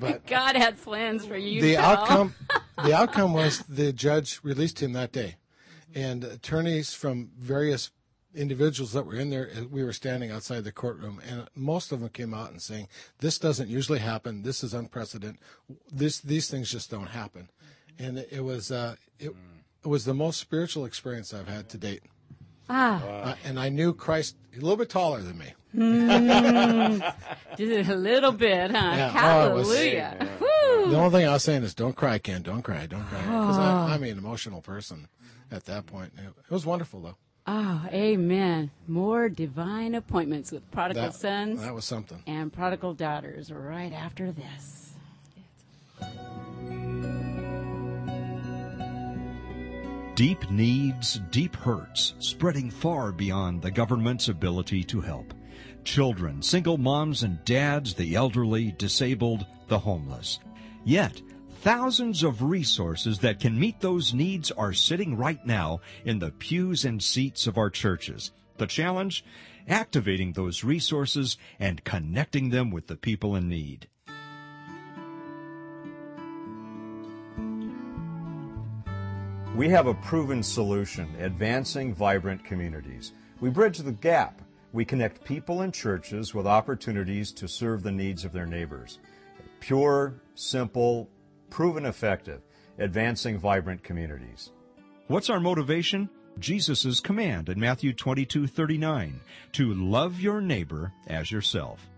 But 0.00 0.26
God 0.26 0.56
had 0.56 0.80
plans 0.82 1.24
for 1.24 1.36
you. 1.36 1.62
the 1.62 1.74
Phil. 1.76 1.84
outcome, 1.84 2.34
the 2.84 2.92
outcome 2.94 3.32
was 3.32 3.60
the 3.68 3.92
judge 3.92 4.40
released 4.42 4.82
him 4.82 4.92
that 4.94 5.12
day, 5.12 5.36
and 5.94 6.24
attorneys 6.24 6.92
from 6.94 7.30
various 7.38 7.90
individuals 8.34 8.92
that 8.92 9.04
were 9.06 9.14
in 9.16 9.30
there, 9.30 9.50
we 9.70 9.84
were 9.84 9.92
standing 9.92 10.30
outside 10.30 10.64
the 10.64 10.72
courtroom, 10.72 11.20
and 11.28 11.48
most 11.54 11.92
of 11.92 12.00
them 12.00 12.08
came 12.08 12.32
out 12.34 12.50
and 12.50 12.60
saying, 12.62 12.88
"This 13.20 13.38
doesn't 13.38 13.68
usually 13.68 13.98
happen. 14.00 14.42
This 14.42 14.62
is 14.64 14.74
unprecedented. 14.74 15.40
This 15.90 16.20
these 16.20 16.48
things 16.48 16.70
just 16.70 16.90
don't 16.90 17.08
happen," 17.08 17.48
and 17.98 18.18
it, 18.18 18.28
it 18.32 18.40
was 18.44 18.70
uh, 18.70 18.96
it, 19.18 19.34
it 19.84 19.88
was 19.88 20.04
the 20.04 20.14
most 20.14 20.40
spiritual 20.40 20.84
experience 20.84 21.34
I've 21.34 21.48
had 21.48 21.68
to 21.70 21.78
date. 21.78 22.02
Ah, 22.70 23.02
Uh, 23.04 23.34
and 23.44 23.58
I 23.58 23.68
knew 23.68 23.92
Christ 23.92 24.36
a 24.56 24.60
little 24.60 24.76
bit 24.76 24.88
taller 24.88 25.20
than 25.20 25.36
me. 25.38 25.52
just 27.58 27.90
a 27.90 27.94
little 27.96 28.32
bit, 28.32 28.70
huh? 28.70 28.92
Yeah. 28.96 29.46
Oh, 29.48 29.54
was- 29.56 29.68
Hallelujah. 29.68 30.28
The 30.90 30.96
only 30.96 31.10
thing 31.10 31.28
I 31.28 31.32
was 31.34 31.42
saying 31.42 31.62
is, 31.64 31.74
"Don't 31.74 31.96
cry, 31.96 32.18
Ken. 32.18 32.42
Don't 32.42 32.62
cry. 32.62 32.86
Don't 32.86 33.04
cry." 33.06 33.20
Because 33.22 33.58
I'm 33.58 34.02
an 34.02 34.18
emotional 34.18 34.60
person 34.62 35.08
at 35.50 35.64
that 35.66 35.86
point. 35.86 36.12
It, 36.16 36.24
it 36.28 36.50
was 36.50 36.64
wonderful, 36.66 37.00
though. 37.00 37.16
Oh, 37.46 37.84
amen. 37.92 38.70
More 38.86 39.28
divine 39.28 39.94
appointments 39.96 40.52
with 40.52 40.70
prodigal 40.70 41.02
That, 41.04 41.14
sons 41.14 41.60
that 41.60 41.74
was 41.74 41.84
something. 41.84 42.22
and 42.26 42.52
prodigal 42.52 42.94
daughters 42.94 43.50
right 43.52 43.92
after 43.92 44.30
this. 44.30 44.94
Deep 50.14 50.48
needs, 50.50 51.20
deep 51.30 51.56
hurts, 51.56 52.14
spreading 52.18 52.70
far 52.70 53.10
beyond 53.12 53.62
the 53.62 53.70
government's 53.70 54.28
ability 54.28 54.84
to 54.84 55.00
help. 55.00 55.32
Children, 55.84 56.42
single 56.42 56.76
moms 56.78 57.22
and 57.22 57.42
dads, 57.44 57.94
the 57.94 58.14
elderly, 58.14 58.72
disabled, 58.78 59.46
the 59.68 59.78
homeless. 59.78 60.38
Yet, 60.84 61.20
thousands 61.62 62.24
of 62.24 62.42
resources 62.42 63.20
that 63.20 63.38
can 63.38 63.58
meet 63.58 63.78
those 63.78 64.12
needs 64.12 64.50
are 64.50 64.72
sitting 64.72 65.16
right 65.16 65.46
now 65.46 65.80
in 66.04 66.18
the 66.18 66.32
pews 66.32 66.84
and 66.84 67.00
seats 67.00 67.46
of 67.46 67.56
our 67.56 67.70
churches. 67.70 68.32
The 68.58 68.66
challenge? 68.66 69.24
Activating 69.68 70.32
those 70.32 70.64
resources 70.64 71.36
and 71.60 71.84
connecting 71.84 72.50
them 72.50 72.72
with 72.72 72.88
the 72.88 72.96
people 72.96 73.36
in 73.36 73.48
need. 73.48 73.86
We 79.54 79.68
have 79.68 79.86
a 79.86 79.94
proven 79.94 80.42
solution, 80.42 81.14
advancing 81.20 81.94
vibrant 81.94 82.44
communities. 82.44 83.12
We 83.40 83.50
bridge 83.50 83.78
the 83.78 83.92
gap. 83.92 84.42
We 84.72 84.84
connect 84.84 85.24
people 85.24 85.60
and 85.60 85.72
churches 85.72 86.34
with 86.34 86.46
opportunities 86.46 87.30
to 87.32 87.46
serve 87.46 87.84
the 87.84 87.92
needs 87.92 88.24
of 88.24 88.32
their 88.32 88.46
neighbors. 88.46 88.98
Pure, 89.60 90.14
simple, 90.34 91.08
proven 91.52 91.84
effective, 91.84 92.40
advancing 92.78 93.38
vibrant 93.38 93.84
communities. 93.84 94.52
What's 95.08 95.28
our 95.28 95.38
motivation? 95.38 96.08
Jesus' 96.38 96.98
command 96.98 97.50
in 97.50 97.60
Matthew 97.60 97.92
22:39 97.92 99.20
to 99.52 99.74
love 99.74 100.18
your 100.18 100.40
neighbor 100.40 100.94
as 101.06 101.30
yourself. 101.30 101.90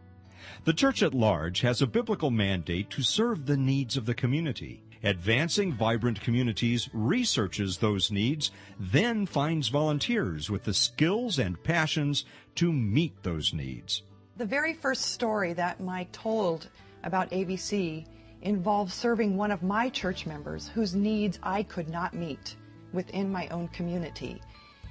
The 0.64 0.72
church 0.72 1.04
at 1.04 1.14
large 1.14 1.60
has 1.60 1.80
a 1.80 1.86
biblical 1.86 2.32
mandate 2.32 2.90
to 2.90 3.02
serve 3.04 3.46
the 3.46 3.56
needs 3.56 3.96
of 3.96 4.06
the 4.06 4.14
community. 4.14 4.82
Advancing 5.04 5.72
Vibrant 5.72 6.20
Communities 6.20 6.90
researches 6.92 7.78
those 7.78 8.10
needs, 8.10 8.50
then 8.80 9.24
finds 9.24 9.68
volunteers 9.68 10.50
with 10.50 10.64
the 10.64 10.74
skills 10.74 11.38
and 11.38 11.62
passions 11.62 12.24
to 12.56 12.72
meet 12.72 13.22
those 13.22 13.54
needs. 13.54 14.02
The 14.36 14.46
very 14.46 14.74
first 14.74 15.12
story 15.12 15.52
that 15.52 15.80
Mike 15.80 16.10
told 16.10 16.70
about 17.04 17.30
AVC 17.30 18.04
involved 18.44 18.92
serving 18.92 19.36
one 19.36 19.50
of 19.50 19.62
my 19.62 19.88
church 19.88 20.26
members 20.26 20.68
whose 20.68 20.94
needs 20.94 21.38
I 21.42 21.64
could 21.64 21.88
not 21.88 22.14
meet 22.14 22.56
within 22.92 23.32
my 23.32 23.48
own 23.48 23.68
community. 23.68 24.40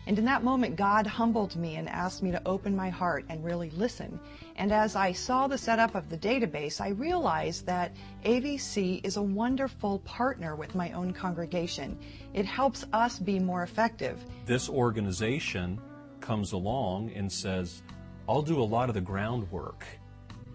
And 0.05 0.19
in 0.19 0.25
that 0.25 0.43
moment, 0.43 0.75
God 0.75 1.07
humbled 1.07 1.55
me 1.55 1.77
and 1.77 1.87
asked 1.87 2.23
me 2.23 2.31
to 2.31 2.41
open 2.45 2.75
my 2.75 2.89
heart 2.89 3.23
and 3.29 3.43
really 3.43 3.69
listen. 3.69 4.19
And 4.57 4.73
as 4.73 4.97
I 4.97 5.13
saw 5.13 5.47
the 5.47 5.57
setup 5.57 5.95
of 5.95 6.09
the 6.09 6.17
database, 6.17 6.81
I 6.81 6.89
realized 6.89 7.65
that 7.67 7.95
AVC 8.25 9.05
is 9.05 9.15
a 9.15 9.21
wonderful 9.21 9.99
partner 9.99 10.57
with 10.57 10.75
my 10.75 10.91
own 10.91 11.13
congregation. 11.13 11.97
It 12.33 12.45
helps 12.45 12.85
us 12.91 13.17
be 13.17 13.39
more 13.39 13.63
effective. 13.63 14.19
this 14.45 14.67
organization 14.67 15.79
comes 16.19 16.51
along 16.51 17.11
and 17.11 17.31
says, 17.31 17.83
I'll 18.27 18.41
do 18.41 18.61
a 18.61 18.63
lot 18.63 18.89
of 18.89 18.95
the 18.95 19.01
groundwork 19.01 19.85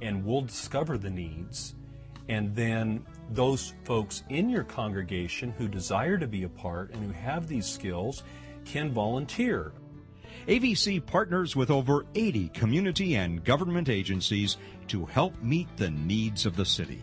and 0.03 0.25
we'll 0.25 0.43
discover 0.43 0.99
the 0.99 1.11
needs. 1.11 1.75
And 2.29 2.55
then 2.55 3.05
those 3.31 3.75
folks 3.85 4.23
in 4.29 4.49
your 4.51 4.65
congregation 4.65 5.51
who 5.57 5.69
desire 5.69 6.19
to 6.19 6.27
be 6.27 6.43
a 6.43 6.49
part 6.49 6.91
and 6.93 7.05
who 7.05 7.13
have 7.13 7.49
these 7.49 7.67
skills 7.67 8.23
can 8.65 8.93
volunteer. 8.93 9.73
AVC 10.47 11.05
partners 11.05 11.57
with 11.57 11.71
over 11.71 12.07
80 12.15 12.49
community 12.51 13.17
and 13.17 13.45
government 13.45 13.89
agencies 13.89 14.57
to 14.89 15.05
help 15.07 15.41
meet 15.43 15.69
the 15.77 15.91
needs 15.91 16.47
of 16.47 16.57
the 16.57 16.65
city. 16.65 17.03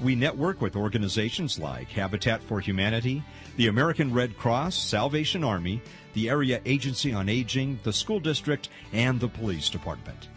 We 0.00 0.14
network 0.14 0.60
with 0.60 0.76
organizations 0.76 1.58
like 1.58 1.88
Habitat 1.88 2.40
for 2.42 2.60
Humanity, 2.60 3.22
the 3.56 3.66
American 3.66 4.14
Red 4.14 4.36
Cross, 4.36 4.76
Salvation 4.76 5.42
Army, 5.42 5.82
the 6.14 6.28
Area 6.28 6.60
Agency 6.64 7.12
on 7.12 7.28
Aging, 7.28 7.80
the 7.82 7.92
school 7.92 8.20
district, 8.20 8.68
and 8.92 9.18
the 9.18 9.28
police 9.28 9.68
department. 9.68 10.28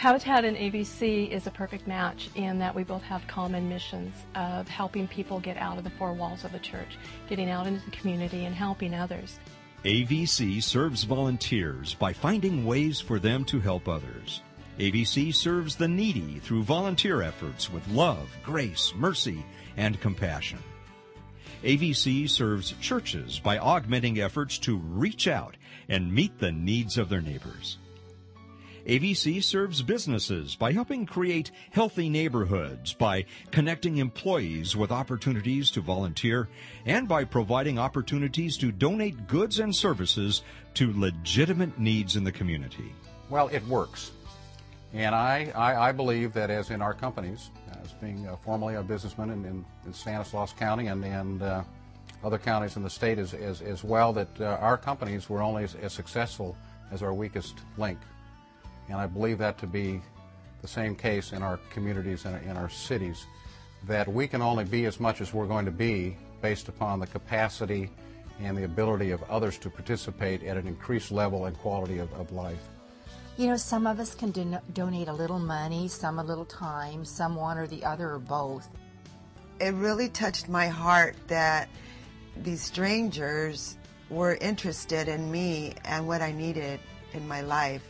Habitat 0.00 0.46
and 0.46 0.56
AVC 0.56 1.28
is 1.28 1.46
a 1.46 1.50
perfect 1.50 1.86
match 1.86 2.30
in 2.34 2.58
that 2.58 2.74
we 2.74 2.84
both 2.84 3.02
have 3.02 3.20
common 3.26 3.68
missions 3.68 4.14
of 4.34 4.66
helping 4.66 5.06
people 5.06 5.38
get 5.40 5.58
out 5.58 5.76
of 5.76 5.84
the 5.84 5.90
four 5.90 6.14
walls 6.14 6.42
of 6.42 6.52
the 6.52 6.58
church, 6.58 6.96
getting 7.28 7.50
out 7.50 7.66
into 7.66 7.84
the 7.84 7.90
community 7.90 8.46
and 8.46 8.54
helping 8.54 8.94
others. 8.94 9.38
AVC 9.84 10.62
serves 10.62 11.04
volunteers 11.04 11.92
by 11.92 12.14
finding 12.14 12.64
ways 12.64 12.98
for 12.98 13.18
them 13.18 13.44
to 13.44 13.60
help 13.60 13.88
others. 13.88 14.40
AVC 14.78 15.34
serves 15.34 15.76
the 15.76 15.88
needy 15.88 16.38
through 16.38 16.62
volunteer 16.62 17.20
efforts 17.20 17.70
with 17.70 17.86
love, 17.88 18.26
grace, 18.42 18.94
mercy, 18.96 19.44
and 19.76 20.00
compassion. 20.00 20.60
AVC 21.62 22.26
serves 22.30 22.72
churches 22.80 23.38
by 23.38 23.58
augmenting 23.58 24.18
efforts 24.18 24.56
to 24.60 24.78
reach 24.78 25.28
out 25.28 25.58
and 25.90 26.10
meet 26.10 26.38
the 26.38 26.52
needs 26.52 26.96
of 26.96 27.10
their 27.10 27.20
neighbors. 27.20 27.76
AVC 28.86 29.42
serves 29.42 29.82
businesses 29.82 30.56
by 30.56 30.72
helping 30.72 31.06
create 31.06 31.50
healthy 31.70 32.08
neighborhoods, 32.08 32.94
by 32.94 33.24
connecting 33.50 33.98
employees 33.98 34.74
with 34.76 34.90
opportunities 34.90 35.70
to 35.72 35.80
volunteer, 35.80 36.48
and 36.86 37.08
by 37.08 37.24
providing 37.24 37.78
opportunities 37.78 38.56
to 38.56 38.72
donate 38.72 39.26
goods 39.26 39.58
and 39.58 39.74
services 39.74 40.42
to 40.74 40.92
legitimate 40.98 41.78
needs 41.78 42.16
in 42.16 42.24
the 42.24 42.32
community. 42.32 42.94
Well, 43.28 43.48
it 43.48 43.66
works. 43.66 44.12
And 44.92 45.14
I, 45.14 45.52
I, 45.54 45.88
I 45.88 45.92
believe 45.92 46.32
that 46.32 46.50
as 46.50 46.70
in 46.70 46.82
our 46.82 46.94
companies, 46.94 47.50
as 47.82 47.92
being 47.92 48.26
uh, 48.26 48.36
formerly 48.36 48.74
a 48.74 48.82
businessman 48.82 49.30
in, 49.30 49.44
in, 49.44 49.64
in 49.86 49.92
Stanislaus 49.92 50.52
County 50.52 50.88
and, 50.88 51.04
and 51.04 51.42
uh, 51.42 51.62
other 52.24 52.38
counties 52.38 52.76
in 52.76 52.82
the 52.82 52.90
state 52.90 53.18
as, 53.18 53.32
as, 53.34 53.62
as 53.62 53.84
well, 53.84 54.12
that 54.12 54.28
uh, 54.40 54.58
our 54.60 54.76
companies 54.76 55.28
were 55.28 55.42
only 55.42 55.64
as, 55.64 55.74
as 55.76 55.92
successful 55.92 56.56
as 56.90 57.02
our 57.02 57.14
weakest 57.14 57.54
link. 57.78 57.98
And 58.90 58.98
I 58.98 59.06
believe 59.06 59.38
that 59.38 59.56
to 59.58 59.66
be 59.66 60.02
the 60.62 60.68
same 60.68 60.94
case 60.94 61.32
in 61.32 61.42
our 61.42 61.58
communities 61.70 62.24
and 62.24 62.44
in 62.44 62.56
our 62.56 62.68
cities, 62.68 63.24
that 63.86 64.06
we 64.06 64.26
can 64.26 64.42
only 64.42 64.64
be 64.64 64.84
as 64.84 65.00
much 65.00 65.20
as 65.20 65.32
we're 65.32 65.46
going 65.46 65.64
to 65.64 65.70
be 65.70 66.16
based 66.42 66.68
upon 66.68 66.98
the 66.98 67.06
capacity 67.06 67.88
and 68.40 68.58
the 68.58 68.64
ability 68.64 69.10
of 69.10 69.22
others 69.30 69.58
to 69.58 69.70
participate 69.70 70.42
at 70.42 70.56
an 70.56 70.66
increased 70.66 71.12
level 71.12 71.46
and 71.46 71.56
quality 71.58 71.98
of, 71.98 72.12
of 72.14 72.32
life. 72.32 72.68
You 73.36 73.46
know, 73.46 73.56
some 73.56 73.86
of 73.86 74.00
us 74.00 74.14
can 74.14 74.32
don- 74.32 74.60
donate 74.74 75.08
a 75.08 75.12
little 75.12 75.38
money, 75.38 75.88
some 75.88 76.18
a 76.18 76.24
little 76.24 76.44
time, 76.44 77.04
some 77.04 77.36
one 77.36 77.58
or 77.58 77.66
the 77.66 77.84
other 77.84 78.12
or 78.12 78.18
both. 78.18 78.68
It 79.60 79.72
really 79.74 80.08
touched 80.08 80.48
my 80.48 80.68
heart 80.68 81.16
that 81.28 81.68
these 82.42 82.62
strangers 82.62 83.76
were 84.08 84.34
interested 84.40 85.08
in 85.08 85.30
me 85.30 85.74
and 85.84 86.06
what 86.06 86.22
I 86.22 86.32
needed 86.32 86.80
in 87.12 87.28
my 87.28 87.42
life. 87.42 87.89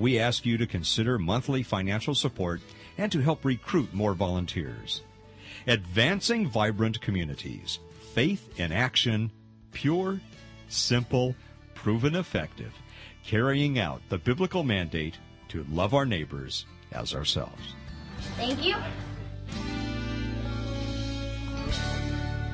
We 0.00 0.18
ask 0.18 0.46
you 0.46 0.56
to 0.56 0.66
consider 0.66 1.18
monthly 1.18 1.62
financial 1.62 2.14
support 2.14 2.62
and 2.96 3.12
to 3.12 3.20
help 3.20 3.44
recruit 3.44 3.92
more 3.92 4.14
volunteers. 4.14 5.02
Advancing 5.66 6.48
vibrant 6.48 7.02
communities, 7.02 7.80
faith 8.14 8.58
in 8.58 8.72
action, 8.72 9.30
pure, 9.72 10.18
simple, 10.70 11.36
proven 11.74 12.14
effective, 12.14 12.72
carrying 13.26 13.78
out 13.78 14.00
the 14.08 14.16
biblical 14.16 14.64
mandate 14.64 15.18
to 15.48 15.66
love 15.70 15.92
our 15.92 16.06
neighbors 16.06 16.64
as 16.92 17.14
ourselves. 17.14 17.74
Thank 18.38 18.64
you. 18.64 18.76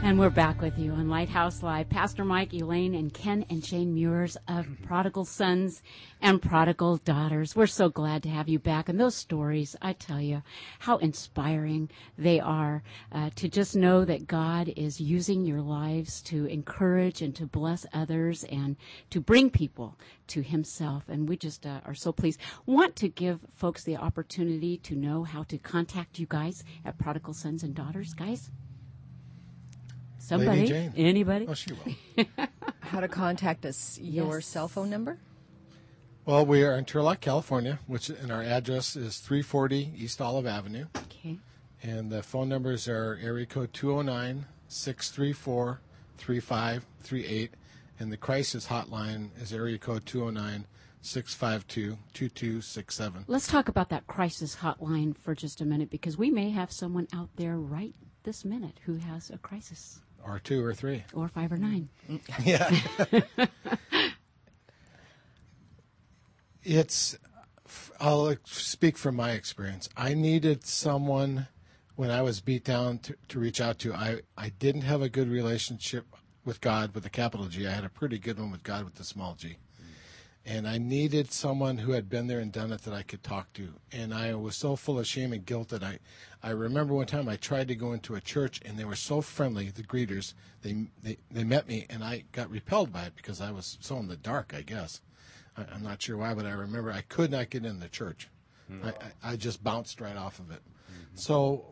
And 0.07 0.21
we're 0.21 0.31
back 0.31 0.63
with 0.63 0.79
you 0.79 0.93
on 0.93 1.09
Lighthouse 1.09 1.65
Live. 1.65 1.91
Pastor 1.91 2.25
Mike, 2.25 2.55
Elaine, 2.55 2.95
and 2.95 3.13
Ken 3.13 3.45
and 3.51 3.61
Jane 3.61 3.93
Meuers 3.93 4.37
of 4.47 4.69
Prodigal 4.85 5.25
Sons 5.25 5.83
and 6.23 6.41
Prodigal 6.41 6.99
Daughters. 6.99 7.57
We're 7.57 7.67
so 7.67 7.89
glad 7.89 8.23
to 8.23 8.29
have 8.29 8.49
you 8.49 8.61
back. 8.61 8.89
And 8.89 9.01
those 9.01 9.17
stories, 9.17 9.75
I 9.83 9.95
tell 9.95 10.21
you, 10.21 10.45
how 10.79 10.99
inspiring 10.99 11.91
they 12.17 12.39
are 12.39 12.85
uh, 13.11 13.31
to 13.35 13.49
just 13.49 13.75
know 13.75 14.05
that 14.05 14.29
God 14.29 14.73
is 14.77 15.01
using 15.01 15.45
your 15.45 15.61
lives 15.61 16.23
to 16.23 16.47
encourage 16.47 17.21
and 17.21 17.35
to 17.35 17.45
bless 17.45 17.85
others 17.93 18.45
and 18.45 18.77
to 19.11 19.21
bring 19.21 19.51
people 19.51 19.99
to 20.29 20.41
Himself. 20.41 21.09
And 21.09 21.29
we 21.29 21.37
just 21.37 21.67
uh, 21.67 21.81
are 21.85 21.95
so 21.95 22.13
pleased. 22.13 22.39
Want 22.65 22.95
to 22.95 23.09
give 23.09 23.41
folks 23.55 23.83
the 23.83 23.97
opportunity 23.97 24.77
to 24.85 24.95
know 24.95 25.25
how 25.25 25.43
to 25.43 25.59
contact 25.59 26.21
you 26.21 26.27
guys 26.27 26.63
at 26.85 26.97
Prodigal 26.97 27.35
Sons 27.35 27.65
and 27.65 27.75
Daughters, 27.75 28.15
guys? 28.15 28.53
Somebody? 30.27 30.63
Lady 30.63 30.69
Jane. 30.73 30.93
Anybody? 30.97 31.47
Oh, 31.49 31.55
she 31.55 31.71
will. 31.73 32.25
How 32.81 32.99
to 32.99 33.07
contact 33.07 33.65
us? 33.65 33.97
Your 34.03 34.37
Yes. 34.39 34.47
cell 34.47 34.67
phone 34.67 34.91
number? 34.91 35.19
Well, 36.25 36.45
we 36.45 36.65
are 36.65 36.77
in 36.77 36.85
Turlock, 36.85 37.21
California, 37.21 37.79
which 37.87 38.09
and 38.09 38.33
our 38.33 38.43
address 38.43 38.97
is 38.97 39.19
340 39.19 39.93
East 39.97 40.21
Olive 40.21 40.45
Avenue. 40.45 40.87
Okay. 40.97 41.39
And 41.81 42.11
the 42.11 42.25
phone 42.25 42.49
numbers 42.49 42.89
are 42.89 43.21
area 43.23 43.47
code 43.47 43.73
209 43.73 44.47
634 44.67 45.81
3538. 46.19 47.55
And 48.01 48.11
the 48.11 48.17
crisis 48.17 48.67
hotline 48.67 49.29
is 49.41 49.53
area 49.53 49.79
code 49.79 50.07
209 50.07 50.67
652 51.03 51.99
2267. 52.15 53.27
Let's 53.29 53.47
talk 53.47 53.69
about 53.69 53.91
that 53.91 54.09
crisis 54.09 54.57
hotline 54.57 55.17
for 55.17 55.37
just 55.37 55.61
a 55.61 55.65
minute 55.65 55.89
because 55.89 56.19
we 56.19 56.33
may 56.33 56.51
have 56.51 56.73
someone 56.73 57.07
out 57.15 57.29
there 57.37 57.57
right 57.59 57.95
this 58.25 58.45
minute 58.45 58.81
who 58.87 58.97
has 58.97 59.31
a 59.31 59.39
crisis. 59.39 60.01
Or 60.27 60.41
two 60.41 60.65
or 60.65 60.75
three. 60.75 61.05
Or 61.15 61.29
five 61.29 61.53
or 61.53 61.57
nine. 61.57 61.89
Yeah. 62.45 62.71
it's 66.63 67.17
i'll 68.01 68.35
speak 68.45 68.99
from 68.99 69.15
my 69.15 69.31
experience 69.31 69.89
i 69.97 70.15
needed 70.15 70.67
someone 70.67 71.47
when 71.95 72.11
i 72.11 72.21
was 72.23 72.41
beat 72.41 72.65
down 72.65 72.99
to, 72.99 73.15
to 73.29 73.39
reach 73.39 73.61
out 73.61 73.79
to 73.79 73.95
I, 73.95 74.21
I 74.37 74.49
didn't 74.49 74.83
have 74.83 75.01
a 75.01 75.09
good 75.09 75.29
relationship 75.29 76.07
with 76.45 76.61
god 76.61 76.93
with 76.95 77.07
a 77.07 77.11
capital 77.11 77.47
g 77.47 77.67
i 77.69 77.71
had 77.71 77.85
a 77.85 77.89
pretty 77.89 78.19
good 78.19 78.39
one 78.39 78.51
with 78.51 78.65
god 78.65 78.85
with 78.85 78.97
the 78.97 79.05
small 79.05 79.35
g 79.35 79.59
and 80.47 80.67
i 80.67 80.79
needed 80.79 81.31
someone 81.31 81.77
who 81.77 81.93
had 81.93 82.09
been 82.09 82.27
there 82.27 82.39
and 82.39 82.53
done 82.53 82.73
it 82.73 82.83
that 82.83 82.95
i 82.95 83.03
could 83.03 83.23
talk 83.23 83.53
to 83.53 83.75
and 83.93 84.15
i 84.15 84.35
was 84.35 84.57
so 84.57 84.77
full 84.77 84.99
of 84.99 85.07
shame 85.07 85.33
and 85.33 85.45
guilt 85.45 85.69
that 85.69 85.83
i 85.83 85.99
i 86.43 86.51
remember 86.51 86.95
one 86.95 87.07
time 87.07 87.29
i 87.29 87.37
tried 87.37 87.69
to 87.69 87.75
go 87.75 87.93
into 87.93 88.15
a 88.15 88.21
church 88.21 88.61
and 88.65 88.79
they 88.79 88.85
were 88.85 88.97
so 88.97 89.21
friendly 89.21 89.69
the 89.69 89.83
greeters 89.83 90.33
they 90.63 90.87
they, 91.03 91.19
they 91.31 91.45
met 91.45 91.69
me 91.69 91.85
and 91.91 92.03
i 92.03 92.25
got 92.33 92.51
repelled 92.51 92.93
by 92.93 93.05
it 93.05 93.17
because 93.17 93.41
i 93.41 93.51
was 93.51 93.77
so 93.81 93.99
in 93.99 94.09
the 94.09 94.17
dark 94.17 94.55
i 94.57 94.63
guess 94.63 95.01
I, 95.57 95.65
I'm 95.73 95.83
not 95.83 96.03
sure 96.03 96.17
why, 96.17 96.35
but 96.35 96.47
I 96.47 96.51
remember 96.51 96.93
I 96.93 97.03
could 97.03 97.31
not 97.31 97.51
get 97.51 97.65
in 97.65 97.81
the 97.81 97.89
church. 97.89 98.29
I, 98.85 98.89
I, 98.89 99.33
I 99.33 99.37
just 99.37 99.63
bounced 99.63 100.01
right 100.01 100.17
off 100.17 100.39
of 100.39 100.51
it. 100.51 100.61
Mm-hmm. 100.91 101.17
So 101.17 101.67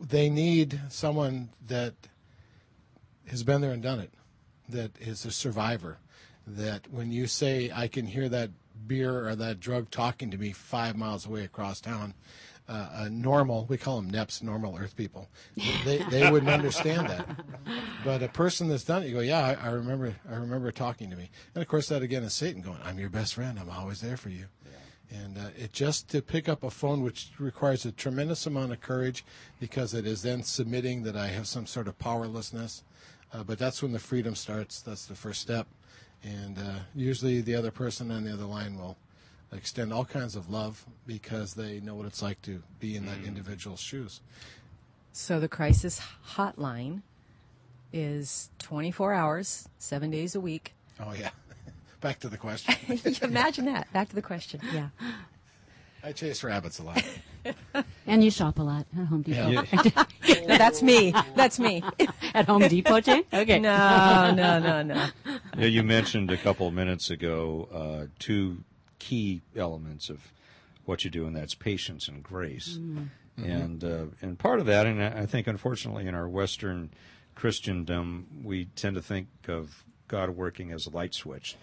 they 0.00 0.28
need 0.28 0.80
someone 0.88 1.50
that 1.66 1.94
has 3.28 3.42
been 3.42 3.60
there 3.60 3.72
and 3.72 3.82
done 3.82 4.00
it, 4.00 4.12
that 4.68 4.90
is 5.00 5.24
a 5.24 5.30
survivor. 5.30 5.98
That 6.46 6.88
when 6.90 7.12
you 7.12 7.26
say, 7.26 7.70
I 7.74 7.88
can 7.88 8.06
hear 8.06 8.28
that 8.28 8.50
beer 8.86 9.28
or 9.28 9.36
that 9.36 9.60
drug 9.60 9.90
talking 9.90 10.30
to 10.30 10.38
me 10.38 10.52
five 10.52 10.96
miles 10.96 11.26
away 11.26 11.44
across 11.44 11.80
town, 11.80 12.14
uh, 12.68 12.88
a 12.94 13.10
normal, 13.10 13.66
we 13.68 13.76
call 13.76 14.00
them 14.00 14.10
NEPs, 14.10 14.42
normal 14.42 14.76
earth 14.78 14.96
people, 14.96 15.28
they, 15.84 15.98
they 16.10 16.30
wouldn't 16.30 16.50
understand 16.50 17.08
that. 17.08 17.28
But 18.04 18.22
a 18.22 18.28
person 18.28 18.68
that's 18.68 18.84
done 18.84 19.02
it, 19.02 19.08
you 19.08 19.14
go, 19.14 19.20
yeah, 19.20 19.56
I, 19.62 19.68
I 19.68 19.70
remember, 19.70 20.14
I 20.30 20.36
remember 20.36 20.72
talking 20.72 21.10
to 21.10 21.16
me. 21.16 21.30
And 21.54 21.62
of 21.62 21.68
course, 21.68 21.88
that 21.88 22.02
again 22.02 22.22
is 22.22 22.34
Satan 22.34 22.62
going, 22.62 22.78
I'm 22.84 22.98
your 22.98 23.10
best 23.10 23.34
friend. 23.34 23.58
I'm 23.58 23.70
always 23.70 24.00
there 24.00 24.16
for 24.16 24.30
you. 24.30 24.46
And 25.10 25.36
uh, 25.36 25.50
it 25.58 25.72
just 25.72 26.08
to 26.10 26.22
pick 26.22 26.48
up 26.48 26.64
a 26.64 26.70
phone, 26.70 27.02
which 27.02 27.30
requires 27.38 27.84
a 27.84 27.92
tremendous 27.92 28.46
amount 28.46 28.72
of 28.72 28.80
courage, 28.80 29.24
because 29.60 29.92
it 29.92 30.06
is 30.06 30.22
then 30.22 30.42
submitting 30.42 31.02
that 31.02 31.16
I 31.16 31.26
have 31.26 31.46
some 31.46 31.66
sort 31.66 31.86
of 31.86 31.98
powerlessness. 31.98 32.82
Uh, 33.32 33.42
but 33.42 33.58
that's 33.58 33.82
when 33.82 33.92
the 33.92 33.98
freedom 33.98 34.34
starts. 34.34 34.80
That's 34.80 35.04
the 35.06 35.14
first 35.14 35.42
step. 35.42 35.66
And 36.22 36.58
uh, 36.58 36.80
usually, 36.94 37.40
the 37.40 37.54
other 37.54 37.70
person 37.70 38.10
on 38.10 38.24
the 38.24 38.32
other 38.32 38.44
line 38.44 38.78
will 38.78 38.96
extend 39.52 39.92
all 39.92 40.04
kinds 40.04 40.36
of 40.36 40.50
love 40.50 40.84
because 41.06 41.54
they 41.54 41.80
know 41.80 41.94
what 41.94 42.06
it's 42.06 42.22
like 42.22 42.40
to 42.42 42.62
be 42.80 42.96
in 42.96 43.06
that 43.06 43.22
individual's 43.24 43.80
shoes. 43.80 44.20
So 45.12 45.40
the 45.40 45.48
crisis 45.48 46.00
hotline 46.34 47.02
is 47.92 48.50
24 48.58 49.12
hours, 49.12 49.68
seven 49.78 50.10
days 50.10 50.34
a 50.34 50.40
week. 50.40 50.74
Oh 50.98 51.12
yeah. 51.12 51.30
Back 52.00 52.20
to 52.20 52.28
the 52.28 52.38
question. 52.38 52.74
Imagine 53.22 53.66
that. 53.66 53.92
Back 53.92 54.08
to 54.08 54.14
the 54.14 54.22
question. 54.22 54.60
Yeah. 54.72 54.88
I 56.02 56.12
chase 56.12 56.42
rabbits 56.42 56.78
a 56.78 56.82
lot. 56.82 57.02
And 58.06 58.22
you 58.24 58.30
shop 58.30 58.58
a 58.58 58.62
lot 58.62 58.86
at 58.98 59.06
Home 59.06 59.22
Depot. 59.22 59.50
Yeah. 59.50 60.04
No, 60.48 60.56
that's 60.58 60.82
me. 60.82 61.14
That's 61.36 61.58
me. 61.58 61.82
at 62.34 62.46
Home 62.46 62.66
Depot, 62.66 63.00
Jane? 63.00 63.24
Okay. 63.32 63.58
No, 63.58 64.32
no, 64.34 64.58
no, 64.58 64.82
no. 64.82 65.06
Yeah, 65.56 65.66
you 65.66 65.82
mentioned 65.82 66.30
a 66.30 66.36
couple 66.36 66.66
of 66.66 66.74
minutes 66.74 67.10
ago 67.10 67.68
uh, 67.72 68.06
two 68.18 68.64
key 68.98 69.42
elements 69.56 70.08
of 70.10 70.32
what 70.84 71.04
you 71.04 71.10
do, 71.10 71.26
and 71.26 71.36
that's 71.36 71.54
patience 71.54 72.08
and 72.08 72.22
grace. 72.22 72.78
Mm. 72.80 73.08
And 73.38 73.84
uh, 73.84 74.06
and 74.20 74.38
part 74.38 74.58
of 74.60 74.66
that, 74.66 74.86
and 74.86 75.02
I 75.02 75.22
I 75.22 75.26
think 75.26 75.46
unfortunately 75.46 76.06
in 76.06 76.14
our 76.14 76.28
Western 76.28 76.90
Christendom, 77.34 78.26
we 78.44 78.66
tend 78.76 78.96
to 78.96 79.02
think 79.02 79.28
of 79.48 79.84
God 80.08 80.30
working 80.30 80.70
as 80.72 80.86
a 80.86 80.90
light 80.90 81.14
switch. 81.14 81.56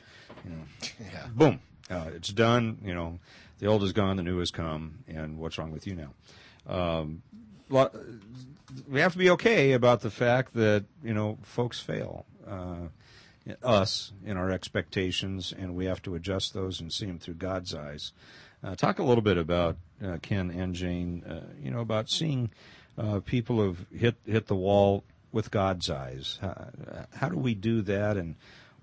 You 0.43 0.51
know, 0.51 0.63
Yeah. 1.13 1.27
boom, 1.33 1.59
uh, 1.89 2.09
it's 2.15 2.29
done. 2.29 2.79
You 2.83 2.93
know, 2.95 3.19
the 3.59 3.67
old 3.67 3.83
is 3.83 3.93
gone, 3.93 4.17
the 4.17 4.23
new 4.23 4.39
has 4.39 4.51
come, 4.51 4.99
and 5.07 5.37
what's 5.37 5.57
wrong 5.57 5.71
with 5.71 5.85
you 5.85 5.95
now? 5.95 6.13
Um, 6.67 7.21
we 8.87 8.99
have 8.99 9.13
to 9.13 9.17
be 9.17 9.29
okay 9.31 9.73
about 9.73 10.01
the 10.01 10.09
fact 10.09 10.53
that 10.55 10.85
you 11.03 11.13
know 11.13 11.37
folks 11.43 11.79
fail. 11.79 12.25
Uh, 12.47 12.87
us 13.63 14.11
in 14.25 14.37
our 14.37 14.51
expectations, 14.51 15.53
and 15.57 15.75
we 15.75 15.85
have 15.85 16.01
to 16.03 16.15
adjust 16.15 16.53
those 16.53 16.79
and 16.79 16.91
see 16.91 17.05
them 17.05 17.19
through 17.19 17.35
God's 17.35 17.73
eyes. 17.73 18.11
Uh, 18.63 18.75
talk 18.75 18.99
a 18.99 19.03
little 19.03 19.21
bit 19.21 19.37
about 19.37 19.77
uh, 20.03 20.17
Ken 20.21 20.51
and 20.51 20.75
Jane. 20.75 21.23
Uh, 21.23 21.45
you 21.61 21.71
know 21.71 21.79
about 21.79 22.09
seeing 22.09 22.51
uh, 22.97 23.21
people 23.21 23.57
who've 23.57 23.85
hit 23.95 24.15
hit 24.25 24.47
the 24.47 24.55
wall 24.55 25.03
with 25.31 25.51
God's 25.51 25.89
eyes. 25.89 26.37
How, 26.41 26.67
how 27.13 27.29
do 27.29 27.37
we 27.37 27.53
do 27.53 27.81
that, 27.83 28.17
and 28.17 28.35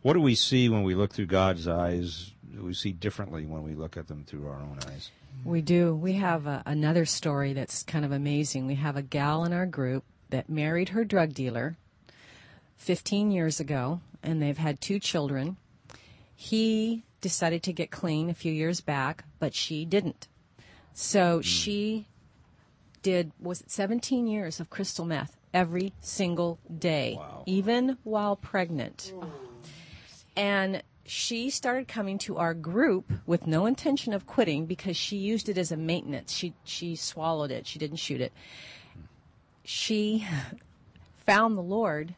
what 0.07 0.13
do 0.13 0.21
we 0.21 0.37
see 0.37 0.69
when 0.69 0.85
we 0.85 0.95
look 0.95 1.13
through 1.13 1.27
God's 1.27 1.67
eyes? 1.67 2.31
Do 2.55 2.63
we 2.63 2.75
see 2.75 2.93
differently 2.93 3.45
when 3.45 3.65
we 3.65 3.75
look 3.75 3.97
at 3.97 4.07
them 4.07 4.23
through 4.23 4.47
our 4.47 4.61
own 4.61 4.79
eyes? 4.89 5.11
We 5.45 5.63
do. 5.63 5.97
We 5.97 6.13
have 6.13 6.47
a, 6.47 6.63
another 6.65 7.05
story 7.05 7.55
that's 7.55 7.83
kind 7.83 8.05
of 8.05 8.13
amazing. 8.13 8.69
We 8.69 8.77
have 8.77 8.97
a 8.97 9.03
gal 9.03 9.45
in 9.45 9.53
our 9.53 9.67
group 9.67 10.05
that 10.31 10.49
married 10.49 10.91
her 10.91 11.05
drug 11.05 11.35
dealer 11.35 11.77
15 12.77 13.33
years 13.33 13.59
ago, 13.59 14.01
and 14.23 14.41
they've 14.41 14.57
had 14.57 14.81
two 14.81 15.01
children. 15.01 15.57
He 16.37 17.03
decided 17.21 17.65
to 17.65 17.73
get 17.73 17.91
clean 17.91 18.31
a 18.31 18.35
few 18.35 18.53
years 18.53 18.81
back, 18.81 19.25
but 19.41 19.57
she 19.57 19.85
didn't. 19.85 20.29
So 20.95 21.39
hmm. 21.39 21.43
she 21.43 22.07
did 23.03 23.33
was 23.41 23.61
it 23.61 23.73
17 23.73 24.29
years 24.29 24.61
of 24.61 24.71
crystal 24.71 25.05
meth 25.05 25.37
every 25.53 25.95
single 26.01 26.61
day, 26.79 27.19
even 27.45 27.99
while 28.05 28.37
pregnant. 28.37 29.13
And 30.37 30.82
she 31.07 31.51
started 31.51 31.89
coming 31.89 32.18
to 32.18 32.37
our 32.37 32.53
group 32.53 33.12
with 33.26 33.47
no 33.47 33.66
intention 33.66 34.12
of 34.12 34.26
quitting 34.26 34.66
because 34.66 34.97
she 34.97 35.16
used 35.16 35.49
it 35.49 35.57
as 35.57 35.70
a 35.72 35.76
maintenance. 35.76 36.32
She 36.32 36.55
she 36.64 36.97
swallowed 36.97 37.51
it. 37.51 37.66
She 37.66 37.78
didn't 37.78 37.99
shoot 37.99 38.20
it. 38.20 38.32
She 39.64 40.26
found 41.26 41.57
the 41.57 41.62
Lord 41.62 42.14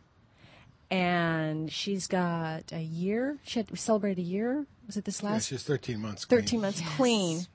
and 0.90 1.70
she's 1.70 2.06
got 2.06 2.72
a 2.72 2.80
year. 2.80 3.38
She 3.44 3.60
had 3.60 3.70
we 3.70 3.76
celebrated 3.76 4.18
a 4.18 4.24
year. 4.24 4.66
Was 4.86 4.96
it 4.96 5.04
this 5.04 5.22
Yeah, 5.22 5.30
last 5.32 5.48
she's 5.48 5.62
13 5.62 6.00
months. 6.00 6.24
13 6.24 6.60
months 6.60 6.82
clean. 6.96 7.46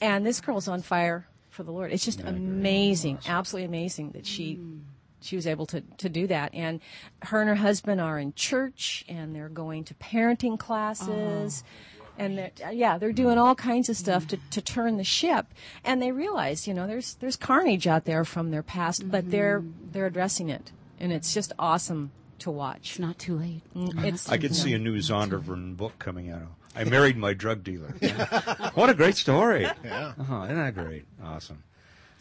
And 0.00 0.24
this 0.24 0.40
girl's 0.40 0.68
on 0.68 0.82
fire 0.82 1.26
for 1.50 1.64
the 1.64 1.72
Lord. 1.72 1.92
It's 1.92 2.04
just 2.04 2.20
amazing, 2.20 3.18
absolutely 3.26 3.66
amazing 3.66 4.12
that 4.12 4.24
she 4.24 4.56
mm. 4.56 4.80
She 5.20 5.36
was 5.36 5.46
able 5.46 5.66
to, 5.66 5.80
to 5.98 6.08
do 6.08 6.26
that. 6.26 6.54
And 6.54 6.80
her 7.22 7.40
and 7.40 7.48
her 7.48 7.56
husband 7.56 8.00
are 8.00 8.18
in 8.18 8.34
church 8.34 9.04
and 9.08 9.34
they're 9.34 9.48
going 9.48 9.84
to 9.84 9.94
parenting 9.94 10.58
classes. 10.58 11.62
Oh, 11.64 11.70
and 12.18 12.36
they're, 12.36 12.50
yeah, 12.72 12.98
they're 12.98 13.12
doing 13.12 13.38
all 13.38 13.54
kinds 13.54 13.88
of 13.88 13.96
stuff 13.96 14.26
to, 14.28 14.38
to 14.50 14.60
turn 14.60 14.98
the 14.98 15.04
ship. 15.04 15.46
And 15.84 16.02
they 16.02 16.12
realize, 16.12 16.68
you 16.68 16.74
know, 16.74 16.86
there's 16.86 17.14
there's 17.14 17.36
carnage 17.36 17.86
out 17.86 18.04
there 18.04 18.24
from 18.26 18.50
their 18.50 18.62
past, 18.62 19.10
but 19.10 19.22
mm-hmm. 19.22 19.30
they're 19.30 19.64
they're 19.92 20.06
addressing 20.06 20.50
it. 20.50 20.70
And 20.98 21.12
it's 21.12 21.32
just 21.32 21.54
awesome 21.58 22.12
to 22.40 22.50
watch. 22.50 22.90
It's 22.90 22.98
not 22.98 23.18
too 23.18 23.38
late. 23.38 23.62
Mm, 23.74 24.04
it's 24.04 24.28
I 24.28 24.36
could 24.36 24.54
see 24.54 24.74
a 24.74 24.78
new 24.78 24.98
Zondervan 24.98 25.78
book 25.78 25.98
coming 25.98 26.30
out. 26.30 26.48
I 26.76 26.84
married 26.84 27.16
my 27.16 27.32
drug 27.32 27.64
dealer. 27.64 27.88
what 28.74 28.90
a 28.90 28.94
great 28.94 29.16
story! 29.16 29.66
Yeah. 29.82 30.12
Oh, 30.18 30.44
isn't 30.44 30.56
that 30.56 30.74
great? 30.74 31.06
Awesome. 31.22 31.62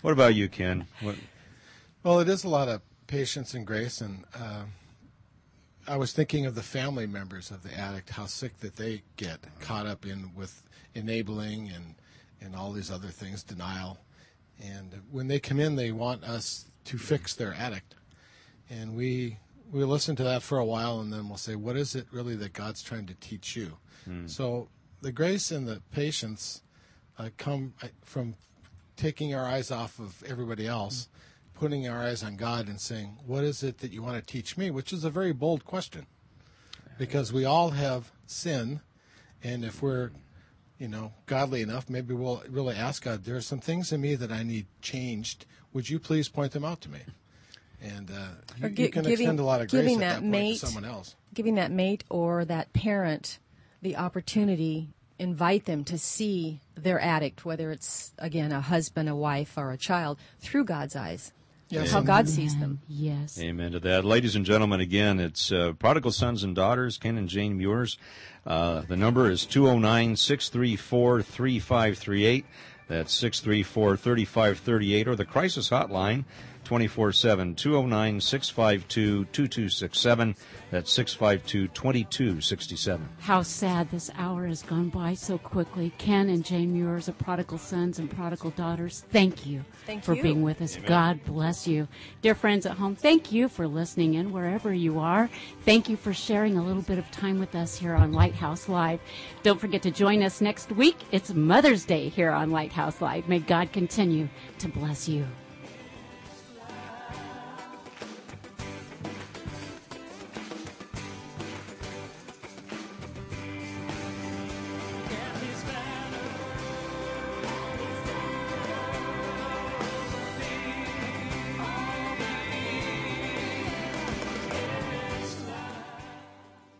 What 0.01 0.11
about 0.11 0.33
you, 0.33 0.47
Ken? 0.47 0.87
What, 1.01 1.15
Well, 2.03 2.21
it 2.21 2.29
is 2.29 2.45
a 2.45 2.49
lot 2.49 2.69
of 2.69 2.81
patience 3.09 3.55
and 3.55 3.65
grace, 3.65 4.01
and 4.01 4.23
uh, 4.39 4.63
I 5.87 5.97
was 5.97 6.13
thinking 6.13 6.45
of 6.45 6.53
the 6.53 6.61
family 6.61 7.07
members 7.07 7.49
of 7.49 7.63
the 7.63 7.73
addict, 7.77 8.11
how 8.11 8.27
sick 8.27 8.59
that 8.59 8.75
they 8.75 9.01
get 9.17 9.39
caught 9.59 9.87
up 9.87 10.05
in 10.05 10.31
with 10.35 10.63
enabling 10.93 11.69
and 11.69 11.95
and 12.41 12.55
all 12.55 12.71
these 12.71 12.89
other 12.89 13.09
things, 13.09 13.43
denial, 13.43 13.97
and 14.63 15.01
when 15.11 15.27
they 15.27 15.39
come 15.39 15.59
in, 15.59 15.75
they 15.75 15.91
want 15.91 16.23
us 16.23 16.69
to 16.85 16.97
fix 16.97 17.33
their 17.35 17.53
addict, 17.53 17.95
and 18.69 18.95
we 18.95 19.37
we 19.71 19.83
listen 19.83 20.15
to 20.15 20.23
that 20.23 20.43
for 20.43 20.59
a 20.59 20.65
while, 20.65 20.99
and 20.99 21.11
then 21.11 21.27
we'll 21.27 21.37
say, 21.37 21.55
what 21.55 21.75
is 21.75 21.95
it 21.95 22.07
really 22.11 22.35
that 22.35 22.53
God's 22.53 22.81
trying 22.83 23.07
to 23.07 23.13
teach 23.15 23.55
you? 23.55 23.77
So 24.27 24.69
the 25.01 25.11
grace 25.11 25.51
and 25.51 25.67
the 25.67 25.81
patience 25.91 26.61
uh, 27.17 27.29
come 27.37 27.73
uh, 27.83 27.87
from 28.03 28.35
taking 28.95 29.35
our 29.35 29.45
eyes 29.45 29.69
off 29.71 29.99
of 29.99 30.23
everybody 30.23 30.65
else, 30.67 31.07
putting 31.59 31.87
our 31.87 31.99
eyes 32.01 32.23
on 32.23 32.35
God, 32.37 32.67
and 32.67 32.79
saying, 32.79 33.17
"What 33.25 33.43
is 33.43 33.61
it 33.63 33.79
that 33.79 33.91
you 33.91 34.01
want 34.01 34.15
to 34.15 34.31
teach 34.33 34.57
me?" 34.57 34.71
Which 34.71 34.93
is 34.93 35.03
a 35.03 35.09
very 35.09 35.33
bold 35.33 35.65
question, 35.65 36.05
because 36.97 37.31
we 37.33 37.45
all 37.45 37.71
have 37.71 38.11
sin, 38.25 38.79
and 39.43 39.63
if 39.65 39.81
we're, 39.81 40.11
you 40.77 40.87
know, 40.87 41.13
godly 41.25 41.61
enough, 41.61 41.89
maybe 41.89 42.13
we'll 42.13 42.43
really 42.49 42.75
ask 42.75 43.03
God, 43.03 43.25
"There 43.25 43.35
are 43.35 43.41
some 43.41 43.59
things 43.59 43.91
in 43.91 44.01
me 44.01 44.15
that 44.15 44.31
I 44.31 44.43
need 44.43 44.65
changed. 44.81 45.45
Would 45.73 45.89
you 45.89 45.99
please 45.99 46.29
point 46.29 46.53
them 46.53 46.63
out 46.65 46.81
to 46.81 46.89
me?" 46.89 46.99
And 47.81 48.09
uh, 48.11 48.29
you, 48.57 48.65
Or 48.65 48.69
you 48.69 48.75
gi- 48.75 48.87
can 48.89 49.03
giving- 49.03 49.13
extend 49.25 49.39
a 49.39 49.43
lot 49.43 49.61
of 49.61 49.69
grace 49.69 49.81
giving 49.81 49.97
at 49.97 49.99
that 49.99 50.13
that 50.15 50.19
point 50.21 50.31
mate- 50.31 50.59
to 50.59 50.65
someone 50.65 50.85
else. 50.85 51.15
giving 51.33 51.55
that 51.55 51.71
mate 51.71 52.03
or 52.09 52.43
that 52.45 52.73
parent 52.73 53.39
the 53.81 53.95
opportunity 53.95 54.89
invite 55.17 55.65
them 55.65 55.83
to 55.85 55.97
see 55.97 56.59
their 56.75 56.99
addict 56.99 57.43
whether 57.45 57.71
it's 57.71 58.13
again 58.17 58.51
a 58.51 58.59
husband 58.61 59.07
a 59.09 59.15
wife 59.15 59.57
or 59.57 59.71
a 59.71 59.77
child 59.77 60.17
through 60.39 60.63
god's 60.65 60.95
eyes 60.95 61.31
Yes. 61.69 61.91
how 61.91 62.01
god 62.01 62.27
sees 62.27 62.57
them 62.57 62.79
yes 62.87 63.39
Amen 63.39 63.71
to 63.73 63.79
that. 63.81 64.03
Ladies 64.03 64.35
and 64.35 64.45
gentlemen, 64.45 64.79
again, 64.79 65.19
it's 65.19 65.51
uh, 65.51 65.73
Prodigal 65.77 66.11
Sons 66.11 66.43
and 66.43 66.55
Daughters, 66.55 66.97
Ken 66.97 67.17
and 67.17 67.29
Jane 67.29 67.59
Meuers. 67.59 67.97
Uh, 68.45 68.81
the 68.81 68.97
number 68.97 69.29
is 69.29 69.45
209 69.45 70.15
634 70.15 71.21
3538. 71.21 72.45
That's 72.87 73.13
634 73.13 73.97
3538, 73.97 75.07
or 75.07 75.15
the 75.15 75.25
crisis 75.25 75.69
hotline 75.69 76.25
24 76.69 77.11
7 77.11 77.55
209 77.55 78.21
652 78.21 79.25
2267. 79.25 80.35
That's 80.69 80.93
652 80.93 81.67
2267. 81.69 83.09
How 83.21 83.41
sad 83.41 83.89
this 83.89 84.11
hour 84.15 84.45
has 84.45 84.61
gone 84.61 84.89
by 84.89 85.15
so 85.15 85.39
quickly. 85.39 85.91
Ken 85.97 86.29
and 86.29 86.45
Jane 86.45 86.71
Meuers 86.71 87.07
of 87.07 87.17
Prodigal 87.17 87.57
Sons 87.57 87.97
and 87.97 88.07
Prodigal 88.07 88.51
Daughters, 88.51 89.03
thank 89.09 89.47
you 89.47 89.65
Thank 89.87 90.03
for 90.03 90.13
you. 90.13 90.21
being 90.21 90.43
with 90.43 90.61
us. 90.61 90.77
Amen. 90.77 90.87
God 90.87 91.25
bless 91.25 91.67
you. 91.67 91.87
Dear 92.21 92.35
friends 92.35 92.67
at 92.67 92.77
home, 92.77 92.95
thank 92.95 93.31
you 93.31 93.49
for 93.49 93.67
listening 93.67 94.13
in 94.13 94.31
wherever 94.31 94.71
you 94.71 94.99
are. 94.99 95.27
Thank 95.65 95.89
you 95.89 95.97
for 95.97 96.13
sharing 96.13 96.55
a 96.59 96.63
little 96.63 96.83
bit 96.83 96.99
of 96.99 97.09
time 97.09 97.39
with 97.39 97.55
us 97.55 97.75
here 97.75 97.95
on 97.95 98.13
Lighthouse 98.13 98.69
Live. 98.69 98.99
Don't 99.41 99.59
forget 99.59 99.81
to 99.81 99.89
join 99.89 100.21
us 100.21 100.39
next 100.39 100.71
week. 100.73 100.97
It's 101.11 101.33
Mother's 101.33 101.83
Day 101.83 102.09
here 102.09 102.29
on 102.29 102.51
Lighthouse 102.51 103.01
Live. 103.01 103.27
May 103.27 103.39
God 103.39 103.71
continue 103.73 104.29
to 104.59 104.67
bless 104.67 105.09
you. 105.09 105.25